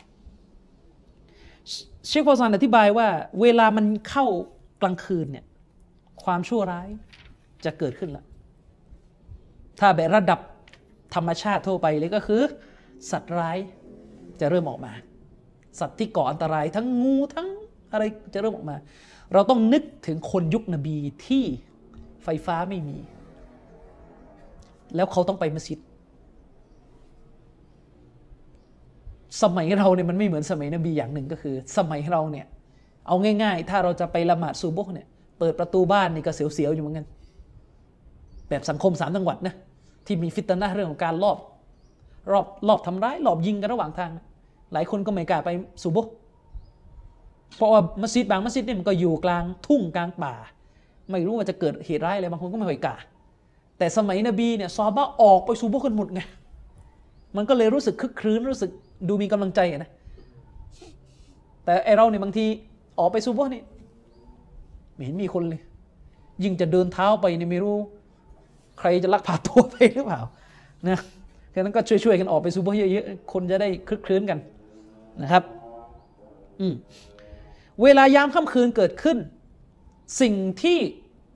[2.07, 3.07] เชคฟอซานอธิบายว่า
[3.41, 4.25] เวลามันเข้า
[4.81, 5.45] กลางคืนเนี่ย
[6.23, 6.87] ความชั่วร้าย
[7.65, 8.25] จะเกิดขึ้นแล้ว
[9.79, 10.39] ถ้าแบบระดับ
[11.15, 12.41] ธรรมชาติทั่วไปเลยก็คือ
[13.11, 13.57] สัตว์ร้าย
[14.39, 14.93] จะเริ่มออกมา
[15.79, 17.49] สัตว์ที่ก่ออันตรายทั้งงูทั้ง
[17.91, 18.03] อะไร
[18.33, 18.77] จะเริ่มออกมา
[19.33, 21.43] เราต้องนึกถึงคนยุคนบีที่
[22.23, 22.97] ไฟฟ้าไม่มี
[24.95, 25.79] แล้วเขาต้องไปมัสยิด
[29.41, 32.45] สมัยเราเนี่ยมันไม่เหมือนสมัยนบีอย่างหนึ่งก็คือ สมัยเราเนี่ย
[33.07, 35.07] เอาง่าย ๆ ถ้าเราจะไปละหมาดซูบุกเนี่ย
[35.39, 37.05] เปิดประตูบ้านนี่ก็เสียวๆอยู่เหมือนกัน
[38.49, 39.55] แบบสังคมสามจังหวัดนะ
[40.07, 41.37] ที่มีฟิตนะเรื่องของการลอบ
[42.31, 44.11] รอบรอบทำร้ายรอบยิงกันระหว่างทาง
[44.73, 45.49] หลายคนก็ไม่กล้าไป
[45.81, 46.01] ซูบุ
[47.55, 50.33] เพราะว่ามัสยิดบางมัสยิดเนี่ยมันก็อยู่กลางทุ่งกลางป่า
[51.11, 52.95] ไม่รู้ว่าจะเกิดเหตุร้ายอะไรบางคนก็ไม่ค่อยกล้า
[53.77, 56.21] แต่สมัยนบีเนี่ยซอบ้าออกไปซูบุกันหมดไง
[57.35, 58.71] มันก็เลยรู้สึกคึกครื้นรู้สึก
[59.07, 59.91] ดูมีกำลังใจนะ
[61.65, 62.45] แต่ไอเราเนี่ยบางที
[62.99, 63.61] ออกไปซูบุกนี่
[64.93, 65.61] ไม่เห็นมีคนเลย
[66.43, 67.77] ยิ่งจะเดินเท้าไปเนี่ยไม่รู้
[68.79, 70.21] ใครจะลักพาตัวไปหรือเปล่า
[70.87, 70.99] นะ
[71.53, 74.39] ฉะนั้นก็ช่วยๆกันออกไปซูบุกเยอะๆคนจะได้คึกครื้นกัน
[75.21, 75.43] นะครับ
[76.59, 76.73] อืม
[77.83, 79.17] เวลายามค่ำคืนเกิดขึ้น
[80.21, 80.77] สิ่งที่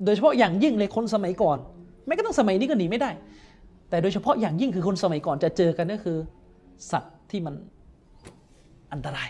[0.05, 1.57] โดยเฉพาะอย่างยิ่งเลยคนสมัยก่อน
[2.05, 3.11] ไม่ก็ต้องสมัยนี้ก็หนีไม่ได้
[3.89, 6.17] แต่โดยเฉพาะอย่างยิ่งคือคนสมัยก่อนจะเจอกันก็คือ
[6.91, 7.55] สัตว์ที่มัน
[8.93, 9.29] อันตราย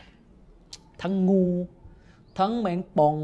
[1.02, 1.46] ทั้งงู
[2.40, 3.16] ทั้งแมงป่อง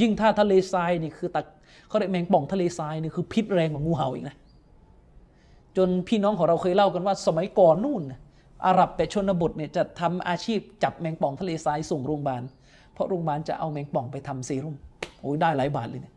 [0.00, 1.46] ยิ่งถ้าทะเลทรายนี่คือตัก
[1.88, 4.36] เขาเรียกแมงป่องทะเลทรายนี่คือพิษแรงกว่างูเห่าอีกนะ
[5.76, 8.02] จนพี่น้องของเราเคยเล่ากันว่าสมัยก่อนนู่น
[8.66, 12.42] อาหรับแต่ชนบทเนี่ยจะทำอาชีพจับแมงป่องทะเลทรายส่งโรงพยาบาล
[12.92, 14.76] เพราะโรงพยาบาลจะเอาแมงป่องไปทำเซรุ่ม
[15.20, 16.14] โอ้ยได้หลายบาทเลยเนี่ย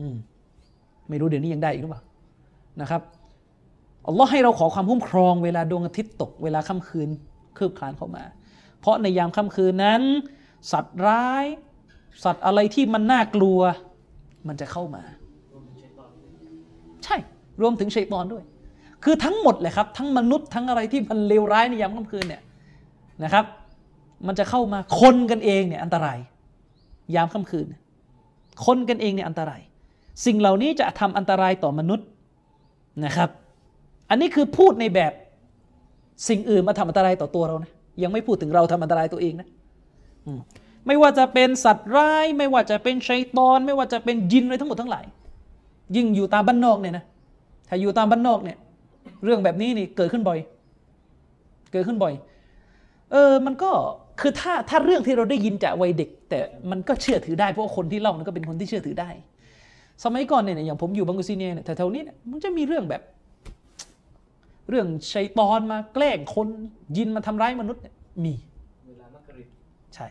[0.00, 0.14] อืม
[1.08, 2.02] ไม่รู้เดี๋ยวนี้ยังได้อีกหรือเปล่า
[2.80, 3.02] นะครับ
[4.06, 7.08] อัลลอฮ์ให้เราขอความคุ้มครองเวลาดวงอาทิตย์ตกเวลาค่ำคืน
[7.56, 8.24] คืบคลานเข้ามา
[8.80, 10.02] เพราะในยามค่ำคืนนั้น
[10.72, 11.44] สัตว์ร้าย
[12.24, 13.60] สัตว์อะไรที่มันน่ากลัว
[14.48, 15.02] มันจะเข้ามา
[17.04, 17.16] ใช่
[17.60, 18.42] รวมถึงชัยตอนด้วย
[19.04, 22.42] คือทั้งหมดเลยครับ ทั้งมนุษย์ทั้งอะไรที่มันเลวร้ายในยามค่ำคืนเนี่ย
[23.24, 23.44] นะครับ
[24.26, 26.18] มันจะเข้ามาคนกันเองเนี่ยอันตราย
[27.14, 27.66] ยามค่ำคืน
[28.66, 29.60] คนกันเองเนี่ยอันตราย
[30.26, 32.06] สิ่งเหล่านี้จะทำอันตรายต่อมนุษย์
[33.04, 33.30] นะครับ
[34.10, 35.12] อันนี้คือพูดในแบบ
[36.28, 37.70] สิ่งอื่นมาทำอันตรายต่อตัวเรานะ
[38.02, 39.48] ยังไม่พูดถึงเราทำอันตรายตัวเองนะ
[40.86, 45.04] ไม่ว่าจะเป็นสัตว์ร้าย ไม่ว่าจะเป็นชัยตอน ไม่ว่าจะเป็นยินอะไรทั้งหมดทั้งหลาย
[45.96, 47.04] ยิ่งอยู่ตามบ้านนอกเนี่ยนะ
[47.68, 48.58] ถ้าอยู่ตามบ้านนอกเนี่ย
[49.24, 50.38] เรื่องแบบนี้นี่เกิดขึ้นบ่อย
[51.72, 52.14] เกิดขึ้นบ่อย
[53.12, 53.70] เออมันก็
[54.20, 56.38] คือถ้าถ้าเรื่องที่เราได้ยินจากวัยเด็ก แต่
[56.70, 59.10] มันก็เชื่อถือได้เพราะคนที่เล่านั้นก็เป็นคนที่เชื่อถือได้
[60.04, 63.02] สมัยก่อนเนี่ยอย่างผมอยู่บังกุซีเนียเนี่ยแถวๆนี้เนี่ยมันจะมีเรื่องแบบ
[64.68, 66.48] เรื่องชัยตอนมาแกล้งคน
[66.96, 67.94] ยินมาทำร้ายมนุษย์เนี่ย
[68.24, 68.34] มี
[68.86, 69.48] เวลามากริบ
[69.94, 70.08] ใช่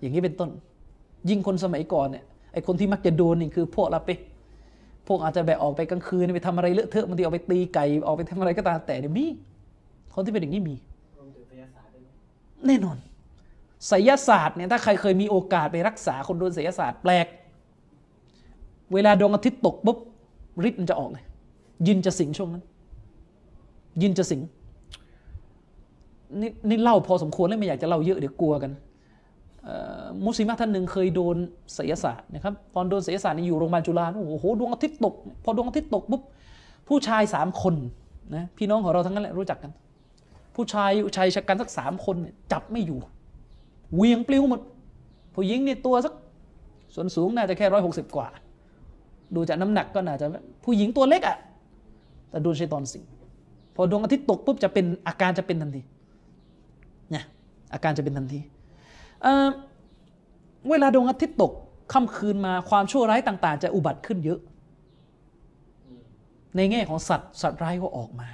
[0.00, 0.50] อย่างนี้เป็นต้น
[1.28, 4.10] ยิ่งคนสมัยก่อนเนี่ยไอคนที่มักจะโดนนี่คือพวกลาเป
[5.08, 9.26] พวกอาจจะแบบออกไปกลางคืนไปทำอะไรเลอะเทอะบางทีออกไปตีไก่ออกไปทำอะไรก็ตามแต่เนี่ยมี
[10.14, 10.74] คนที่เป็นอย่างนี้มี
[11.18, 12.08] รวมถึงวิทยาศาสตร์ด้วยไหม
[12.66, 12.96] แน่นอน
[13.88, 17.26] ไสยศาสตร์เนี่ยถ้าใครเคยมีโอกาสไปรักษาคนโดนไสยศาสตร์แปลก
[18.92, 19.98] เวลาดวงอาทิตย์ตกปุ๊บ
[20.68, 21.24] ฤทธิ์มันจะออกเลย
[21.86, 22.64] ยินจะสิงช่วงนั้น
[24.02, 24.40] ยินจะสิง
[26.40, 28.89] นี่นี่เล่าพอสมควรแล้วไม่อยากจะเล่าเยอะเดี๋ยวกลัวกันเอ่อ
[30.24, 31.36] มุสลิมท่านหนึ่งเคยโดน
[31.74, 35.14] ไสยศาสตร์นะครับตอนโดนไสยศาสตร์นี่อยู่โรงพยาบาลจุฬาโอ้โหดวงอาทิตย์ตก
[35.44, 36.22] พอดวงอาทิตย์ตกปุ๊บ
[36.88, 37.74] ผู้ชายสามคน
[38.34, 39.72] นะพี่น้องของเราทั้งนั้นแหละรู้จักกัน
[40.54, 42.16] ผู้ชายชายชะกันสักสามคน
[42.52, 42.98] จับไม่อยู่
[43.96, 44.60] เวียงปลิวหมด
[45.34, 46.12] ผู้หญิงเนี่ยตัวสัก
[46.94, 48.28] ส่วนสูงน่าจะแค่ร้อยหกสิบกว่า
[49.34, 50.26] ดูจากน้ำหนักก็น่าจะ
[50.64, 51.36] ผู้หญิงตัวเล็กอะ่ะ
[52.30, 53.04] แต่โดนชัยตอนสิง
[53.74, 55.82] พอดวงอาทิตย์ตกปุ๊บจะเป็นอาการจะเป็นทันที
[57.10, 57.24] เนี่ย
[57.72, 58.40] อาการจะเป็นทันที
[59.22, 61.52] เเวลาดวงอาทิตย์ตก
[61.92, 64.40] ค่ำคืนมาความชั่วร้ายต่าง ๆ จะอุบัติขึ้นเยอะ
[66.56, 68.28] ในแง่ของสัตว์สัตว์ร้ายก็ออกมา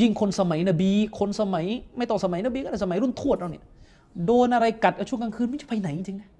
[0.00, 1.64] ยิ่งคนสมัยนบี คนสมัย
[1.96, 3.64] ไม่ต้องสมัยนบีก็ได้สมัยรุ่นทวดเราเนี่ย
[4.26, 6.30] โดนอะไรกัดช่วงกลางคืนไม่จะไปไหนจริงนะ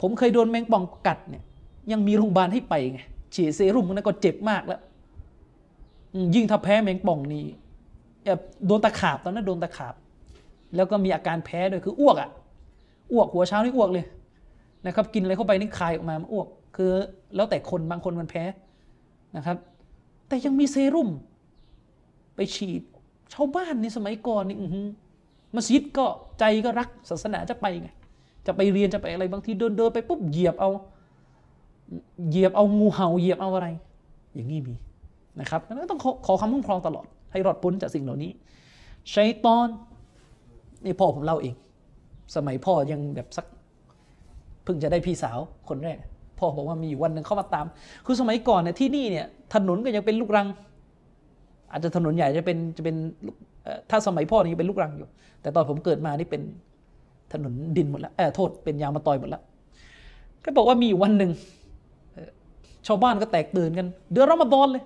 [0.00, 1.42] ผมเคยโดนแมงป่องกัดเนี่ย
[1.92, 3.00] ยังมีโรงพยาบาลให้ไปไง
[3.34, 4.80] ฉีดเซรุ่มมันก็เจ็บมากแล้ว
[6.34, 7.44] ยิ่งถ้าแพ้แมงป่องนี่
[8.66, 9.94] โดนตะขาบตอนนั้นโดนตะขาบ
[10.74, 12.30] แล้วก็มีอาการแพ้ด้วยคืออ้วกอะ
[13.12, 14.04] อ้วกหัวเช้านี่อ้วกเลย
[14.86, 16.90] นะครับ กินอะไรเข้าไปนี่คายออกมามันอ้วก คือ
[17.36, 18.44] แล้วแต่คนบางคนมันแพ้
[19.36, 19.56] นะครับ
[20.28, 21.08] แต่ยังมีเซรุ่ม
[22.36, 22.82] ไปฉีด
[23.32, 24.58] ชาวบ้านในสมัยก่อนนี่
[25.54, 26.06] มัสยิดก็
[26.38, 27.88] ใจก็รักศาสนาจะไปไง
[28.46, 30.70] จะไปเรียนจะไปอะไรบางทีเดินเดินไปปุ๊บเหยียบเอา
[32.28, 33.68] เหยียบเอางูเห่าเหยียบเอาอะไร
[34.34, 34.74] อย่างนี้มี
[35.40, 38.30] นะครับดังนั้นต้องขอคำคุ้มครองตลอด ให้รอดพ้นจากสิ่งเหล่านี้
[39.14, 39.68] ชัยตอน
[40.86, 41.54] นี่พ่อผมเล่าเอง
[42.36, 43.46] สมัยพ่อยังแบบสัก
[44.64, 45.38] เพิ่งจะได้พี่สาว
[45.68, 45.96] คนแรก
[46.38, 47.66] พ่อบอกว่ามีอยู่วันหนึ่งเขามาตาม
[48.06, 50.46] คือสมัยก่อนเนี่ยที่นี่เนี่ยถนนก็ยังเป็นลูกรัง
[51.70, 52.96] อาจจะถนนใหญ่จะเป็นจะเป็น
[53.90, 55.08] ถ้าสมัยพ่อนี่ยังเป็นลูกรังอยู่
[55.42, 56.42] แต่ตอนผมเกิดมานี่เป็น
[57.32, 59.42] ถนนดินหมดแล้วเออโทษเป็นยางมะตอยหมดแล้ว
[60.44, 61.30] ก็บอกว่ามีอยู่วันหนึ่ง
[62.86, 64.84] ชาวบ้านก็แตกตื่นกัน เดือนรอมฎอนเลย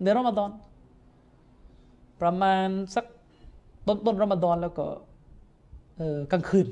[0.00, 0.50] เดือนรอมฎอน
[2.20, 3.04] ประมาณสัก
[3.86, 4.86] ต้นต้นรอมฎอนแล้วก็
[6.32, 6.66] กลางคืน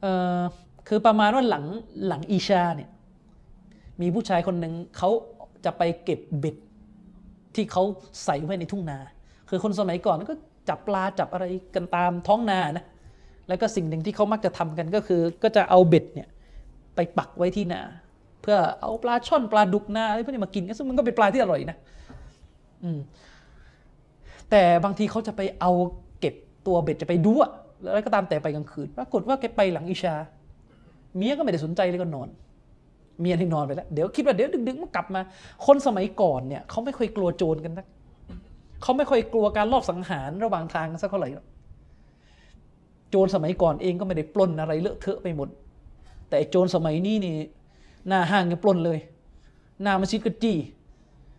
[0.00, 0.06] เอ
[0.38, 0.40] อ
[0.88, 1.64] คือประมาณว่าหลัง
[2.06, 2.90] หลังอีชาเนี่ย
[4.00, 5.10] มีผู้ชายคนหนึ่งเขา
[5.64, 6.56] จะไปเก็บเบ็ด
[7.54, 7.82] ที่เขา
[8.24, 8.98] ใส่ไว้ในทุ่งนา
[9.48, 10.34] คือคนสมัยก่อนก็
[10.68, 11.44] จับปลาจับอะไร
[11.74, 12.86] กันตามท้องนานะ
[13.48, 16.28] แล้วก็สิ่งหนึ่งที่เขามักจะทำกันก็คือ ก็จะเอาเบ็ดเนี่ย
[16.94, 17.80] ไปปักไว้ที่นา
[18.42, 21.76] เพื่อเอาปลาช่อนปลาดุกนาอะไรพวกนี้มากินกันซึ่งมันก็เป็นปลาที่อร่อยนะ
[22.84, 22.98] อืม
[24.50, 25.72] แต่บางทีเขาจะไปเอา
[26.20, 26.34] เก็บ
[26.66, 27.50] ตัวเบ็ดจะไปดูอะ
[27.82, 30.14] แล้วก็ตามแต่ไปกลางคืน ปรากฏว่าแกไปหลังอิชา
[31.16, 32.28] เมียก็ไม่ได้สนใจเลยก็นอน
[33.20, 35.20] เมียที่นอนไปแล้ว เดี๋ยวคิดว่าเดี๋ยวดึกๆมันกลับมา
[35.66, 37.86] คนสมัยก่อนเนี่ยเขาไม่ค่อยกลัวโจรกันนะ
[38.82, 41.46] เขาไม่ค่อยกลัวการลอบสังหารระหว่างทางสักเท่าไหร่หรอก
[43.10, 45.48] โจรสมัยก่อนเองก็ไม่ได้ปล้นอะไรเลอะเทอะไปหมด
[46.28, 47.34] แต่โจรสมัยนี้นี่
[48.08, 48.98] หน้าห้างยังปล้นเลย
[49.82, 50.56] หน้ามัสยิดก็จี้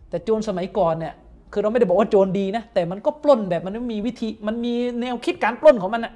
[0.08, 1.14] แต่โจรสมัยก่อนเนี่ย
[1.52, 6.12] คือเราไม่ได้บอกว่าโจรดีนะ แต่มันก็ปล้นแบบมันมีวิธี มันมีแนวคิดการปล้นของมันอะ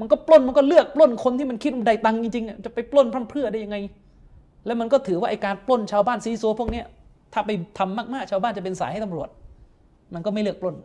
[0.00, 3.76] มันก็ปล้นมันก็เลือกปล้นคนที่มันคิดมันได้ตังค์จริงๆจะไปปล้นพร่ำเพรื่อได้ยังไง
[4.66, 6.86] แล้วมันก็ถือว่าไอการปล้นชาวบ้านซีโซพวกเนี้ย
[7.32, 9.28] ถ้าไปทำมากๆ ชาวบ้านจะเป็นสายให้ตำรวจ
[10.14, 10.76] มันก็ไม่เลือกปล้น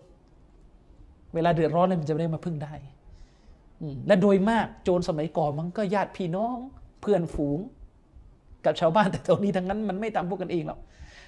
[1.35, 2.73] เวลาเดือดร้อนเนี่ยมันจะไม่ได้มาพึ่งได้
[3.81, 6.57] อืและโดยมากโจรสมัยก่อนมันก็ญาติพี่น้อง
[7.01, 7.59] เพื่อนฝูง
[8.65, 10.79] กับชาวบ้านแต่ตรงนี้ทั้งนั้นมันไม่ตามพวกกันเองหรอก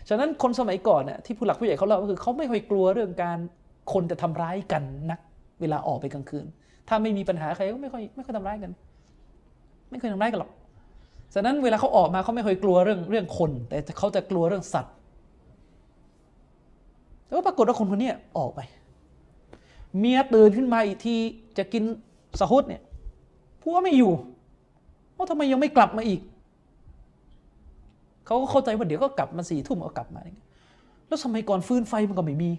[0.10, 3.38] ฉะนั้นคนสมัยก่อนน่ะที่ผู้หลักผู้ใหญ่เขาเล่าก็คือเขาไม่ค่อยกลัวเรื่องการ
[3.94, 5.20] คนจะทำร้ายกันนัก
[5.62, 6.46] เวลาออกไปกลางคืน
[6.88, 8.72] ถ้าไม่มีปัญหาใครก็ไม่ค่อยไม่ค่อยทำร้ายกัน
[9.90, 10.52] ไม่เคยทำร้ายกันหรอก
[11.34, 14.94] ฉะนั้นเวลาเขาออกมาเขาไม่ค่อยกลัวเรื่องเรื่องคน แต่เขาจะกลัวเรื่องสัตว์
[17.26, 18.60] แล้วปรากฏว่าคนคนนี้ออกไป
[20.00, 21.16] เมียตื่นขึ้นมาอีกที
[21.58, 21.84] จะกิน
[22.40, 22.82] สะฮุดเนี่ย
[23.62, 24.12] ผัวไม่อยู่
[25.16, 26.20] ว่าทำไมยังไม่กลับมาอีก
[28.26, 30.22] เขาก็เข้าใจว่าเดี๋ยวก็กลับมาสี่ทุ่มเอากลับมา
[31.08, 32.52] แล้วสมัยก่อนฟืนไฟมันก็ไม่มี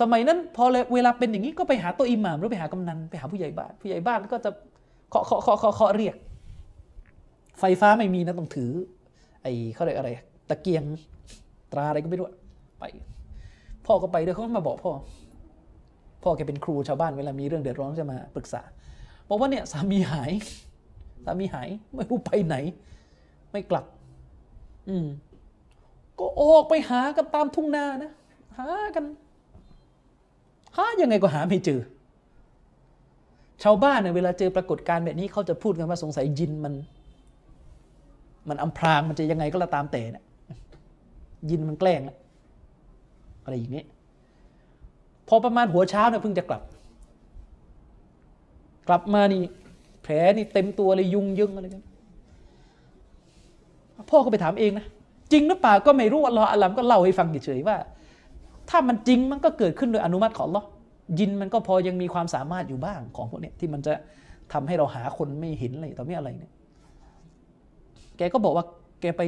[0.00, 0.64] สมัยนั้นพอ
[0.94, 4.50] เวลาเป็นอย่างนี้ก็ไปหาตัวอิหม่ามหรือไปหากำนันไปหาผู้ใหญ่บ้าน ผู้ใหญ่บ้านก็จะ
[5.10, 6.16] เคาะเคาะเคาะเคาะเรียก
[7.60, 8.70] ไฟฟ้าไม่มีนะต้องถือ
[9.42, 10.10] ไอ้เขาเรียกอะไร
[10.48, 10.84] ตะเกียง
[11.72, 12.26] ตราอะไรก็ไม่รู้
[12.80, 12.84] ไป
[13.86, 14.92] พ่อก็ไปด้วยเขามาบอกพ่อ
[16.22, 18.62] พ่อแกเป็นครูชาวบ้านเวลามีเรื่องเดือดร้อนจะมาปรึกษา
[19.28, 20.32] บอกว่าเนี่ยสามีหาย
[21.24, 22.56] สามีหายไม่รู้ไปไหน
[23.52, 23.84] ไม่กลับ
[24.88, 25.06] อืม
[26.18, 28.12] ก็ออกไปหากันตามทุ่งนานะ
[28.58, 29.04] หากัน
[30.76, 31.80] หายังไงก็หาไม่เจอ
[33.62, 36.74] ชาวบ้านเนี่ยเวลาเจอปรากฏการณ์แบบนี้เขาจะพูดกันว่าสงสัยยินมัน
[38.48, 40.24] มันอำพรางมันจะยังไงก็แล้วตามแต่นี่ย
[41.50, 42.16] ยินมันแกล้งอะ
[43.44, 43.84] อะไรอย่างนี้
[45.28, 46.62] พอประมาณหัวเช้าเนี่ยเพิ่งจะกลับ
[48.88, 49.42] กลับมานี่
[50.02, 51.82] แผลนี่เต็มตัวเลยยุงยึงอะไรกัน
[54.10, 54.86] พ่อก็ไปถามเองนะ
[55.32, 57.76] จริงหรือเปล่าก็ไม่รู้อัลลอฮ์อัลลัมก็เล่าให้ฟังเฉยๆว่า
[58.70, 60.66] ถ้ามันจริงมันก็เกิดขึ้นโดยอนุมัติของอัลลอฮ์
[61.18, 63.92] ยินมันก็พอยังมีความสามารถอยู่บ้างของพวกเนี้ยที่มันจะ
[64.52, 66.52] ทำให้เราหาคนไม่เห็นอะไรต่อไม่อะไรเนี่ย
[68.16, 68.64] แกก็บอกว่า
[69.00, 69.22] แกไป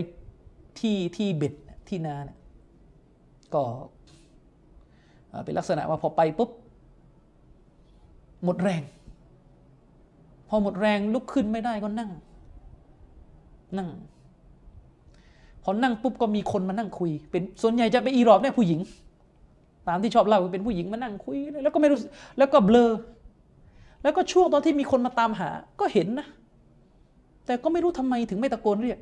[0.79, 1.55] ที่ที่เบ็ด
[1.89, 2.39] ที่นาเนี่ย
[3.55, 3.63] ก็
[5.45, 6.51] เป็นลักษณะว่าพอไปปุ๊บ
[8.45, 8.83] หมดแรง
[10.49, 12.11] พอหมดแรงลุกขึ้นไม่ได้ก็นั่ง
[13.79, 13.89] นั่ง
[15.63, 18.81] พอนั่งปุ๊บก็มีคนมานั่งคุย เป็นส่วนใหญ่จะเป็นอีรอบเนี่ยผู้หญิง
[19.89, 21.99] ตามที่ชอบเล่าเป็นผู้หญิงมานั่งคุย แล้วก็ไม่รู้
[22.39, 22.91] แล้วก็เบลอ
[24.03, 26.27] แล้วก็ช่วงตอนที่มีคนมาตามหา ก็เห็นนะ
[27.47, 28.99] แต่ก็ไม่รู้ทำไมถึงไม่ตะโกนเรียก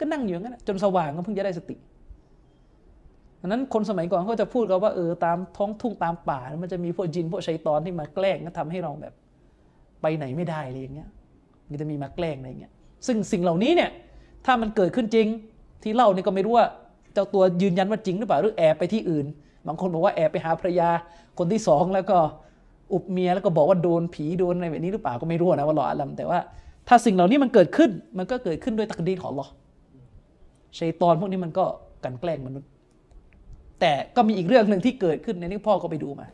[0.00, 1.76] ก็นั่งอยู่อย่างนั้นจนสว่างก็เพิ่งจะได้สติ
[3.40, 9.14] ดังนั้นคนสมัยก่อนเขาจะพูดกันว่าเออตามท้องทุ่งตามป่า มันจะมีพวกจินพวกชัยตอนที่มาแกล้งก็ทำให้เราแบบ
[10.02, 11.08] ไปไหนไม่ได้อะไรอย่างเงี้ย
[11.70, 12.72] มันจะมีมาแกล้งอะไรอย่างเงี้ย
[13.06, 13.90] ซึ่งสิ่งเหล่านี้เนี่ย
[14.46, 15.26] ถ้ามันเกิดขึ้นจริง
[15.86, 16.66] ที่เล่านี่ก็ไม่รู้ว่า
[17.14, 19.26] เจ้าตัวยืนยันว่าจริงหรือเปล่าหรือแอบไปที่อื่น
[19.66, 20.88] บางคนบอกว่าแอบไปหาภรรยา
[21.38, 22.18] คนที่สองแล้วก็
[22.92, 26.38] อุบเมียแล้วก็บอกว่าโดนผีโดนอะไรแบบนี้หรือเปล่าก็ไม่รู้นะว่าหลออัลลัมแต่ว่า
[26.88, 29.46] ถ้าสิ่งเหล่านี้มันเกิดขึ้นมันก็เกิดขึ้นด้วยตักดีของอัลอ
[30.78, 31.64] ชัยตอนพวกนี้มันก็
[32.04, 32.68] กันแกล้งมนุษย์
[33.80, 36.26] แต่ก็มีอีกเรื่องหนึ่งที่เกิดขึ้นในนี้พ่อก็ไปดูมา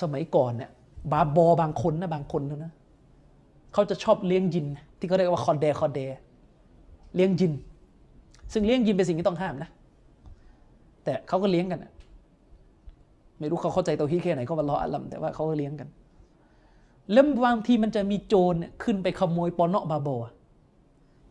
[0.00, 0.70] สมัยก่อนเนี่ย
[1.12, 2.72] บาบอบางคนนะบางคนนะ
[3.72, 4.66] เขาจะชอบเลี้ยงยิน
[4.98, 6.00] ที่เขาเรียกว่าคอนเดคอนเด
[7.14, 7.52] เลี้ยงยิน
[8.52, 9.70] ซึ่งเลี้ยงยินเป็นสิ่งที่ต้องห้ามนะ
[11.04, 11.80] แต่เขาก็เลี้ยงกัน
[13.38, 15.88] ไม่รู้เขาเข้าใจตัวฮีแค่ไหนก็วันรออัลลัมแต่ว่าเขาก็เลี้ยงกัน
[17.12, 20.30] แล้วบางทีมันจะมีโจรขึ้นไปขโมยปอนเนาะบาโบะ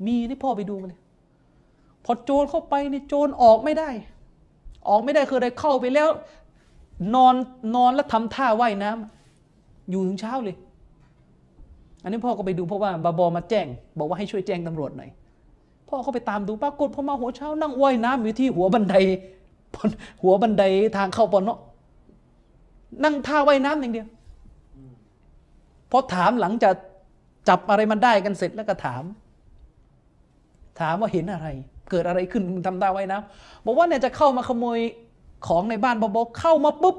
[0.06, 1.00] มีนี่พ่อไปดูมาเลย
[2.06, 3.90] พอโจรเข้าไปนี่โจรออกไม่ได้
[4.90, 6.10] ออกไม่ได้คืออะไรเข้าไปแล้ว
[7.16, 7.36] นอน
[7.76, 10.56] นอนแล้วทำท่าว่ายน้ำอยู่ถึงเช้าเลย
[12.04, 15.10] อันนี้พ่อก็ไปดูเพราะว่าบาบอมาแจ้ง บอกว่าให้ช่วยแจ้งตำรวจหน่อย
[15.90, 18.95] พ่อก็ไปตามดูปรากฏพอมาหัวเช้านั่งว่ายน้ำอยู่ที่หัวบันได
[20.22, 20.64] หัวบันได
[20.98, 21.60] ทางเข้าปอนเนาะ
[23.03, 24.07] นั่งท่าว่ายน้ำอย่างเดียว
[25.91, 26.76] พอถามหลังจาก
[27.49, 29.03] จับอะไรมันได้กันเสร็จแล้วก็ถาม
[30.80, 31.48] ถามว่าเห็นอะไร
[31.90, 34.80] เกิดอะไรขึ้นทำท่าว่ายน้ำบอกว่าเนี่ยจะเข้ามาขโมย
[35.48, 36.95] ของในบ้านบาบอเข้ามาปุ๊บ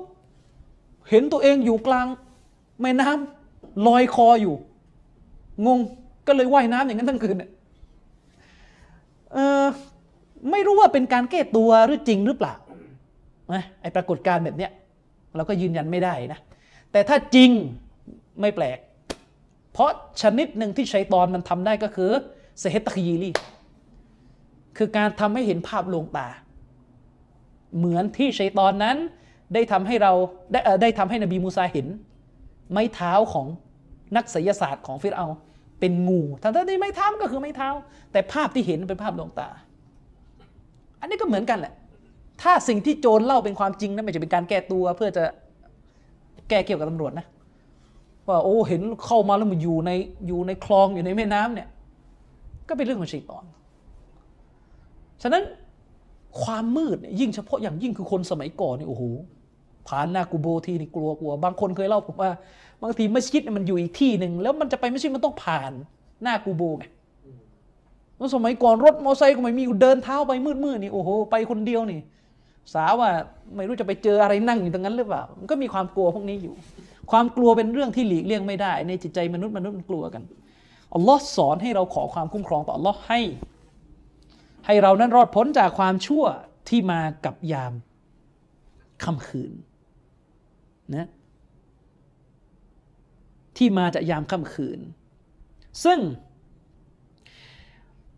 [1.10, 2.06] เห็นตัวเองอยู่กลาง
[2.80, 4.54] แม่น้ำลอยคออยู่
[5.66, 5.78] งง
[6.26, 7.50] ก็เลยว่ายน้ำอย่างนั้นทั้งคืนเนี่ย
[10.50, 12.54] ไม่รู้ว่าเป็นการแก้ตัวหรือจริงหรือเปล่า
[13.54, 14.70] นะไอ้ปรากฏการณ์แบบเนี้ย
[15.36, 16.38] เราก็ยืนยันไม่ได้นะ
[16.92, 17.50] แต่ถ้าจริง
[18.40, 18.78] ไม่แปลก
[19.72, 19.90] เพราะ
[20.22, 22.10] ชนิดหนึ่งที่ชัยตอนมันทำได้ก็คือ
[22.60, 23.30] เซฮตตะคีลี
[24.76, 26.28] คือการทำให้เห็นภาพลวงตา
[27.76, 28.96] เหมือนที่ชัยตอนนั้น
[29.54, 30.12] ได้ทำให้เรา
[30.52, 31.86] ได้ได้ทำให้นบีมูซาเห็น
[32.72, 33.46] ไม้เท้าของ
[34.16, 35.26] นักศิยศาสตร์ของฟิรเอา
[35.80, 37.68] เป็นงูทั้งที่ไม้เท้าก็คือไม้เท้า
[38.12, 39.48] แต่ภาพที่เห็นเป็นภาพลวงตา
[41.00, 41.74] อันนี้ก็เหมือนกันแหละ
[42.42, 45.24] ถ้าสิ่งที่โจรเล่าเป็นความจริงนะไม่ใช่เป็นการแก้ตัว เพื่อจะ
[46.48, 47.26] แก้เกี่ยวกับตำรวจนะ
[48.28, 49.90] ว่าโอ้เห็นเข้ามาแล้วมันอยู่ใน
[50.26, 51.68] อยู่ในคลองอยู่ในแม่น้ำเนี่ย
[52.68, 53.44] ก็เป็นเรื่องของชัยตอน
[55.22, 55.44] ฉะนั้น
[56.42, 59.02] ความมืดยิ่งเฉพาะอย่างยิ่งคือคนสมัยก่อนนี่โอ้โห
[59.88, 62.30] ผ่านหน้ากูโบทีนี่กลัวกลัว บางคนเคยเล่าผมว่า
[62.82, 65.72] บางทีมัสยิดมันอยู่อีกที่หนึ่งแล้วมันจะไปมัสยิดมันต้องผ่าน
[66.22, 66.84] หน้ากูโบไง
[68.16, 70.32] แล้วสมัยก่อนรถมอเตอร์ไซค์ก็ไม่มีเดินเท้าไป
[70.64, 72.00] มืดๆนี่โอ้โหไปคนเดียวนี่
[72.72, 73.10] สาว่า
[73.56, 76.54] ไม่รู้จะไปเจออะไรนั่งอยู่ตรงนั้นหรือเปล่ามันก็มีความกลัวพวกนี้อยู่
[77.10, 80.22] ความกลัวเป็นเรื่องที่หลีกเลี่ยงไม่ได้ ในจิตใจมนุษย์มนุษย์มันกลัวกัน
[80.94, 83.20] อัลลอฮ์สอนให้เราขอความคุ้มครองต่ออัลลอฮ์ให้
[84.66, 86.24] ให้เรานั้นรอดพ้นจากความชั่ว
[86.68, 87.72] ที่มากับยาม
[89.04, 89.52] ค่ำคืน
[90.94, 91.08] นะ
[93.60, 94.78] ที่มาจากยามค่ำคืน
[95.84, 95.98] ซึ่ง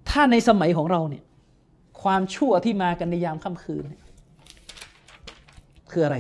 [0.09, 1.25] ถ้าในสมัยของเราเนี่ย
[2.03, 3.85] ความชั่วที่มากันในยามค่ำคืน
[5.91, 6.17] คืออะไร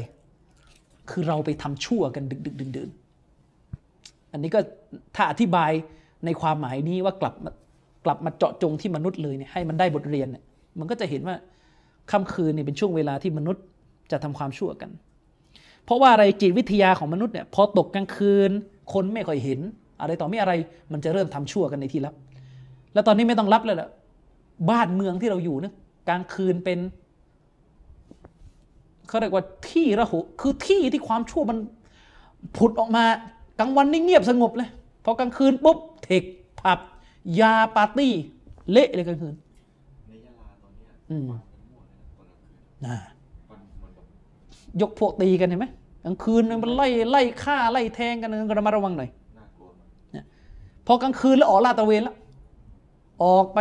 [1.10, 2.90] คือเราไปทำชั่วกันดึกดึกดื่น
[4.32, 4.60] อันนี้ก็
[5.16, 5.70] ถ้าอธิบาย
[6.24, 7.52] ในความหมายนี้ว่ากลับมา
[8.04, 10.42] กลับมาเจาะจงที่มนุษย์เลยเนี่ยให้มันได้บทเรียนเนี่ย
[10.78, 11.36] มันก็จะเห็นว่า
[12.10, 13.64] ค่ำคืนเนี่ยเป็นช่วงเวลาที่มนุษย์
[14.10, 14.90] จะทำความชั่วกัน
[15.84, 18.50] เพราะว่าอะไรจิตวิทยาของมนุษย์เนี่ยพอตกกลางคืน
[18.92, 19.60] คนไม่ค่อยเห็น
[20.00, 20.52] อะไรต่อไม่อะไร
[20.92, 22.14] มันจะเริ่มทำชั่วกันในที่ลับ
[22.94, 23.88] แล้วตอนนี้ไม่ต้องรับเลยละ
[24.70, 25.74] บ้านเมืองที่เราอยู่เนี่ย
[26.08, 26.78] กลางคืนเป็น
[29.08, 31.58] เขาเรียกว่าที่ระหุคือที่ที่ความชั่วมัน
[32.56, 33.04] ผุดออกมา
[33.58, 34.68] กลางวันนี่เงียบสงบเลย
[35.04, 36.22] พอกลางคืนปุ๊บเทค
[36.60, 36.80] ผับ
[37.40, 38.12] ยาปาร์ตี้
[38.72, 39.34] เละเลยกลางคืน
[40.08, 42.96] ในยะลาตอนเนี้ยอืมฟันกันมั่วเลยนะตอนกลางคืนนะ
[43.48, 44.06] ฟันมันแบบ
[44.80, 45.66] ยกพวกตีกันเห็นไหม
[46.04, 49.86] กลางคืนมันไล่ไล่ฆ่าไล่แทงกันก็ระมัดระวังหน่อยน่ากลัวมา
[50.22, 50.24] ก
[50.86, 52.16] พอกลางคืนแล้วออกลาดตระเวนแล้ว
[53.24, 53.58] ออกไป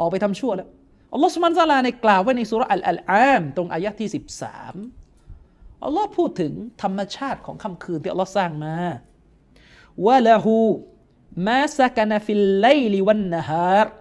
[0.00, 0.68] ออกไปทำชั่วแล้ว
[1.12, 4.08] อัลลอฮฺسبحانه وتعالىในกล่าวไว้ในสุเราะห์الأنعامตรงآيةที่
[4.94, 6.52] 13 อัลลอฮ์พูดถึง
[6.82, 8.76] ธรรมชาติของค่ำคืนที่อัลลอฮ์สร้างมา
[10.06, 13.92] وله ما سكن في الليل والنهار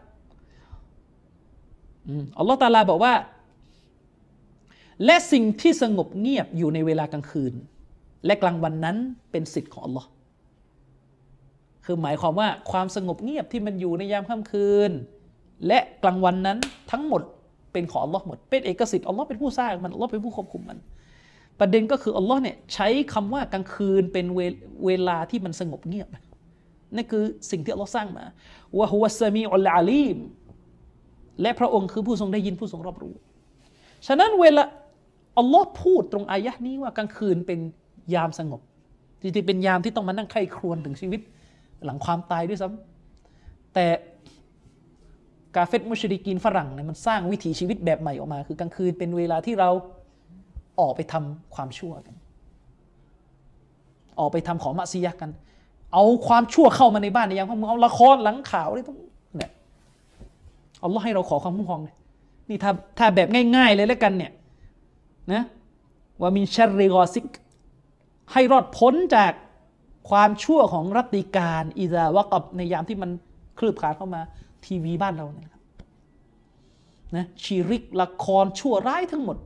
[2.07, 3.13] อืมอัลลอฮ์تعالىบอกว่า
[5.05, 7.53] และสิ่งที่สงบเงียบอยู่ในเวลากลางคืน
[8.25, 8.97] และกลางวันนั้น
[9.31, 10.07] เป็นสิทธิ์ของอัลลอฮ์
[11.85, 14.91] คือหมายความว่าความสงบเงียบที่มันอยู่ในยามค่ำคืน
[15.67, 16.57] และกลางวันนั้น
[16.91, 17.21] ทั้งหมด
[17.71, 20.77] เป็นของอัลลอฮ์หมด เป็นเอกสิทธิ์อัลลอฮ์เป็นผู้สร้างมันอัลลอฮ์เป็นผู้ควบคุมมัน
[21.59, 24.39] ประเด็นก็คืออัลลอฮ์เนี่ยใช้คำว่ากลางคืนเป็นเว
[24.85, 26.07] เวลาที่มันสงบเงียบ
[26.95, 28.25] นั่นคือสิ่งที่อัลลอฮ์สร้างมา
[28.79, 30.17] วะฮุวัสซามีอุลอาลีม
[31.41, 33.13] และพระองค์คือผู้ทรงได้ยินผู้ทรงรอบรู้
[34.07, 34.63] ฉะนั้นเวลา
[35.37, 37.59] อัลลอฮ์พูดตรงอายะนี้ว่ากลางคืนเป็น
[38.15, 38.61] ยามสงบ
[39.21, 41.21] จริงๆเป็นยามที่ต้องมานั่งใคร่ครวญถึงชีวิต
[41.85, 43.85] หลังความตายด้วยซ้ำแต่
[45.55, 49.69] กาเฟตมุชริกีนฝรั่งเนี่ยมันสร้างวิถีชีวิตแบบใหม่ออกมา คือกลางคืนเป็นเวลาที่เรา
[50.79, 52.15] ออกไปทำความชั่วกัน
[54.19, 55.31] ออกไปทำของมัสยิดกัน
[55.93, 58.97] เอาความชั่วเข้ามาในบ้านในยามค่ำเอาละครหลังข่าวนี่ต้อง
[59.37, 59.51] เนี่ย
[60.83, 61.95] อัลลอฮ์ให้เราขอความคุ้มครองเลย
[62.49, 64.31] นี่ถ้าถ้าแบบง่าย ๆ เลยแล้วกันเนี่ย
[65.31, 65.43] นะ
[66.21, 67.25] ว่ามินชัรริกอซิก
[68.31, 69.33] ให้รอดพ้นจาก
[70.09, 73.09] ความชั่วของรัติการอิซาวะกับในยามที่มัน
[73.59, 74.21] คลืบคลานเข้ามา
[74.65, 75.61] ทีวีบ้านเราเนี่ยนะครับ
[77.15, 79.37] นะชีริกละครชั่วร้ายทั้งหมด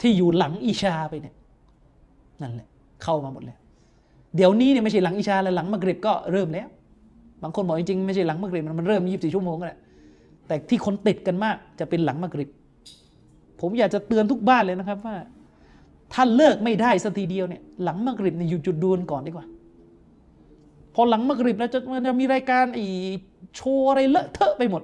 [0.00, 1.34] ที่อยู่หลังอิชาไปเนี่ย
[2.42, 2.68] นั่นแหละ
[3.02, 3.56] เข้ามาหมดเลย
[4.36, 6.68] เดี๋ยวนี้เนี่ยไม่ใช่หลังอิชาแล้วหลังมะกริบก็เริ่มแล้ว
[7.42, 9.78] บางคนบอกจริงๆไม่ใช่หลังมะกริบมันเริ่มยี่สิบสี่ชั่วโมงแหละ
[10.46, 12.50] แต่ที่คนติดกันมากจะเป็นหลังมะกริบ
[13.60, 15.16] ผมอยากจะเตือนทุกบ้านเลยนะครับว่า
[16.12, 19.46] ถ้าเลิกไม่ได้สักทีเดียวเนี่ยหลังมักริบเนี่ยอยู่จุดดูนก่อนดีกว่า
[20.94, 22.86] พอหลังมักริบแล้วจะมันจะมีรายการอี
[23.56, 24.82] โชว์อะไรเลอะเทอะไปหมด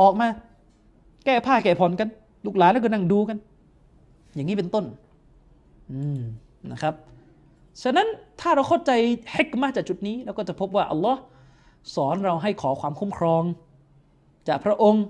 [0.00, 0.28] ออกมา
[1.24, 2.08] แก้ผ้าแก้ผ่อนกัน
[2.44, 3.38] ลูกหลานแล้วก็นั่งดูกัน
[4.34, 4.84] อย่างนี้เป็นต้น
[5.92, 6.20] อืม
[6.72, 6.94] นะครับ
[7.82, 8.06] ฉะนั้น
[8.40, 8.90] ถ้าเราเข้าใจ
[9.32, 11.20] เฮกมาจากจุดนี้เราก็จะพบว่าอัลลอฮ์
[11.94, 13.42] สอนเราให้ขอความคุ้มครอง
[14.48, 15.04] จากพระองค์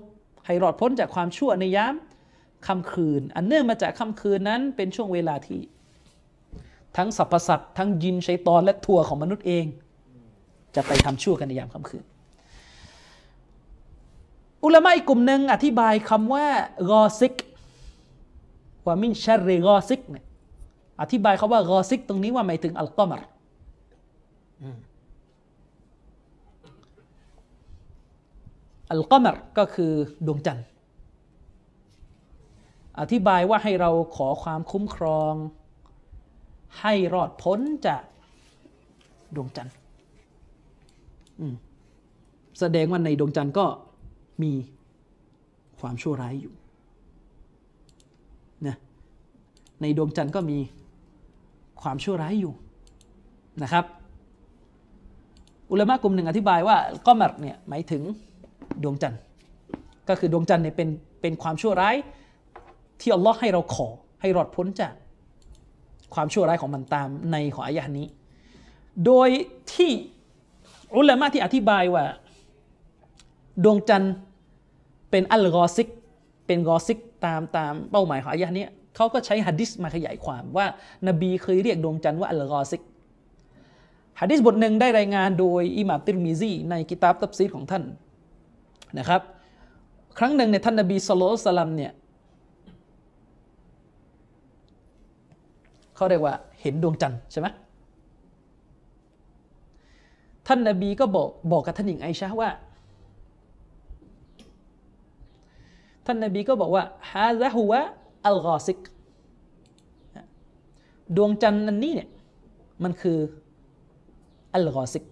[0.45, 1.93] ให้รอดพ้นจากความชั่วในยาม
[2.67, 5.61] ค่ำคืน อันเนื่องมาจากค่ำคืนนั้นเป็นช่วงเวลาที่
[6.97, 9.65] ทั้งสรรพสัตว์ทั้งยินชัยตอนและทัวของมนุษย์เอง
[10.75, 12.03] จะไปทำชั่วกันในยามค่ำคืน
[14.63, 16.45] อุลามะอีกกลุ่มหนึ่งอธิบายคำว่า
[16.89, 17.33] กอซิก
[18.85, 20.25] ว่ามินชรเรกอซิกเนี่ย
[21.01, 23.21] อธิบายคาว่ากอซิก ตรงนี้ว่าหมายถึงอัลกอมร
[28.91, 29.91] อัลกอมรก็คือ
[30.27, 30.65] ดวงจันทร์
[32.99, 35.33] อธิบายว่าให้เราขอความคุ้มครอง
[36.81, 38.03] ให้รอดพ้นจาก
[39.35, 39.75] ดวงจันทร์
[42.59, 43.65] แสดงว่าในดวงจันทร์ก็
[44.43, 44.51] มี
[45.79, 46.53] ความชั่วร้ายอยู่
[48.67, 48.75] นะ
[49.81, 50.57] ในดวงจันทร์ก็มี
[51.81, 52.53] ความชั่วร้ายอยู่
[53.63, 53.85] นะครับ
[55.71, 58.01] อุลามะกลุ่มหนึ่งอธิบายว่าก็มัดเนี่ยหมายถึง
[58.83, 59.21] ดวงจันทร์
[60.09, 60.89] ก็คือดวงจันทร์เนี่ยเป็น
[61.21, 61.95] เป็นความชั่วร้าย
[63.01, 63.87] ที่อัลลอฮ์ให้เราขอ
[64.21, 64.93] ให้รอดพ้นจาก
[66.13, 68.07] ความชั่วร้ายของมันตามในของอายะห์นี้
[69.05, 69.29] โดย
[69.73, 69.91] ที่
[70.95, 72.05] อุลามะที่อธิบายว่า
[73.63, 74.13] ดวงจันทร์
[75.09, 75.87] เป็นอัลกอซิก
[76.45, 78.65] เป็นกอซิกตามตามเป้าหมายของอายะห์นี้
[78.95, 80.65] เขาก็ใช้ฮะดิษมาขยายความว่า
[81.07, 82.81] นบีเคยเรียกดวงจันทร์ว่าอัลกอซิก
[84.19, 87.83] ฮะดิษบทหนึ่งได้รายงานโดยอิหม่ามติรมิซีในกิตาบตับซีดของท่าน
[88.99, 89.21] นะครับ
[90.17, 91.21] ครั้งหนึ่งในยท่านนบีสุล
[91.53, 91.91] สลัมเนี่ย
[95.99, 97.47] เขาเรียกว่าเห็นดวงจันทร์ใช่ไหม
[100.47, 102.49] ท่านนาบีก็บอกบอกกับท่านหญิงไอชาว่า
[106.05, 107.81] ท่านนาบีก็บอกว่าฮาซะฮุวะ
[108.25, 108.79] อัลกอซิก
[111.15, 112.09] ดวงจันทร์อันนี้เนี่ย
[112.83, 113.17] มันคือ
[114.53, 115.03] อัลกอซิก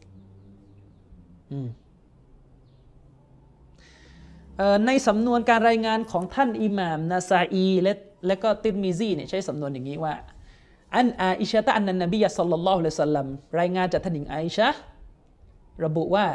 [4.86, 7.94] ในสำนวนการรายงานของท่านอิหม่ามนาซาอีและ
[8.28, 10.14] และก็ติรมิซีเนี่ยใช้สำนวนอย่างนี้ว่า
[10.96, 13.28] อันอาอิชะตะอันนันนบียะสัลลัลลอฮุอะลัยฮิสัลลัม
[13.60, 14.70] รายงานจากท่านหญิงไอชะ
[15.86, 16.26] ระบุว่า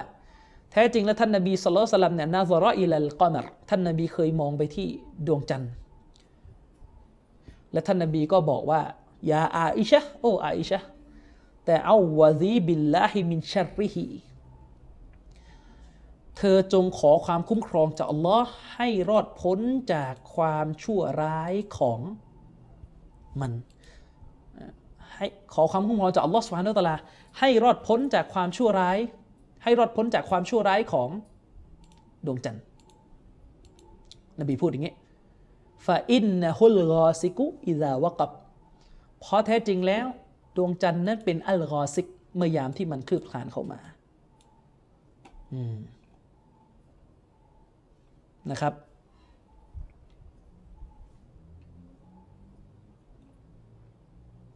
[0.70, 4.88] แท้จริงแล้วท่านนบีصلى الله عليه وسلمเนี่ยنظر إلى القمرท่านนบีเคยมองไปที่
[5.26, 5.72] ดวงจันทร์
[7.72, 8.80] และท่านนบีก็บอกว่า
[9.32, 10.78] يا عائشةโอ้อาอิชะ
[11.64, 14.06] تعوذي بالله من شره
[16.36, 19.58] เธอจงขอความคุ้มครองจากอัลลอฮ์ให้รอดพ้น
[19.92, 22.00] จากความชั่วร้ายของ
[23.40, 23.52] มัน
[25.22, 26.96] ให้ขอความคุ้มครองจากอัลลอฮ์سبحانه وتعالى
[27.38, 28.98] ให้รอดพ้นจากความชั่วร้าย
[29.62, 31.08] ให้รอดพ้นจากความชั่วร้ายของ
[32.26, 32.62] ดวงจันทร์
[34.40, 34.94] นบีพูดอย่างนี้
[35.86, 38.30] فإنه الغاسق إذا وقب
[39.20, 40.06] เพราะแท้จริงแล้ว
[40.56, 43.80] ดวงจันทร์นั้นเป็นالغاسقเมื่อยามที่มันคืบคลานเข้ามา
[45.52, 45.76] อืม
[48.50, 48.74] นะครับ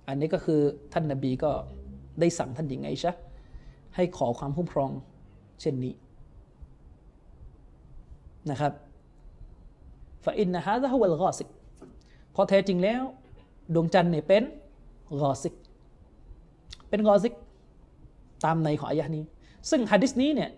[0.08, 0.60] อันนี้ก็คือ
[0.92, 1.50] ท่านนาบีก็
[2.20, 3.12] ได้สั่งท่านหญิงไอชะ
[3.94, 4.90] ให้ขอความคุ้มครอง
[5.60, 5.94] เช่นนี้
[8.50, 8.72] นะครับ
[10.24, 11.48] ฟาอินนะฮะซะฮุวลกอซิก
[12.34, 13.02] พราะแท้จริงแล้ว
[13.74, 14.42] ดวงจันทร์เนี่ยเป็น
[15.22, 15.54] กอซิก
[16.88, 17.34] เป็นกอซิก
[18.44, 19.24] ตามในของอายะนี้
[19.70, 20.50] ซึ่งฮะดิษนี้เนี่ย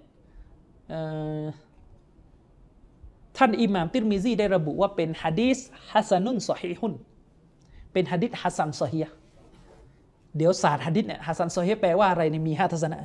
[3.36, 5.58] ท่านอิหม่ามติรมิซีได้ระบุว่าเป็นฮะดีษ
[5.90, 6.94] حسن صحيح
[7.92, 9.14] เป็นฮะดิษحسن صحيح
[10.36, 13.00] เดี๋ยวศาสตร์ฮะดิษเนี่ยحسن صحيحแปลว่าอะไรเนี่ยมีห้าทัศนะ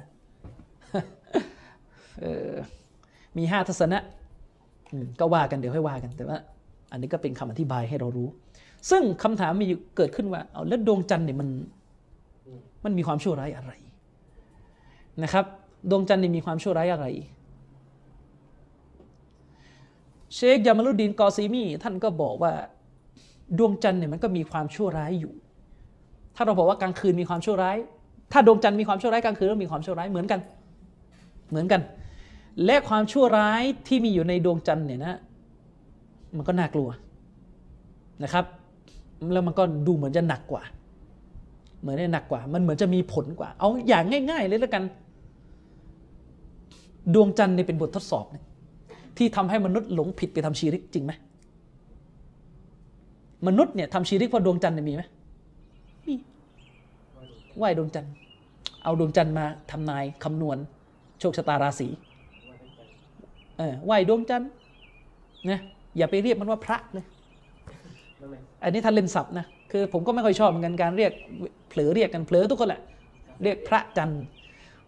[3.37, 3.99] มีห้าทัศนะ
[5.19, 6.37] ก็ว่ากันเดี๋ยวให้ว่ากันแต่ว่า
[6.91, 8.27] อันนี้ก็เป็นคำอธิบายให้เรารู้
[8.89, 9.67] ซึ่งคำถามมี
[9.97, 11.49] เกิดขึ้นว่าเอาแล้วดวงจันทร์เนี่ยมัน
[12.83, 13.71] มันมีความชั่วร้ายอะไร
[15.23, 15.45] นะครับ
[15.89, 17.05] ดวงจันทร์นี่มีความชั่วร้ายอะไร
[20.35, 22.51] เชคยามาลุดดีนกอซีมีท่านก็บอกว่า
[23.57, 25.33] ดวงจันทร์เนี่ยมันก็มีความชั่วร้ายอยู่
[26.35, 27.77] ถ้าเราบอกว่ากลางคืนมีความชั่วร้าย
[28.31, 30.39] ถ้าดวงจันทร์มีความชั่วร้ายกลางคืนก็มีความชั่วร้ายเหมือนกัน
[31.49, 31.81] เหมือนกัน
[32.65, 35.17] และความชั่วร้ายที่มีอยู่ในดวงจันทร์เนี่ยนะ
[36.35, 36.89] มันก็น่ากลัว
[38.23, 38.45] นะครับ
[39.33, 40.63] แล้วมันก็ดูเหมือนจะหนักกว่า
[41.81, 44.83] เหมือนจะหนักกว่า มันเหมือนจะมีผลกว่า เอาอย่างง่าย ๆ เลยแล้วกัน
[47.13, 48.43] ดวงจันทร์เนี่ยเป็นบททดสอบเนี่ย
[49.17, 51.11] ที่ทำให้มนุษย์หลงผิดไปทำชีริกจริงไหม
[53.47, 55.03] มนุษย์เนี่ยทำชีริกเพราะดวงจันทร์เนี่ยมีไหม
[57.57, 58.13] ไหว้ดวงจันทร์
[58.83, 60.57] เอาดวงจันทร์มาทำนายคำนวณ
[61.19, 61.87] โชคชะตาราศี
[63.57, 64.49] เออไหว้ดวงจันทร์
[65.49, 65.59] นะ
[65.97, 67.05] อย่าไปเรียกมันว่าพระเลย
[68.63, 71.11] อันนี้ท่านเล่นศัพท์นะคือผมก็ไม่ค่อยชอบเหมือนกันการเรียก
[71.69, 72.81] เผลอเรียกกันเผลอทุกคนแหละ
[73.43, 74.21] เรียกพระจันทร์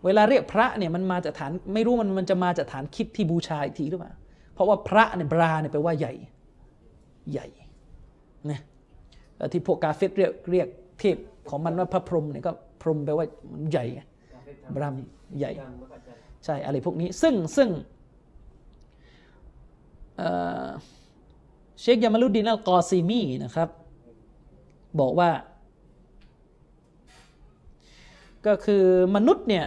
[0.06, 4.12] เวลาเรียกพระเนี่ยมันมาจากฐานไม่รู้มันมันจะมาจากฐานคิดที่บูชาอีกทีหรือเปล่า
[4.54, 6.14] เพราะว่าพระเนี่ยบราเนี่ยแปลว่าใหญ่
[7.32, 7.48] ใหญ่
[8.50, 8.60] นะ
[9.54, 10.68] ที่พวกกาเฟตเรียกเรียก
[11.00, 11.18] เทพ
[11.50, 12.52] ของมันว่าพระพรหมเนี่ยก็
[12.82, 13.26] พรหมแปลว่า
[13.72, 14.02] ใหญ่ไง
[14.34, 14.96] การเฟซบราม
[15.40, 17.70] ใหญ่การมกจันทร์ใช่อะไรพวกนี้ ซึ่งซึ่ง
[20.18, 20.30] เอ่
[20.66, 20.68] อ
[21.82, 23.70] เชคยามาลุดดินอัลกอซีมีนะครับ
[25.00, 25.30] บอกว่า
[28.46, 28.84] ก็คือ
[29.16, 29.66] มนุษย์เนี่ย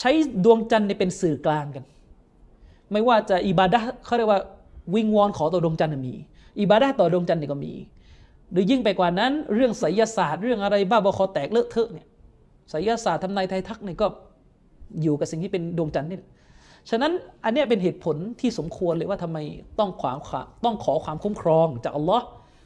[0.00, 0.10] ใช้
[0.44, 1.84] ดวงจันทร์เนี่ยเป็นสื่อกลางกัน
[2.92, 4.40] ไม่ว่าจะอิบาดะห์เขาเรียกว่า
[4.94, 6.14] วิงวอนขอต่อดวงจันทร์น่ะมี
[6.60, 7.72] อิบาดะห์ต่อดวงจันทร์เนี่ยก็มี
[8.52, 12.06] หรือยิ่งไปกว่านั้น เรื่องไสยศาสตร์เรื่องอะไรบ้าบอคอแตกเลอะเทอะเนี่ย
[12.70, 14.06] ไสยศาสตร์ทำนายไทยทักเนี่ยก็
[15.02, 16.18] อยู่กับสิ่งที่เป็นดวงจันทร์นี่
[16.90, 17.12] ฉะนั้น
[17.44, 19.38] อันนี้เป็นเหตุผลที่สมควรเลยว่าทำไม
[19.78, 22.24] ต้องขวางขวางต้องขอความคุ้มครองจากอัลลอฮ์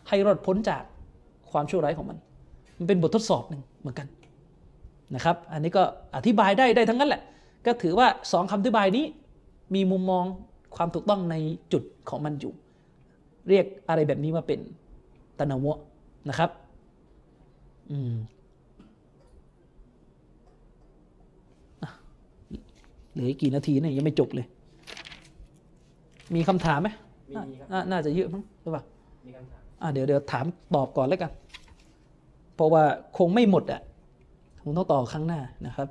[0.08, 0.82] ให้รอดพ้นจาก
[1.50, 2.18] ความชั่วร้ายของมัน
[2.78, 4.06] มันเป็นบททดสอบหนึ่งเหมือนกัน
[5.14, 5.82] นะครับ อันนี้ก็
[6.16, 7.22] อธิบายได้ได้ทั้งนั้นแหละ
[7.66, 9.04] ก็ถือว่าสองคำอธิบายนี้
[9.74, 10.24] มีมุมมอง
[10.76, 11.36] ความถูกต้องใน
[11.72, 12.52] จุดของมันอยู่
[13.48, 14.60] เรียกอะไรแบบนี้ว่าเป็น
[15.40, 15.78] ตะนาวะ
[16.28, 16.50] นะครับ
[17.90, 18.14] อืม
[23.12, 24.46] เหลืออีกกี่นาทีเนี่ยยังไม่จบเลย
[26.34, 26.88] มีคำถามไหม
[27.30, 28.84] มีมีครับน่าน่าจะเยอะมั้งหรือเปล่า
[29.26, 30.44] มีคำถามอะเดี๋ยวเดี๋ยวถาม
[30.74, 31.32] ตอบก่อนแล้วกัน
[32.54, 32.82] เพราะว่า
[33.18, 33.80] คงไม่หมดอะ
[34.62, 35.88] คงต้องต่อครั้งหน้านะครับ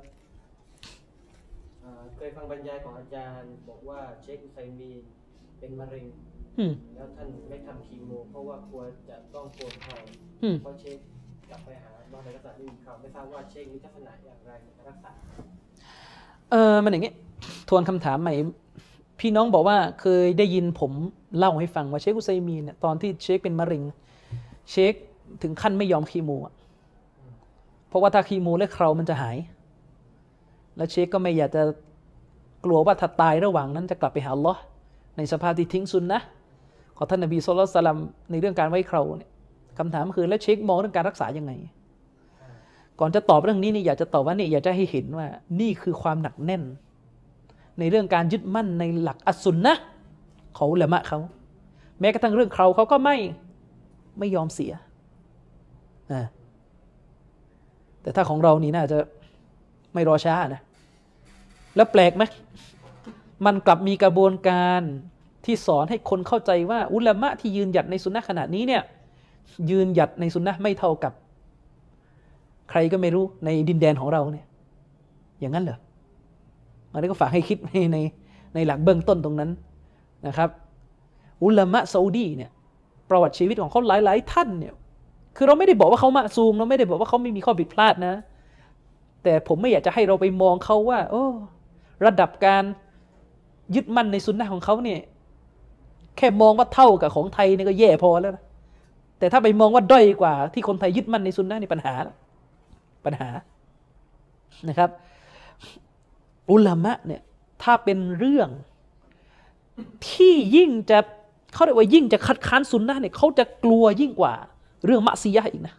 [1.82, 5.02] อ่าเคยฟังบรรยายของอาจารย์ บอกว่าเชคอุไซมีน
[5.58, 6.04] เป็นมะเร็ง
[6.58, 10.02] อืม แล้วท่านไม่ทำคีโมเพราะว่ากลัวจะต้องโกนทอง
[10.42, 10.98] อืม เพราะเชค
[11.50, 15.10] กลับไปหาบ้านในรักษาที่มีเขาไม่ทราบว่าเชคมีลักษณะอย่างไรในการรักษา
[16.50, 17.12] เออมันอย่างงี้
[17.68, 18.34] ทวนคำถามใหม่
[19.20, 20.92] พี่น้องบอกว่าเคยได้ยินผม
[21.38, 23.82] เล่าให้ฟังว่าเชคอุไซมีนเนี่ยตอนที่เชคเป็นมะเร็ง
[24.70, 24.94] เชค
[25.42, 26.54] ถึงขั้นไม่ยอมคีโมอะ
[27.88, 29.36] เพราะว่าถ้าคีโมแล้วเครามันจะหาย
[30.76, 31.62] แล้วเชคก็ไม่อยากจะ
[32.64, 34.60] กลัวว่าถ้าตายระหว่างนั้นจะกลับไปหาอัลลอฮ์
[35.16, 36.26] ในสภาพที่ทิ้งซุนนะห์
[37.00, 37.98] ของท่านนบีสุลต่าน
[38.30, 39.30] ในเรื่องการไว้เคราเนี่ย
[39.78, 41.52] คำถามคือแล้วเชคมองเรื่องการรักษายังไง
[43.00, 45.26] ก่อนจะตอบเรื่องนี้นี่อยากจะตอบว่านี่อยากจะให้เห็นว่า
[45.60, 46.62] นี่คือความหนักแน่น
[47.78, 49.84] ในเรื่องการยึดมั่นในหลักอัสุนนะห์
[50.58, 51.18] ของลามะเขา
[52.00, 53.16] แม้กระทั่งเรื่องเคราเขาก็ไม่
[54.18, 54.72] ไม่ยอมเสีย
[56.10, 56.12] อ
[58.02, 58.98] แต่ถ้าของเรานี่น่าจะ
[59.94, 60.62] ไม่รอช้านะ
[61.76, 62.22] แล้วแปลกไหม
[63.46, 64.82] มันกลับมีกระบวนการ
[65.44, 68.82] ที่สอนให้คนเข้าใจว่าอุลามะที่ยืนหยัดในสุนนะขณะนี้เนี่ย
[69.70, 71.12] ยืนหยัดในสุนนะไม่เท่ากับ
[72.70, 74.46] ใครก็ไม่รู้ในดินแดนของเราเนี่ย
[75.40, 75.78] อย่างนั้นเหรอ
[76.92, 77.98] อันนี้ก็ฝากให้คิดในใน
[78.54, 79.50] ในหลักเบื้องต้นตรงนั้น
[80.26, 80.50] นะครับ
[81.44, 82.50] อุลามะซาอุดีเนี่ย
[83.10, 84.74] ประวัติชีวิตของเขาหลาย ๆ ท่านเนี่ย
[85.36, 88.14] คือเราไม่ได้บอกว่าเขามาซูมเราไม่ได้บอกว่าเขาไม่มีข้อผิดพลาดนะ
[89.22, 91.24] แต่ผมไม่อยากจะให้เราไปมองเขาว่า โอ้
[92.06, 92.64] ระดับการ
[93.74, 95.00] ยึดมั่นในสุนนะของเขาเนี่ย
[96.16, 98.44] แค่มองว่าเท่ากับของไทยนี่ก็แย่พอแล้วนะ
[99.18, 101.92] แต่ถ้าไปมองว่าด้อยกว่า ที่คนไทยยึดมั่นในสุนนะนี่ปัญหา
[103.06, 103.28] ปัญหา
[104.68, 104.90] นะครับ
[106.50, 107.22] อุลามะเนี่ย
[107.62, 108.48] ถ้าเป็นเรื่อง
[110.10, 110.98] ที่ยิ่งจะ
[111.54, 114.34] เขาเรียกว่ายิ่งจะคัดค้านสุนนะเนี่ยเขาจะกลัวยิ่งกว่า
[114.84, 115.74] เรื่องมัซียะอีกนะ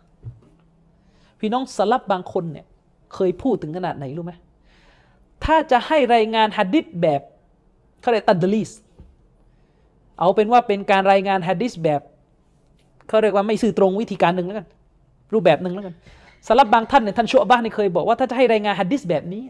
[1.40, 2.66] พี่น้องสลับบางคนเนี่ย
[3.14, 4.34] เคยพูดถึงขนาดไหนรู้ไหม
[5.44, 7.22] ถ้าจะให้รายงานฮัดดิษแบบ
[8.02, 8.72] เขาเรียกตัดดลีส
[10.22, 12.02] เอาเป็นว่าเป็นการรายงานฮัดดิษแบบ
[13.08, 14.68] เขาเรียกว่าไม่สื่อตรงวิธีการหนึ่งแล้วกัน
[15.34, 15.94] รูปแบบหนึ่งแล้วกัน
[16.48, 19.42] สลับบางท่านเนี่ยท่านชัวบ้านเนี่เคยบอกว่าถ้าจะให้รายงานฮัดดิษแบบนี้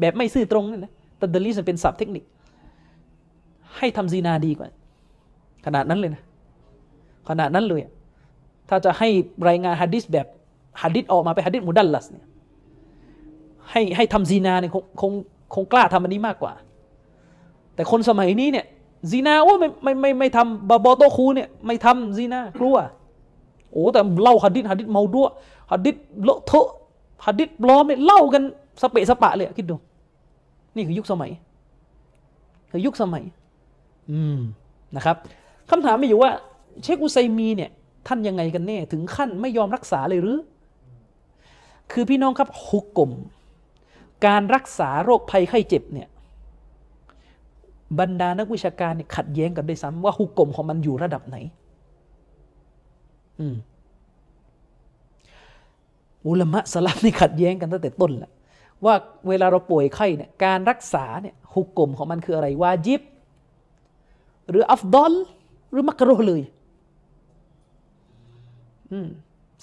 [0.00, 2.24] แบบไม่ซื่อตรงนี่นะตัดดลีสเป็นศัพท์เทคนิค
[3.76, 4.68] ให้ทำซีนาดีกว่า
[5.66, 6.22] ขนาดนั้นเลยนะ
[7.28, 7.80] ขนาดนั้นเลย
[8.68, 9.08] ถ้าจะให้
[9.48, 10.26] รายงานฮัดดิษแบบ
[10.82, 12.26] ฮัดดิษออกมาเป็นฮัดดิษมุดัลลัสเนี่ย
[13.70, 15.12] ให้ให้ทำزناเนี่ยคงคง
[15.54, 16.52] คงกล้าทำอันนี้มากกว่า
[17.74, 18.66] แต่คนสมัยนี้เนี่ย
[19.10, 22.76] زناโอ้ไม่ไม่ไม่ไม่ทำบาบอโต๊ะครูเนี่ยไม่ทำزناกลัว
[23.72, 25.30] โอ้แต่เล่าฮัดดิษฮัดดิษเมาดัวย
[25.72, 26.68] ฮัดดิษเลอะเทอะ
[27.26, 28.42] ฮัดดิษปลอมเนี่ยเล่ากัน
[28.82, 29.76] สเปะสปะเลยคิดดู
[30.74, 31.30] นี่คือยุคสมัย
[32.70, 33.24] คือยุคสมัย
[34.10, 34.38] อืม
[34.96, 35.16] นะครับ
[35.70, 36.30] คำถามมีอยู่ว่า
[36.82, 37.70] เชคอุไซมีเนี่ย
[38.06, 40.38] ท่านยังไงกันแน่ถึงขั้นไม่ยอมรักษาเลยหรือ
[41.92, 43.10] คือพี่น้องครับฮุกกลม
[44.26, 46.08] การรักษาโรคภัยไข้เจ็บเนี่ย
[48.00, 51.36] บรรดานักวิชาการเนี่ยขัดแย้งกันด้วยซ้ำว่าฮุกกลมของมันอยู่ระดับไหน
[53.40, 53.56] อืม
[56.26, 58.32] อุลามะสลับนี่ขัดแย้งกันตั้งแต่ต้นแหละ
[58.84, 58.94] ว่า
[59.28, 63.00] เวลาเราป่วยไข้เนี่ยการรักษาเนี่ยฮุกกลมของมันคืออะไรวาจิบ
[64.50, 65.12] หรืออัฟดอล
[65.70, 66.42] หรือมักรุเลย
[68.92, 69.08] อืม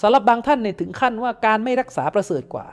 [0.01, 2.67] สำหรับบางท่านเนี่ยถึงขั้นว่าการไม่รักษาประเสริฐกว่า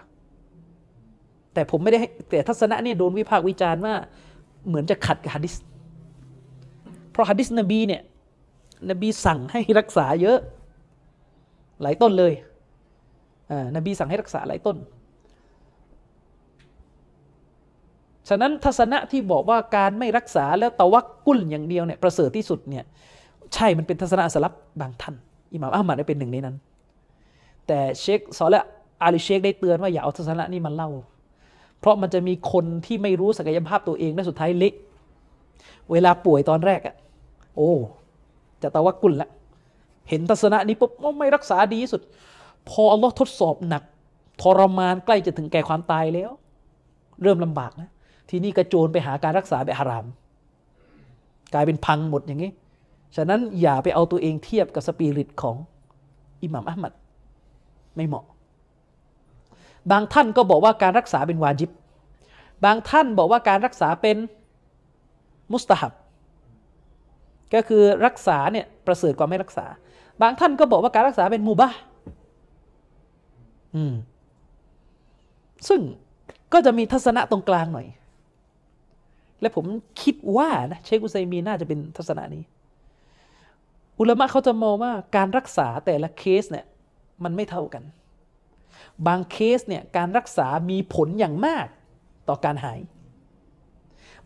[1.54, 1.98] แต่ผมไม่ได้
[2.30, 3.94] แต่ทัศนะเนี่ยโดนวิพากษ์วิจารณ์ว่า
[4.66, 5.54] เหมือนจะขัดกับฮะดิษ
[7.10, 8.02] เพราะฮะดิษนบีเนี่ย
[8.90, 10.38] นบีสั่งให้รักษาเยอะ
[11.82, 12.32] หลายต้นเลย
[13.76, 14.76] นบีสั่งให้รักษาหลายต้น
[18.28, 22.84] ฉะนั้นทัศนะที่บอกว่าการไม่รักษาแล้วตะวักกุลอย่างเดียวเนี่ยประเสริฐที่สุดเนี่ย
[23.54, 25.14] ใช่มันเป็นทัศนะสลับบางท่าน
[25.52, 26.56] อิหม่ามอัลมัดได้เป็นหนึ่งในนั้น
[27.66, 28.64] แต่เชคซอและ
[29.02, 30.90] อาลีเชคได้เตือนว่าอย่าเอาทัศนะนี้มาเล่า
[31.82, 34.74] เพราะมันจะมีคนที่ไม่รู้ศักยภาพตัวเองและสุดท้ายเละ
[35.90, 36.94] เวลาป่วยตอนแรกอะ
[37.56, 37.72] โอ้
[38.62, 39.28] จะตะวักกุลละ
[40.08, 42.02] เห็นทัศนะนี้ปุ๊บไม่รักษาดีที่สุด
[42.68, 43.82] พออัลลอฮ์ทดสอบหนัก
[44.42, 46.30] ทรมานใกล้จะถึงแก่ความตายแล้ว
[47.22, 47.88] เริ่มลำบากนะ
[48.30, 50.06] ทีนี้กระโจนไปหาการรักษาแบบฮาราม
[51.54, 52.50] กลายเป็นพังหมดอย่างนี้
[53.16, 55.56] ฉะนั้นอย่าไปเอาตัวเองเทียบกับสปิริตของ
[56.42, 56.92] อิหม่ามอัลมัด
[57.96, 58.24] ไม่เหมาะ
[59.90, 61.70] บางท่านก็บอกว่าการรักษาเป็นวาจิบ
[62.64, 64.16] บางท่านบอกว่าการรักษาเป็น
[65.52, 65.92] มุสตาฮับ
[67.54, 69.66] ก็คือรักษาเนี่ยประเสริฐกว่าไม่รักษา
[70.22, 71.68] บางท่านก็บอกว่าการรักษาเป็นมูบา
[73.74, 73.94] อืม
[75.68, 75.80] ซึ่ง
[76.52, 77.86] ก็จะมีทัศนะตรงกลางหน่อย
[79.40, 79.66] และผม
[80.02, 82.42] คิดว่านะเชคอุไซมีน่าจะเป็นทัศนะนี้
[83.98, 86.66] อุลามะเขาจะมองว่าการรักษาแต่ละเคสเนี่ย
[87.24, 87.82] มันไม่เท่ากัน
[89.06, 91.66] บางเคสเนี่ยการรักษามีผลอย่างมาก
[92.28, 92.80] ต่อการหาย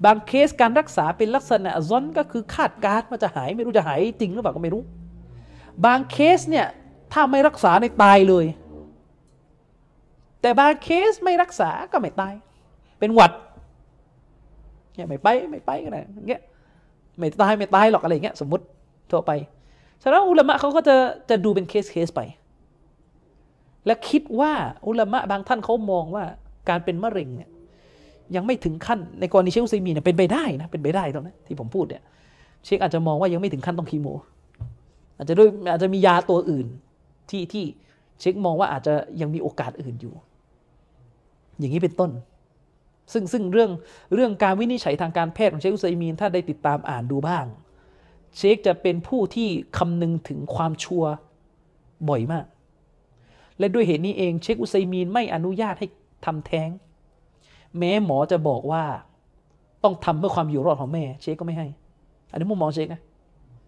[0.04, 4.82] บางเคสการรักษาเป็นลักษณะซอนก็คือคาดการณ์ว่าจะหายไม่รู้จะหายจริงหรือเปล่าก็ไม่รู้
[5.86, 6.66] บางเคสเนี่ย
[7.12, 8.46] ถ้าไม่รักษาในตายเลย
[10.40, 12.34] แต่บางเคสไม่รักษาก็ไม่ตาย
[12.98, 13.32] เป็นหวัด
[14.94, 16.42] เนี่ยไม่ไปไม่ไปกันนะเงี้ย
[17.18, 18.64] ไม่ตายไม่ตายหรอกอะไรเงี้ยสมมติ
[19.10, 19.30] ทั่วไป
[20.02, 20.96] ฉะนั้นอุลามะเขาก็จะ
[21.30, 22.20] จะดูเป็นเคสเคสไป
[23.86, 24.52] และคิดว่า
[24.86, 26.24] อุลามะบางท่านเขามองว่า
[26.68, 27.50] การเป็นมะเร็งเนี่ย
[28.36, 32.02] ยังไม่ถึงขั้นในกรณีเชคอุซัยมีเนี่ยเป็นไปได้นะเป็นไปได้ตรงนั้นที่ผมพูดเนี่ย
[32.64, 34.08] เชคอาจจะมองว่ายังไม่ถึงขั้นต้องคีโม
[35.16, 36.66] อาจจะด้วยอาจจะมียาตัวอื่น
[37.30, 37.64] ที่ที่
[38.20, 40.14] เชคมองว่าอาจจะยังมีโอกาสอื่นอยู่
[41.58, 42.10] อย่างนี้เป็นต้น
[43.12, 43.70] ซึ่งซึ่งเรื่อง
[44.14, 47.44] เรื่องการวินิจฉัยทางการแพทย์ของเชคอุซัยมีนถ้าได้ติดตามอ่านดูบ้าง
[48.36, 49.48] เชคจะเป็นผู้ที่
[49.78, 51.12] คำนึงถึงความชัวร์
[52.08, 52.44] บ่อยมาก
[53.58, 55.86] และด้วยเหตุนี้เองเชคอุซัยมีนไม่อนุญาตให้
[56.24, 56.70] ทำแท้ง
[57.78, 58.84] แม้หมอจะบอกว่า
[59.84, 61.66] ต้องทำเพื่อความอยู่รอดของแม่ เชคก็ไม่ให้
[62.30, 63.00] อันนี้มุมมองเชคนะ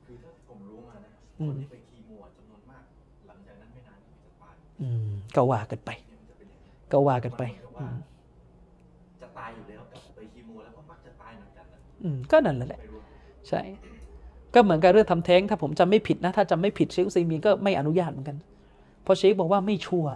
[0.05, 1.11] คือถ้าผมรู้มานะ
[1.41, 2.83] คอืมนที่ไปคีโมอะจำนวนมาก
[3.27, 7.95] หลังจากนั้นไม่นานก็จะตายอืมก็ว่ากันไปเนี่ยมันจะเป็นอย่างนี้ก็ว่ากันไปมัเหมืออืว่าม
[9.21, 13.05] จะตายอยู่แล้วกับไปคีโมแล้วก็มักจะตายเหมือนกันนะอืมก็นั่นแหละไปรวม
[13.49, 13.61] ใช่
[14.55, 20.11] ก็เหมือนกับเรื่องทำแท้งถ้าผมจำไม่ผิดนะ ถ้าจำไม่ผิดเชคอุซัยมีนก็ไม่อนุญาตเหมือนกันเพราะเชคบอกว่าไม่ชัวร์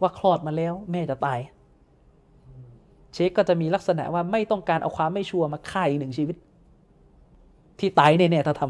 [0.00, 1.40] ว่าคลอดมาแล้ว แม่จะตาย
[3.14, 6.36] เชคก็จะมีลักษณะว่าไม่ต้องการเอาความไม่ชัวร์มาฆ่าอีกหนึ่งชีวิต
[7.78, 8.62] ที่ตายแน่ๆถ้าท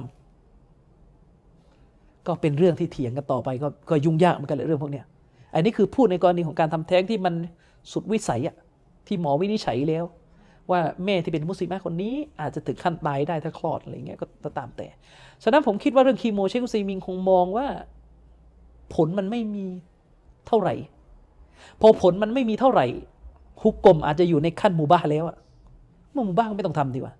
[0.94, 5.06] ำก็เป็นเรื่องที่เถียงกันต่อไปก็ก็ยุ่งยากเหมือนกันเลยเรื่องพวกเนี้ย
[5.54, 7.34] อันนี้คือพูดในกรณีของการทำแท้งที่มัน
[7.92, 8.56] สุดวิสัยอะ
[9.06, 10.04] ที่หมอวินิจฉัยแล้ว
[10.70, 14.86] ว่าแม่ที่เป็นมุสลิมคนนี้อาจจะถึงขั้นตายได้ถ้าคลอดอะไรเงี้ยก็ตามแต่
[15.42, 17.66] ฉะนั้นผมคิดว่าเรื่องคีโมเชคุซัยมินคงมองว่า
[18.94, 19.66] ผลมันไม่มี
[20.46, 20.74] เท่าไหร่
[21.80, 22.86] พอผลมันไม่มีเท่าไหร่
[23.62, 25.36] ฮุกกลมอาจจะอยู่ในขั้นหมู่บ้านแล้วอะ
[26.12, 27.14] เมื่อหมู่บ้านก็ไม่ต้องทำดีกว่า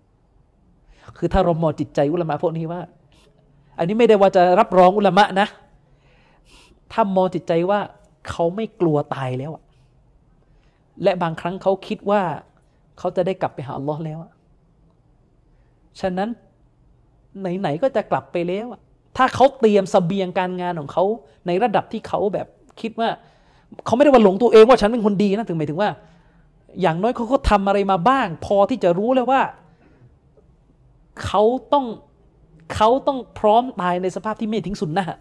[1.17, 2.81] คือถ้าเรามองจิตใจอุลามะพวกนี้ว่า
[3.79, 5.47] อันนี้ไม่ได้ว่าจะรับรองอุลามะนะ
[6.93, 7.81] ถ้ามองจิตใจว่า
[8.29, 9.63] เขาไม่กลัวตายแล้วอะ
[11.03, 12.23] และบางครั้งเขาคิดว่า
[12.99, 14.33] เขาจะได้กลับไปหาอัลลอฮ์แล้วอะ
[16.01, 16.29] ฉะนั้น
[17.61, 18.81] ไหนๆก็จะกลับไปแล้วอะ
[19.17, 21.05] ถ้าเขาเตรียมสเสบียงการงานของเขา
[21.47, 22.47] ในระดับที่เขาแบบ
[22.81, 23.09] คิดว่า
[23.87, 25.91] เขาไม่ได้ว่าหลงตัวเองว่าฉันเป็นคนดีนะถึงหมายถึงว่า
[26.81, 29.43] อย่างน้อยเขาก็ทำอะไรมาบ้าง พอที่จะรู้แล้วว่า
[31.25, 31.43] เขา
[31.73, 31.87] ต้อง
[32.75, 35.19] เขาต้องพร้อมตายในสภาพที่ไม่ทิ้งสุนนะ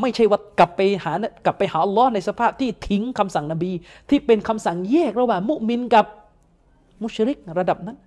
[0.00, 1.12] ไม่ใช่ว่ากลับไปหา
[1.44, 3.72] กลับไปหาอัลลอฮ์ในสภาพที่ทิ้งคำสั่งนบี
[4.08, 6.06] ที่เป็นคำสั่งแยกระหว่างมุมินกับ
[7.02, 7.98] มุชริกระดับนั้น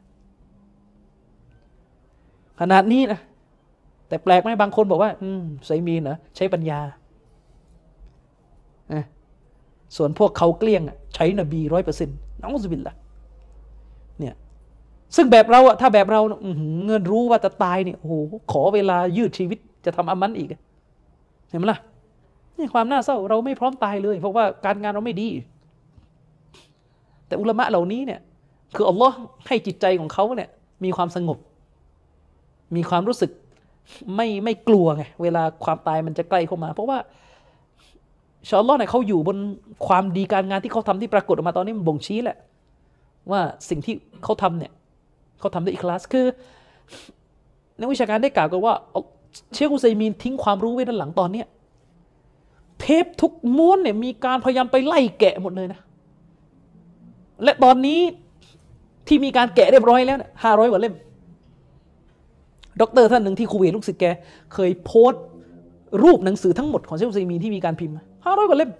[2.60, 3.20] ขนาดนี้นะ
[4.12, 6.80] แต่แปลกไหมบางคนบอกว่า อืมไซมีนนะใช้ปัญญา
[9.98, 10.82] ส่วนพวกเขาเกลี้ยง
[11.16, 12.96] ใช้นบีร้อยเปอร์เซ็นต์น้องสุบินละ
[14.20, 14.36] เนี่ย
[15.16, 16.22] ซึ่งแบบเราอะถ้าแบบเรา
[16.86, 18.14] เงินรู้ว่าจะตายเนี่ยโอ้โห
[18.52, 20.50] ขอเวลายืดชีวิตจะทำอามันอีก
[21.50, 21.80] เห็นไหมล่ะ
[22.58, 25.28] นี่ความน่าเศร้าเราไม่พร้อมตายเลย เพราะว่าการงานเราไม่ดี
[27.28, 28.20] แต่อุลามะเหล่านี้เนี่ย
[28.76, 29.16] คืออัลลอฮ์
[29.48, 30.50] ให้จิตใจของเขาเนี่ย
[30.84, 31.38] มีความสงบ
[32.76, 33.32] มีความรู้สึก
[34.16, 36.98] ไม่ไม่กลัวไงเวลาความตายมันจะใกล้เข้ามา เพราะว่า
[38.48, 39.38] ชาอัลลอฮ์เนี่ยเขาอยู่บน
[39.88, 42.38] ความดีการงานที่เขาทำที่ปรากฏออกมาตอนนี้มันบ่งชี้แหละ
[43.32, 44.72] ว่าสิ่งที่เขาทำเนี่ย
[45.40, 46.26] เขาทำด้วยอิคลาสคือ
[47.80, 48.74] นักวิชาการได้กล่าวกันว่า
[49.54, 51.48] เชคอุซัยมีนทิ้งความรู้ไว้ด้านหลังตอนเนี้ย
[52.80, 55.80] เทปทุกม้วนเนี่ยมีการพยายามไปไล่แกะหมดเลยนะ
[57.44, 58.00] และตอนนี้
[59.08, 60.96] ที่มีการแกะเรียบร้อยแล้วเนี่ยห้าร้อยกว่าเล่ม
[62.82, 64.06] ด็อกเตอร์ท่านหนึ่งที่คูเวตลูกศิษย์แก
[64.54, 65.24] เคยโพสต์
[66.04, 67.96] รูปหนังสือทั้งหมดของเชคอุซัยมีนที่มีการพิมพ์
[68.26, 68.72] ห้าร้อยกว่าเล่ม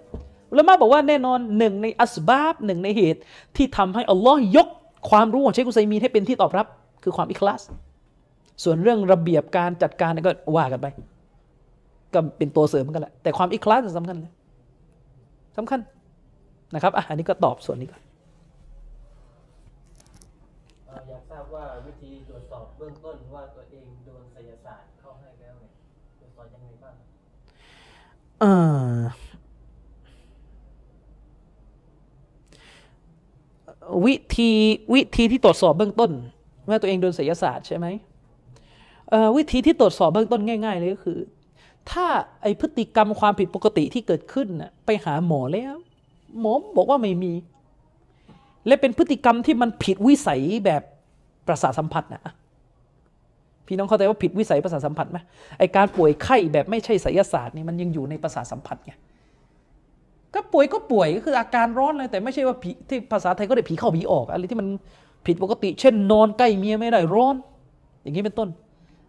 [0.54, 3.20] แล้วมาบอกว่าแน่นอนหนึ่งในأسبابหนึ่งในเหตุ
[3.56, 4.68] ที่ทำให้อัลลอฮ์ยก
[5.10, 6.66] ความรู้ของเชคอุซัยมีนให้เป็นที่ตอบรับ
[7.04, 7.62] คือความإخلاص
[8.64, 10.86] ส่วนเรื่องระเบียบการจัดการนี่ยก็ว่ากันไป
[12.14, 14.32] ก็เป็นตัวเสริมกันแหละแต่ความอิคลาสสำคัญเลย
[15.56, 15.80] สำคัญ
[16.74, 18.02] นะครับอะอันนี้ก็ตอบส่วนนี้ก่อน
[20.86, 25.72] เอ่ออยากทราบว่าวิธีตรวจสอบเบื้องต้นว่าตัวเองโดนไสยศาสตร์เข้าให้แล้วเนี่ย
[26.18, 26.94] ตรวจสอบยังไงบ้าง
[28.42, 28.48] เอ
[28.94, 28.96] อ
[34.04, 34.50] วิธี
[34.94, 36.10] วิธีที่ตรวจสอบเบื้องต้น
[36.68, 37.86] ว่าตัวเองโดนไสยศาสตร์ใช่ไหม
[39.36, 41.18] วิธีที่ตรวจสอบเบื้องต้นง่าย ๆ เลยก็คือ
[41.90, 42.06] ถ้า
[42.42, 45.74] ไอพฤติกรรมความผิดปกติที่เกิดขึ้นน่ะไปหาหมอแล้ว
[46.40, 47.32] หมอบอกว่าไม่มี
[48.66, 50.82] และเป็นพฤติกรรมที่มันผิดวิสัยแบบ
[51.46, 52.22] ประสาทสัมผัสน่ะ
[53.66, 55.18] พี่น้องเข้าใจว่าผิดวิสัยประสาทสัมผัสไหม
[55.58, 58.92] ไอการป่วยไข้แบบไม่ใช่ไสยศาสตร์นี่มันยังอยู่ในประสาทสัมผัสไง
[60.34, 64.68] ก็ป่วยก็ป่วยก็คืออาการร้อนเลยแต่ไม่ใช่ว่าผีที่ภาษาไทยก็ได้ผีเข้าผีออกอะไรที่มัน
[65.26, 67.36] ผิดปกติ เช่นนอนใกล้เมียไม่ได้ร้อน
[68.02, 68.48] อย่างนี้เป็นต้น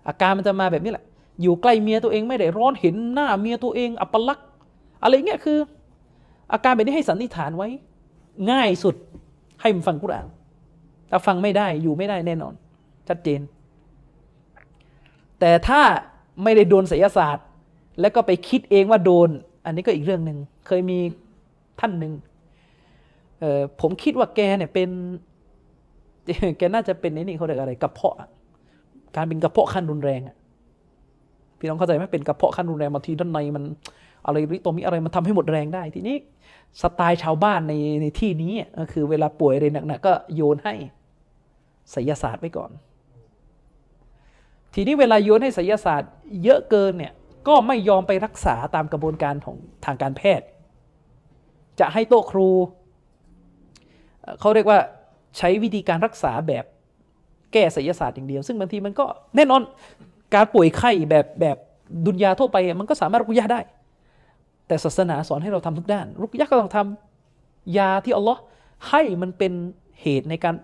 [0.07, 1.05] อาการมันจะมาแบบนี้แหละ
[1.41, 4.47] อยู่ใกล้เมียตัวเองไม่ได้ร้อนเห็นหน้าเมียตัวเองอัปลักษณ์
[5.03, 5.57] อะไรเงี้ยคือ
[6.53, 7.67] อาการแบบนี้ให้สันนิษฐานไว้
[8.51, 8.95] ง่ายสุด
[9.61, 10.27] ให้มันฟังกุรอาน
[11.09, 12.53] ถ้าฟังไม่ได้อยู่ไม่ได้แน่นอน
[13.07, 13.39] ชัดเจน
[15.43, 15.81] แต่ถ้า
[16.43, 17.45] ไม่ได้โดนไสยศาสตร์
[18.01, 19.29] แล้วก็ไปคิดเองว่าโดน
[19.65, 20.37] อันนี้ก็อีกเรื่องหนึ่ง
[20.67, 20.99] เคยมี
[21.79, 22.13] ท่านหนึ่ง
[23.81, 24.89] ผมคิดว่าแกเนี่ยเป็น
[26.57, 28.15] แกน่าจะเป็นนี่เขาเรียกอะไรกระเพาะ
[29.15, 30.35] การเป็นกระเพาะขั้นรุนแรงอะ
[31.57, 33.63] พี่น้องเข้าใจไหมเป็นกระเพาะขั้นรุนแรงบางทีด้านในมัน
[34.25, 36.15] อะไรริตัวมีอะไรมันทำให้หมดแรงได้ ทีนี้
[36.81, 40.73] สไตล์ชาวบ้านในในที่นี้ก็คือเวลาป่วยอะไรหนักๆก็โยนให้
[41.91, 42.71] ไสยศาสตร์ไว้ก่อน
[44.73, 46.11] ทีนี้เวลาโยนให้ไสยศาสตร์
[46.43, 47.13] เยอะเกินเนี่ย
[47.47, 50.45] ก็ไม่ยอมไปรักษาตามกระบวนการของทางการแพทย์
[51.79, 52.49] จะให้โต๊ะครู
[54.39, 54.79] เขาเรียกว่า
[55.37, 56.65] ใช้วิธีการรักษาแบบ
[57.53, 59.05] แก้ไสยศาสตร์อย่างเดียว ซึ่งบางทีมันก็
[59.35, 59.61] แน่นอน
[60.35, 61.57] การป่วยไข้แบบแบบ
[62.05, 63.61] ดุนยาทั่วไปมันก็สามารถรุกยะได้
[64.67, 68.41] แต่ศาสนาสอนให้เราทำทุกด้าน รุกยะก็ต้องทำยาที่อัลลอฮ์
[68.89, 69.53] ให้มันเป็น
[70.01, 70.55] เหตุในการ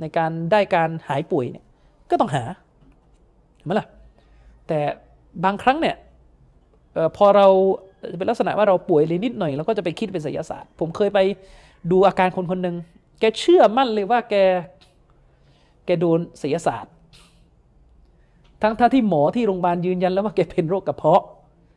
[0.00, 1.64] ในการได้การหายป่วยเนี่ย
[2.10, 2.44] ก็ต้องหา
[3.64, 3.86] ไหมล่ะ
[4.68, 4.78] แต่
[5.44, 5.96] บางครั้งเนี่ย
[6.96, 7.46] ออพอเรา
[8.18, 11.18] เป็นลักษณะว่าเราป่วยเลยนิดหน่อยเราก็จะไปคิดเป็นไสยศาสตร์ ผมเคยไป
[11.90, 12.76] ดูอาการคนคนหนึ่ง
[13.20, 14.34] แกเชื่อมั่นเลยว่าแก
[15.86, 16.92] แกโดนไสยศาสตร์
[18.62, 21.22] ทั้งท่าที่หมอที่โรงพยาบาลยืนยันแล้วว่าแกเป็นโรคกระเพาะ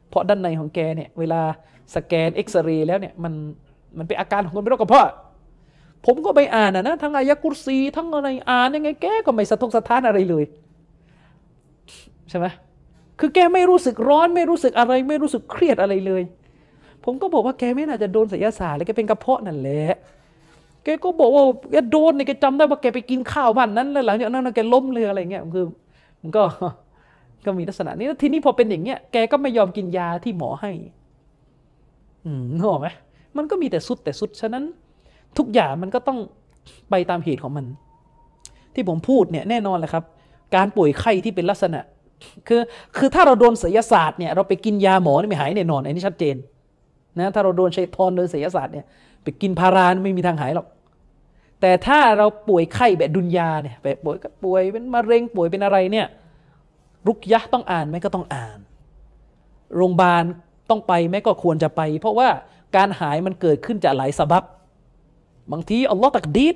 [0.09, 1.41] เพราะด้านในของแกเนี่ยเวลา
[1.95, 3.33] สแกนเอ็กซเรย์แล้วเนี่ยมัน
[3.97, 5.07] มันเป็นอาการของคนเป็นโรคกระเพาะ
[6.05, 10.43] ผมก็ไปอ่านนะนะทั้งอายะกุรซีทั้งอะไรอ่านยังไงแกก็ไม่สะทกสะท้านอะไรเลย
[12.29, 12.45] ใช่ไหม
[13.19, 16.23] คือแกไม่รู้สึกร้อนไม่รู้สึกอะไร ไม่รู้สึกเครียดอะไรเลย
[17.03, 19.81] ผมก็บอกว่าแกไม่น่าจะโดนไสยศาสตร์เลยแกเป็นกระเพาะนั่นแหละ
[20.83, 25.65] แกก็บอกว่าแกโดนเนี่ยแกจำได้ว่าแกไปกินข้าวบ้านนั้นแล้วหลังจากนั้นแกล้มเลยอะไรเงี้ยคือ
[26.21, 26.43] มันก็
[27.45, 30.71] ก็มีลักษณะนี้ทีนี้พอเป็นอย่างเงี้ยแกก็ไม่ยอมกินยาที่หมอให้
[32.25, 32.87] อืมนึกออกไหม
[33.37, 34.63] มันก็มีแต่สุดแต่สุดฉะนั้น
[35.37, 36.19] ทุกอย่างมันก็ต้อง
[36.89, 37.65] ไปตามเหตุของมัน
[38.73, 40.03] ที่ผมพูดเนี่ยแน่นอนแหละครับ
[40.55, 41.79] การป่วยไข้ที่เป็นลักษณะ
[42.47, 42.61] คือ
[42.97, 46.35] คือถ้าเราโดนศิลศาสตร์เนี่ยเราไปกินยาหมอนี่ไม่หายแน่นอนอันนี้ชัดเจน
[47.19, 48.85] นะถ้าเราโดนชัยทอนโดยศิลศาสตร์เนี่ย
[49.23, 50.67] ไปกินพารานไม่มีทางหายหรอก
[51.61, 56.07] แต่ถ้าเราป่วยไข้แบบดุนยาเนี่ยแบบป่วยก็ป่วยเป็นมะเร็งป่วยเป็นอะไรเนี่ย
[57.07, 58.57] รุกยะต้องอ่านไหมก็ต้องอ่าน
[59.75, 60.23] โรงพยาบาล
[60.69, 62.29] ต้องไปไหมก็ควรจะไป เพราะว่า
[62.75, 64.43] การหายมันเกิดขึ้นจากหลายสาบับ
[65.51, 66.55] บางทีอัลลอฮ์ตักดีด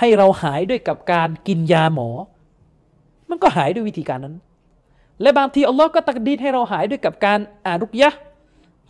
[0.00, 2.08] ให้เราหายด้วยกับการกินยาหมอ
[3.30, 4.36] มันก็หายด้วยวิธีการนั้น
[5.22, 8.10] และบางทีอัลลอฮ์ก็ตักดีให้เราหายด้วยกับการอ่านรุกยะ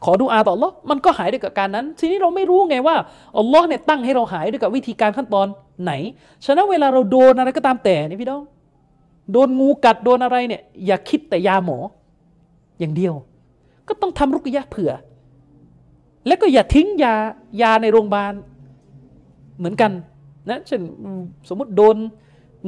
[0.05, 2.97] ขอดูอาต่ออัลลอฮ์มันก็หายด้วยกับการนั้น ทีนี้เราไม่รู้ไงว่า
[3.39, 5.47] อัลลอฮ์เนี่ยตั้งให้เราหายด้วยกับวิธีการขั้นตอน
[5.83, 5.93] ไหน
[6.45, 8.43] ฉะนั้นเวลาเราโดนอะไรก็ตามแต่นี่พี่น้อง
[9.33, 11.79] โดนงูกัดโดนอะไรเนี่ยอย่าคิดแต่ยาหมอ
[12.79, 13.15] อย่างเดียว
[13.89, 14.93] ก็ต้องทำรุกยะเผื่อ
[16.27, 17.15] และก็อย่าทิ้งยา
[17.63, 18.33] ยาในโรงพยาบาล
[19.59, 19.93] เหมือนกัน
[20.49, 20.81] นะเช่น
[21.49, 21.97] สมมติโดน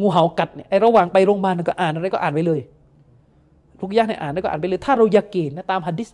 [0.01, 2.61] งูเห่ากัดเนี่ยไอระหว่างไปโรงพยาบาลก็อ่านอะไรก็อ่านไปเลย
[3.81, 6.09] รุกยะเนี่ยอ่านแล้วก็อ่านไปเลยถ้าเราอยากเกณฑ์นะตามฮัดดิส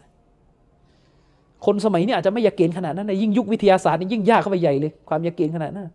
[1.65, 5.89] คนสมัยนี้อาจจะไม่อยากเกณฑ์ขนาดนั้นนะยิ่งยุควิทยาศาสตร์นี่ยิ่งยากเข้าไปใหญ่เลย ความอยากเกณฑ์ขนาดนั้น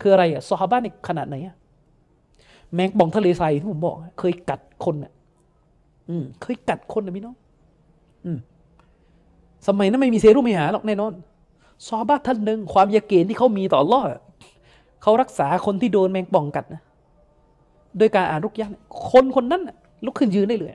[0.00, 1.54] คืออะไรอะซอฮาบ้านในขนาดไหนอะ
[2.74, 5.12] แมงป่องทะเลทรายที่ผมบอก เคยกัดคนอะ
[6.08, 7.36] อืมเคยกัดคนนะพี่น้อง
[8.24, 8.38] อืม
[9.68, 11.12] สมัยนั้นไม่มีเซรุ่มไม่หาหรอกแน่นอน
[11.86, 14.02] ซอบ้าท่านหนึ่งความยาเกณฑ์ที่เขามีต่อล่อ
[15.02, 16.82] เขารักษาคนที่โดนแมงป่องกัดนะ
[17.98, 18.72] โดยการอ่านรุกยัน
[19.10, 19.62] คนคนนั้น
[20.04, 20.72] ลุกขึ้นยืนได้เลย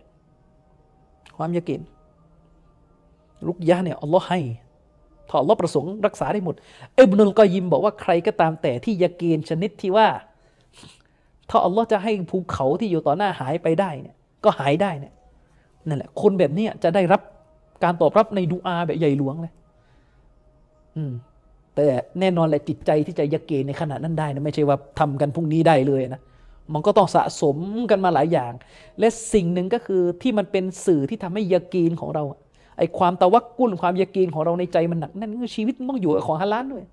[1.38, 1.88] ความยากณฑ์
[3.48, 4.40] รุกยะเนี่ยอัลลอฮ์ให้
[5.30, 6.56] ถ้าอัลลอฮ์ประสงค์รักษาได้หมด
[6.96, 10.08] เอบนุลกอยิมบอกว่าใครก็ตามแต่ที่ยากณฑ์ชนิดที่ว่า
[11.50, 15.14] ถ้าอัลลอฮ์จะให้ภูเขาที่อยู่ต่อหน้าหายไปได้เนี่ยก็หายได้เนี่ย
[15.88, 17.22] นั่นแหละ คนแบบนี้จะได้รับ
[17.84, 19.54] การตอบรับในดูอาแบบใหญ่หลวงเลย
[20.96, 21.12] อืม
[21.76, 21.86] แต่
[22.20, 26.22] แน่นอนแหละจิตใจที่จะยะเกณฑ์ในขณะนั้นได้นะไม่ใช่ว่าทำกันพรุ่งนี้ได้เลยนะ
[26.74, 27.58] มันก็ต้องสะสม
[27.92, 28.54] กันมาหลายอย่าง
[29.00, 32.24] และสิ่งหนึ่งก็คือที่มันเป็นสื่อที่ทำให้ยะเกณฑ์ของเรา
[32.78, 36.84] ไอ้ความตะวักกุนความยะเกณฑ์ของเราในใจมันหนักแน่นคือชีวิตต้องอยู่กับของฮาลาลด้วย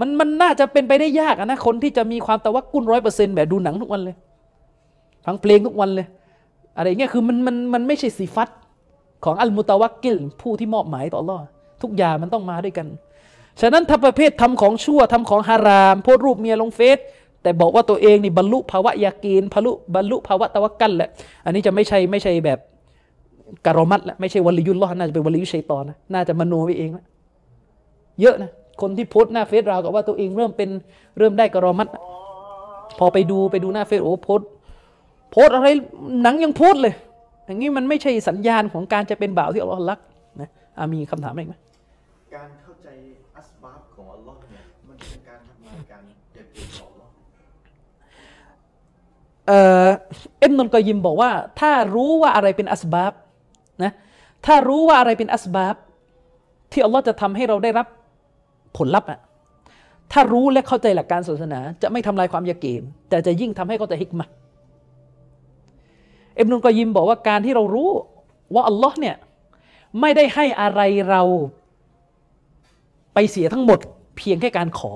[0.00, 4.16] มันมันน่าจะเป็นไปได้ยากนะคนที่จะมีความตะวักกุนร้อยเปอร์เซ็นต์แบบดูหนังทุกวันเลย
[5.24, 6.06] ฟังเพลงทุกวันเลย
[6.76, 8.48] อะไรเงี้ยคือมันมันมันไม่ใช่สีฟัด
[9.24, 11.46] ของอัลมุตะวักกิลผู้ที่มอบหมายต่อรอด
[11.82, 12.86] ทุกอย่างมันต้องมาด้วยกัน
[13.60, 16.98] ฉะนั้นถ้าประเภททำของชั่วทำของฮาราม โพสรูปเมียลงเฟซ
[17.42, 21.08] แต่บอกว่าตัวเองนี่บรรลุภาวะยากีนบรรลุบรรลุภาวะตะวักกันแหละ
[21.44, 22.58] อันนี้จะไม่ใช่ไม่ใช่แบบ
[23.66, 27.04] การอมัดละไม่ใช่วลียุลลอฮ์น่าจะเป็นวลียุชัยตอนนะน่าจะมโนไว้เองนะ
[28.20, 28.50] เยอะนะ
[28.80, 30.68] คนที่โพสหน้าเฟซเรากับว่าตัวเองเริ่มเป็น
[31.18, 31.88] เริ่มได้การอมัด
[32.98, 34.40] พอไปดูไปดูหน้าเฟซโอ้โพส
[35.30, 35.66] โพสอะไร
[36.22, 36.94] หนังยังโพสเลย
[37.46, 39.98] อย่างนี้มันไม่ใช่สัญญาณของการจะเป็นบ่าวที่อัลลอฮ์รัก
[40.40, 40.48] นะ
[40.92, 41.54] มีคำถามอะไรไหม
[42.34, 42.88] การเข้าใจ
[43.36, 46.02] อัสบาบของอัลลอฮ์เนี่ยมันเป็นการทำลายการ
[46.32, 47.12] เก็บเกี่ยวของอัลลอฮ์
[49.50, 53.12] เอ็มนนกอยิมบอกว่า ถ้ารู้ว่าอะไรเป็นอัสบาบ
[53.82, 53.92] นะ
[54.46, 55.76] ถ้ารู้ว่าอะไรเป็นอัสบาบ
[56.72, 57.86] ที่อัลลอฮ์จะทำให้เราได้รับ
[58.76, 59.20] ผลลัพธ์อะ
[60.12, 64.32] ถ้ารู้และเข้าใจหลักการศาสนา จะไม่ทำลายความยาเกนแต่จะยิ่งทำให้เข้าใจฮิกมะห์
[66.36, 67.90] เอ็มนุนกอยิมบอกว่าการที่เรารู้
[68.54, 69.16] ว่าอัลลอฮ์เนี่ย
[70.00, 71.22] ไม่ได้ให้อะไรเรา
[73.14, 73.78] ไปเสียทั้งหมด
[74.16, 74.92] เพียงแค่การขอ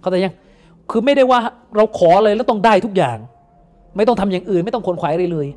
[0.00, 0.34] เข้าใจยัง
[0.90, 1.40] คือไม่ได้ว่า
[1.76, 3.18] เราขอเลยแล้วต้องได้ทุกอย่าง
[3.96, 5.48] ไม่ต้องทำอย่างอื่น ไม่ต้องขนขวายอะไรเลย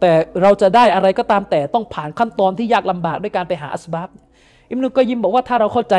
[0.00, 0.12] แต่
[0.42, 4.08] เราจะได้อะไรก็ตามแต่ต้องผ่านขั้นตอนที่ยากลำบากด้วยการไปหาอัสบับ
[4.70, 5.96] อิมนุกอยิมบอกว่าถ้าเราเข้าใจ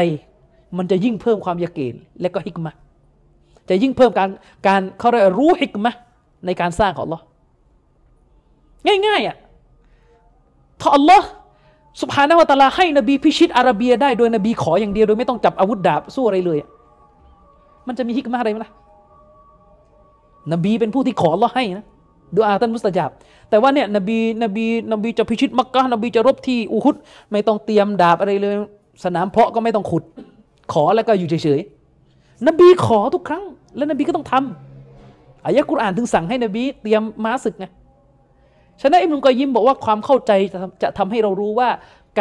[0.78, 2.74] มันจะยิ่งเพิ่มความยาเกนและก็ฮิกมะ
[3.70, 4.30] จะยิ่งเพิ่มการ
[4.68, 5.94] การเขาเรียกรู้ฮิกมะ
[6.46, 7.22] ในการสร้างของ Allah
[9.08, 9.38] ง่ายๆอะ
[10.82, 11.28] ถ้าอัลลอฮ์
[12.02, 16.58] สุภาณวตาลาให้นบีพิชิตอาราเบียได้โดยนบีขออย่างเดียวโดยไม่ต้องจับอาวุธดาบสู้อะไรเลย
[17.90, 18.72] มันจะมีฮิกมะอะไรไหมล่ะ
[20.52, 21.86] นบีเป็นผู้ที่ขออัลลอฮ์ให้นะ
[22.36, 23.10] ดูอาท่านมุสตาจับ
[23.50, 26.96] แต่ว่าเนี่ยนบีนบีนบีจะพิชิตมักกะนบีจะรบที่อูฮุด
[27.32, 28.56] ไม่ต้องเตรียมดาบอะไรเลย
[29.04, 30.04] สนามเพาะก็ไม่ต้องขุด
[30.74, 33.44] ขอแล้วก็อยู่เฉยๆนบีขอทุกครั้ง
[33.76, 37.66] แล้วนบีก็ต้องทำอายะกุรอานถึงสั่งให้นบี เตรียมม้าศึกไง
[38.82, 41.70] ฉะนั้นอิมรุกอยิมบอกว่าความเข้าใจจะจะทำให้เรารู้ว่า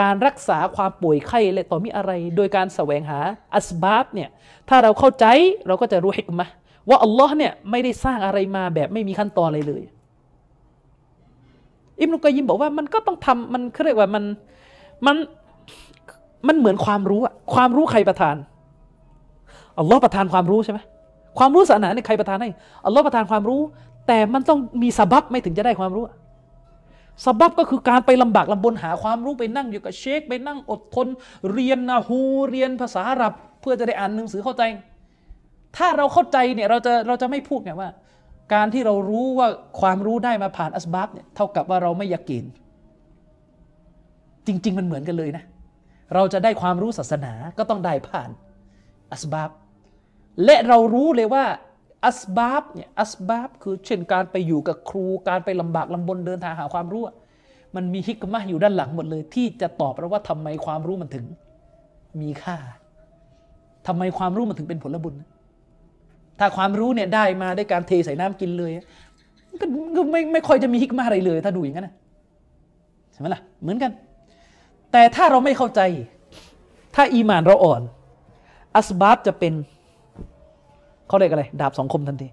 [0.01, 3.21] การรักษาความป่วยไข้และต่อมีอะไร โดยการแสวงหา
[3.55, 4.29] อัสบาบเนี่ย
[4.69, 5.25] ถ้าเราเข้าใจ
[5.67, 6.49] เราก็จะรู้ฮิกมะ
[6.89, 9.83] ว่าอัลลอฮ์เนี่ยไม่ได้สร้างอะไรมาแบบไม่มีขั้นตอนอะไรเลย
[12.01, 14.25] อิมรุกยิมบอกว่ามันก็ต้องทำมันเขาเรียกว่ามัน
[15.07, 15.17] มัน
[16.49, 18.37] มันเหมือนความรู้อะความรู้ใครประทาน
[19.79, 20.79] อัลลอฮ์ประทานความรู้ใช่ไหม
[21.39, 22.51] ความรู้ศาสนาเนี่ยใครประทานให้
[22.85, 23.61] อัลลอฮ์ประทานความรู้
[24.07, 26.05] แต่มันต้องมีสาบับไม่ถึงจะได้ความรู้
[27.25, 31.07] สบับก็คือการไปลำบากลำบนหาความรู้ไปนั่งอยู่กับเชค ไปนั่งอดทน
[31.53, 32.21] เรียนนาฮู
[32.51, 34.63] เรียนภาษาอาหรับ เพื่อจะได้อ่านหนังสือเข้าใจ
[35.77, 37.91] ถ้าเราเข้าใจเนี่ยเราจะเราจะไม่พูดไงว่า
[38.55, 39.49] การที่เรารู้ว่า
[39.81, 42.45] ความรู้ได้มาผ่านอัสบับเนี่ยเท่ากับว่าเราไม่ยากิน
[44.47, 45.45] จริง ๆ มันเหมือนกันเลยนะ
[46.15, 48.31] เราจะได้ความรู้ศาสนาก็ต้องได้ผ่าน
[49.13, 49.51] อัสบับ
[50.45, 51.45] และเรารู้เลยว่า
[52.05, 57.03] อัสบับเนี่ยอัสบับคือเช่นการไปอยู่กับครูการไปลำบากลำบนเดินทางหาความรู้
[57.77, 61.25] มันมีฮิกมะอยู่ด้านหลังหมดเลย ที่จะตอบเราว่าทำไมความรู้มันถึง
[62.21, 62.57] มีค่า
[63.87, 65.15] ทำไมความรู้มันถึงเป็นผลบุญ
[66.39, 68.71] ถ้าความรู้เนี่ยได้มาด้วยการเทใส่น้ำกินเลย
[69.61, 71.95] ก็ไม่ไม่ค่อยจะมีฮิกมะอะไรเลย ถ้าดูอย่างนั้นนะ
[73.13, 73.93] ใช่ไหมล่ะเหมือนกัน
[74.93, 75.81] แต่ถ้าเราไม่เข้าใจ
[76.95, 77.83] ถ้าอีมานเราอ่อน
[78.77, 79.53] อัสบับจะเป็น
[81.09, 82.29] เขาเรียกอะไร ดาบสองคมทันที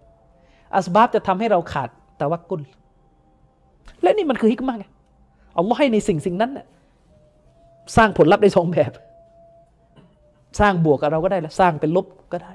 [0.75, 1.89] อัสบับจะทำให้เราขาด
[2.19, 2.61] ต่ว่ากุล
[4.01, 4.85] และนี่มันคือฮิกมะไง
[5.57, 6.65] อัลลอฮ์ให้ในสิ่งสิ่งนั้นน่ะ
[7.95, 8.91] สร้างผลลัพธ์ได้สองแบบ
[10.59, 12.53] สร้างบวกกับเราก็ได้และสร้างเป็นลบก็ได้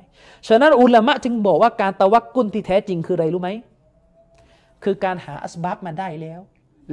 [0.48, 3.50] ฉะนั้นอุลามะจึงบอกว่าการตะวักกุลที่แท้จริงคืออะไรรู้ไหม
[4.84, 6.40] คือการหาอัสบับมาได้แล้ว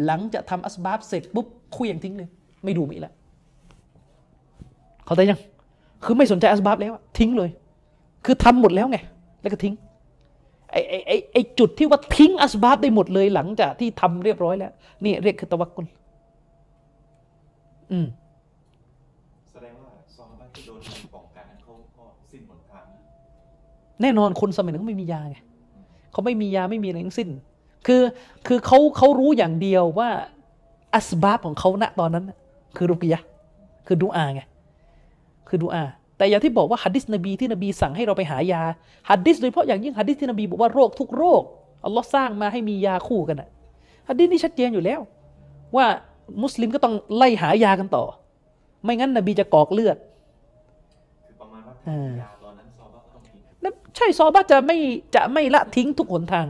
[0.06, 2.30] หลังจะทำอัสบับเสร็จปุ๊บคุยอย่างทิ้งเลย
[2.64, 3.14] ไม่ดูมีแล้ว
[5.06, 5.40] เขาใจยัง
[6.04, 7.50] คือไม่สนใจอัสบับแล้วทิ้งเลย
[8.26, 8.98] คือทำหมดแล้วไง
[9.42, 9.76] แล้วก็ทิ้ง
[10.72, 14.72] ไอ้ไอ้ไอ้ไอ้จุดที่ว่าทิ้งอัสบาบได้หมดเลยหลังจากที่ทำเรียบร้อยแล้ว
[15.04, 15.86] นี่เรียกคือตะวักกุล
[17.92, 18.08] อืม
[19.52, 20.80] แสดงว่าซอฮาบะที่โดน
[21.14, 22.86] ป้องกันนั้นเขาก็สิ้นหนทาง
[24.02, 25.38] แน่นอนคนสมัยนั้นเขาไม่มียาไง
[26.12, 27.30] เขาไม่มียาไม่มีอะไรทั้งสิ้น
[27.88, 28.02] คือ
[28.48, 30.10] คือเขาเขารู้อย่างเดียวว่า
[30.96, 32.26] อัสบาบของเขาณตอนนั้น
[32.78, 33.20] คือรุกิยะ
[33.88, 34.42] คือดูอาไง
[35.48, 35.84] คือดูอา
[36.18, 38.62] แต่อย่างที่บอกว่าฮัดดิสนบีที่นบีสั่งให้เราไปหายา
[39.10, 41.44] ฮัดดิสโดยเฉพาะอย่างยิ่งฮัดดิสที่นบีบอกว่าโรคทุกโรค
[41.86, 43.50] อัลลอฮ์สร้างมาให้มียาคู่กันอะ
[44.08, 45.00] ฮัดดิสนี่ชัดเจนอยู่แล้ว
[45.76, 45.86] ว่า
[46.44, 48.04] มุสลิมก็ต้องไล่หายากันต่อ
[48.84, 49.98] ไม่งั้นนบีจะกอกเลือด
[51.26, 54.78] คือประมาณว่าถ้ามียาตอนนั้นซอฮาบะก็ต้องกินนั่นใช่ซอบะจะไม่
[55.16, 56.46] จะไม่ละทิ้งทุกหนทาง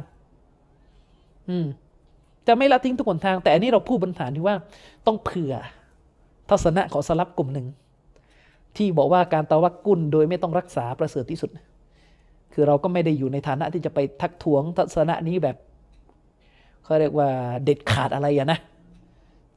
[1.50, 1.68] อืม
[2.48, 4.56] จะไม่ละทิ้งทุกหนทาง แต่อันนี้เราพูดบนฐานที่ว่า
[5.08, 5.54] ต้องเผื่อ
[6.50, 7.68] ทัศนะของสลับกลุ่มหนึ่ง
[8.78, 11.50] ที่บอกว่าการตะวักกุลโดยไม่ต้องรักษาประเสริฐที่สุด
[12.54, 15.56] คือเราก็ไม่ได้อยู่ในฐานะที่จะไปทักท้วงทัศนะนี้แบบ
[16.84, 17.30] เขาเรียกว่า
[17.64, 18.60] เด็ดขาดอะไรอะนะ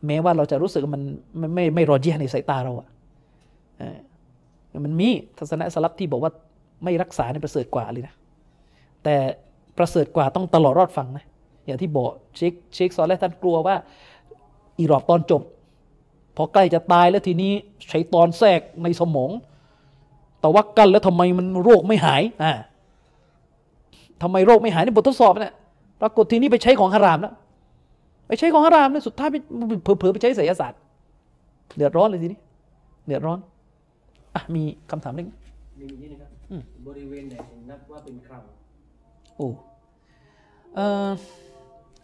[0.06, 1.02] แม้ว่าเราจะรู้สึกมัน
[1.38, 2.88] ไม่ไม่ไม่รอเจียในสายตาเราอะ
[4.84, 6.32] มันมีทัศนะสลับที่บอกว่า
[6.84, 8.14] ไม่รักษาในประเสริฐกว่าเลยนะ
[9.04, 9.16] แต่
[9.78, 11.24] ประเสริฐกว่าต้องตลอดรอดฟังนะ
[11.66, 13.76] อย่างที่บอกเชคเชคซอลและท่านกลัวว่า
[14.78, 15.42] อีรอบตอนจบ
[16.40, 17.52] อใกล้จะตายแล้วทีนี้
[17.88, 19.30] ใช้ตอนแทรกในสมอง
[20.40, 22.52] แต่ว่ากันแล้วทำไมมันโรคไม่หายอ่า
[24.22, 25.54] ทำไมโรคไม่หายในบททดสอบเนี่ย
[26.00, 27.34] ปรากฏทีนี้ไปใช้ของฮารามแล้ว
[28.28, 29.36] ไปใช้ของฮารามเนี่ยสุดท้ายไป
[29.98, 30.80] เผลอๆไปใช้ไสยศาสตร์
[31.76, 32.38] เดือดร้อนเลยทีนี้
[33.06, 33.38] เดือดร้อน
[34.34, 35.28] อะมีคำถามนึง
[35.78, 38.42] มีอีกนิดนึงครับอืมบริเวณไหนถึงนับว่าเป็นครัง
[39.36, 39.48] โอ้
[40.74, 41.08] เออ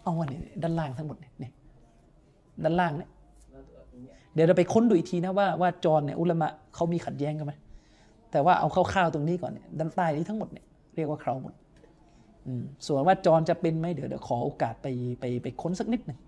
[0.02, 1.50] เอาวันนี้ด้านล่างทั้งหมดเนี่ยนี่
[2.64, 3.15] ด้านล่างเนี่ยแล้วตรง
[4.36, 7.52] เดี๋ยวเราไปค้นดูอีกทีนะว่าว่าจรเนี่ยอุลามะเขามีขัดแย้งกันไหม
[8.30, 10.64] แต่ว่าเอาคร่าวๆตรงนี้ก่อนเนี่ยด้านใต้นี้ทั้งหมดเนี่ย
[10.96, 11.54] เรียกว่าเคราหมด
[12.46, 14.86] อืมส่วนว่าจรจะเป็นไหมเดี๋ยวเดี๋ยวขอโอกาสไป
[15.20, 16.18] ไปไปค้นสักนิดหนึ่ง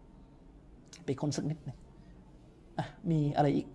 [1.07, 1.77] ไปค้นสักนิดหนึ่ง
[3.11, 3.67] มีอะไรอีก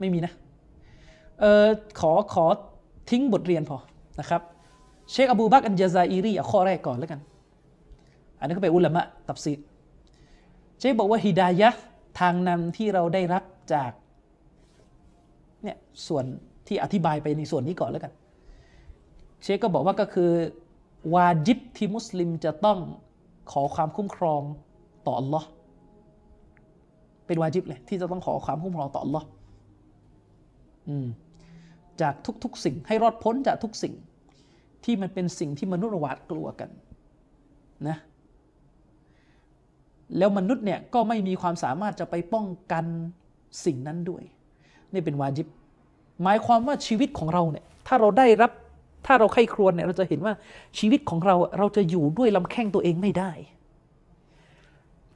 [0.00, 0.32] ไม่มีนะ
[1.40, 1.66] เออ
[2.00, 2.44] ขอขอ
[3.10, 3.76] ทิ้งบทเรียนพอ
[4.20, 4.42] นะครับ
[5.10, 7.20] เชคอบูบักรอัลญะซาอิรีเอาข้อแรกก่อนแล้วกัน
[8.38, 9.58] อันนี้ก็เป็นعلماء تفسير
[10.82, 11.68] เชคบอกว่าهداية
[12.20, 13.44] ทางนำที่เราได้รับ
[13.74, 13.92] จาก
[15.62, 16.24] เนี่ยส่วน
[16.66, 18.12] ที่อธิบายไปในส่วนนี้ก่อนแล้วกัน
[19.42, 20.30] เชคก็บอกว่าก็คือ
[21.14, 22.78] วาจิบที่มุสลิมจะต้อง
[23.52, 24.42] ขอความคุ้มครอง
[25.06, 25.48] ต่ออัลลอฮ์
[27.26, 29.26] เป็นวาจิบเลยที่จะต้องขอความคุ้มครองต่ออัลลอฮ์
[32.00, 32.14] จาก
[32.44, 33.94] ทุกๆสิ่งให้รอดพ้นจากทุกสิ่ง
[34.84, 36.70] ที่มันเป็นสิ่งที่มนุษย์หวาดกลัวกัน
[37.88, 37.96] นะ
[40.18, 42.84] แล้วมนุษย์เนี่ยก็ไม่มีความสามารถจะไปป้องกัน
[43.64, 44.22] สิ่งนั้นด้วย
[44.92, 45.46] นี่เป็นวาจิบ
[46.22, 48.52] หมายความว่าชีวิตของเราเนี่ยถ้าเราได้รับ
[49.06, 50.34] ถ้าเราใคร่ครวญเนี่ยเราจะเห็นว่า
[50.78, 53.32] ชีวิตของเราเราจะอยู่ด้วยลำแข้งตัวเองไม่ได้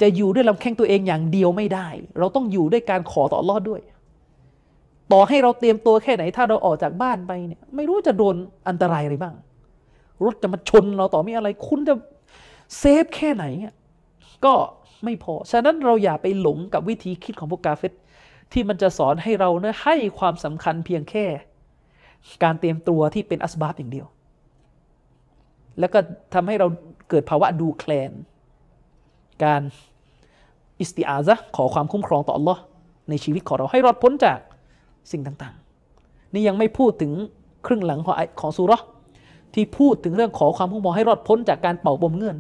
[0.01, 3.81] จะอยู่ด้วยลำแข้งตัวเองอย่างเดียวไม่ได้ เราต้องอยู่ด้วยการขอต่อรอดด้วย
[5.12, 8.36] ต่อให้เราเตรียมตัวแค่ไหน ถ้าเราออกจากบ้านไปเนี่ยไม่รู้จะโดน
[8.68, 9.35] อันตรายอะไรบ้าง
[10.24, 11.94] รถจะมาชนเราต่อมีอะไร คุณจะ
[12.78, 13.44] เซฟแค่ไหน
[14.44, 14.52] ก็
[15.05, 17.93] ไม่พอ ฉะนั้นเราอย่าไปหลงกับวิธีคิดของพวกกาเฟต
[18.52, 21.24] ที่มันจะสอนให้เราเนี่ยให้ความสำคัญเพียงแค่
[22.44, 24.06] การเตรียมตัวที่เป็นอัสบาบอย่างเดียว
[25.78, 25.98] แล้วก็
[26.35, 26.66] ทำให้เรา
[27.09, 28.10] เกิดภาวะดูแคลน
[29.44, 29.62] การ
[30.78, 32.59] อิสติอาซะขอความคุ้มครองต่อ Allah
[33.10, 34.39] ในชีวิตของเราให้รอดพ้นจาก
[35.12, 37.12] สิ่งต่างๆ นี่ยังไม่พูดถึง
[37.66, 38.73] ครึ่งหลังของไอของสุร
[39.55, 42.36] ที่พูดถึงเรื่องขอความคุ้มครองให้รอดพ้นจากการเป่าปมเงื่อน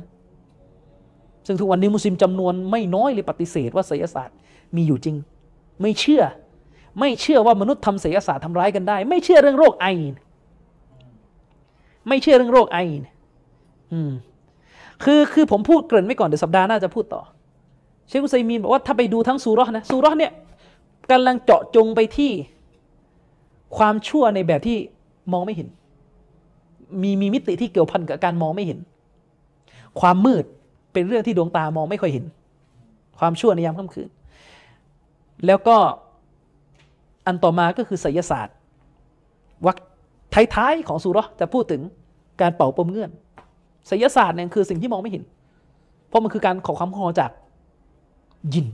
[1.46, 4.36] ซึ่งทุกวันนี้มุสลิมจำนวนไม่น้อยเลยปฏิเสธว่าไสยศาสตร์
[4.76, 5.16] มีอยู่จริง
[5.82, 6.22] ไม่เชื่อ
[7.00, 9.86] ไม่เชื่อว่ามนุษย์ทำไสยศาสตร์ทำร้ายกันได้ ไม่เชื่อเรื่องโรคไอ
[12.08, 12.78] ไม่เชื่อเรื่องโรคไอ
[13.92, 14.10] อืม
[15.04, 17.22] คือคือผมพูดเกริ่นไว้ก่อนเดี๋ยวสัปดาห์หน้าจะพูดต่อ
[18.08, 20.32] เชคุซัยมีนบอกว่าถ้าไปดูทั้งซูร์นะซูร์เนี่ย
[21.10, 22.30] กำลังเจาะจงไปที่
[23.76, 24.78] ความชั่วในแบบที่
[25.32, 25.68] มองไม่เห็น
[27.02, 28.78] มีมีมิติที่เกี่ยวพันกับการมองไม่เห็น
[30.00, 30.44] ความมืด
[30.96, 32.24] เป็นเรื่องที่ดวงตามองไม่ค่อยเห็น
[33.18, 34.08] ความชั่วในยามค่ำคืน
[35.46, 35.76] แล้วก็
[37.26, 38.54] อันต่อมาก็คือไสยศาสตร์
[39.66, 39.76] วัก
[40.54, 41.82] ท้ายๆของซูรจะพูดถึง
[42.40, 43.10] การเป่าปมเงื่อน
[43.86, 45.22] ไสยศาสตร์เนี่ยคือสิ่งที่มองไม่เห็น
[46.08, 47.30] เพราะมันคือการขอความขอจาก
[48.54, 48.66] ยิน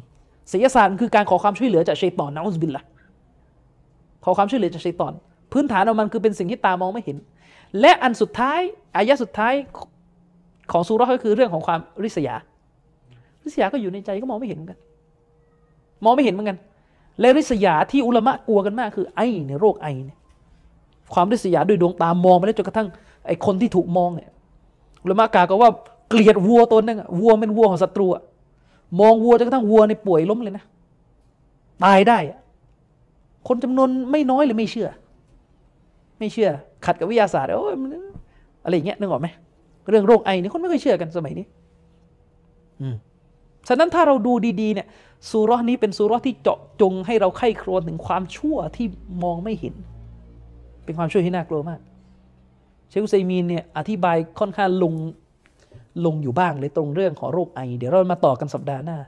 [0.51, 2.85] ไสยศาสตร์คือการขอความช่วยเหลือจากชัยตอนนะอุสบิลละ
[4.24, 5.12] ขอความช่วยเหลือจากชัยตอน
[5.53, 7.16] พื้นฐานของมันคือเป็นสิ่งที่ตามองไม่เห็น
[7.81, 8.61] และอันสุดท้าย
[8.97, 9.55] อายะสุดท้าย
[10.73, 12.35] ของซูราะห์ก็คือเรื่องของความริษยา
[13.44, 14.78] ริษยาก็อยู่ในใจก็มองไม่เห็นเหมือนกัน
[16.05, 16.59] มองไม่เห็นเหมือนกัน
[17.20, 20.19] และริษยาที่อุลามะกลัวกันมากคือไอเนี่ยโรคไอเนี่ย
[21.15, 22.89] ความริษยาด้วยดวงตามองไปแล้วจนกระทั่ง
[23.27, 24.31] ไอคนที่ถูกมองเนี่ย
[25.03, 25.70] อุลามะกล่าวก็ว่า
[26.09, 28.23] เกลียดวัวตัวนึงอะวัวเป็นวัวของศัตรูอะ
[29.01, 30.65] มองวัวจนกระทั่งวัวในป่วยล้มเลยนะ
[31.85, 32.39] ตายได้อะ
[33.49, 34.89] คนจำนวนไม่น้อยเลยไม่เชื่อ
[36.19, 36.49] ไม่เชื่อ
[36.85, 37.74] ขัดกับวิทยาศาสตร์โอ้ย
[38.65, 39.28] อะไรอย่างเงี้ยนึกออกไหม
[39.88, 41.46] เรื่องโรคไอนี่คนไม่เคยเชื่อกันสมัยนี้
[42.80, 42.94] อืม
[43.68, 44.86] ฉะนั้นถ้าเราดูดีๆเนี่ย
[45.30, 48.86] ซูเราะห์นี้เป็นซูเราะห์ที่เจาะจงให้เราไข้ครวญถึงความชั่วที่
[49.22, 49.74] มองไม่เห็น
[50.84, 51.80] เป็นความชั่วที่น่ากลัวมาก
[52.88, 54.94] เชคอุซัยมีนเนี่ยอธิบายค่อนข้างลง
[56.06, 58.98] ลงอยู่บ้างเลยตรงเรื่องของโรคไอ เดี๋ยวเรามาต่อกันสัปดาห์หน้า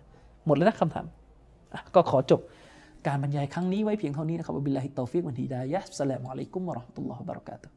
[0.47, 1.07] หมดแล้วนะคำถาม
[1.73, 2.41] อะก็ขอจบ
[3.07, 7.74] การบรรยายครั้งนี้ไว้เพียงเท่านี้นะครับبالله التوفيق والهداية السلام عليكم ورحمة الله وبركاته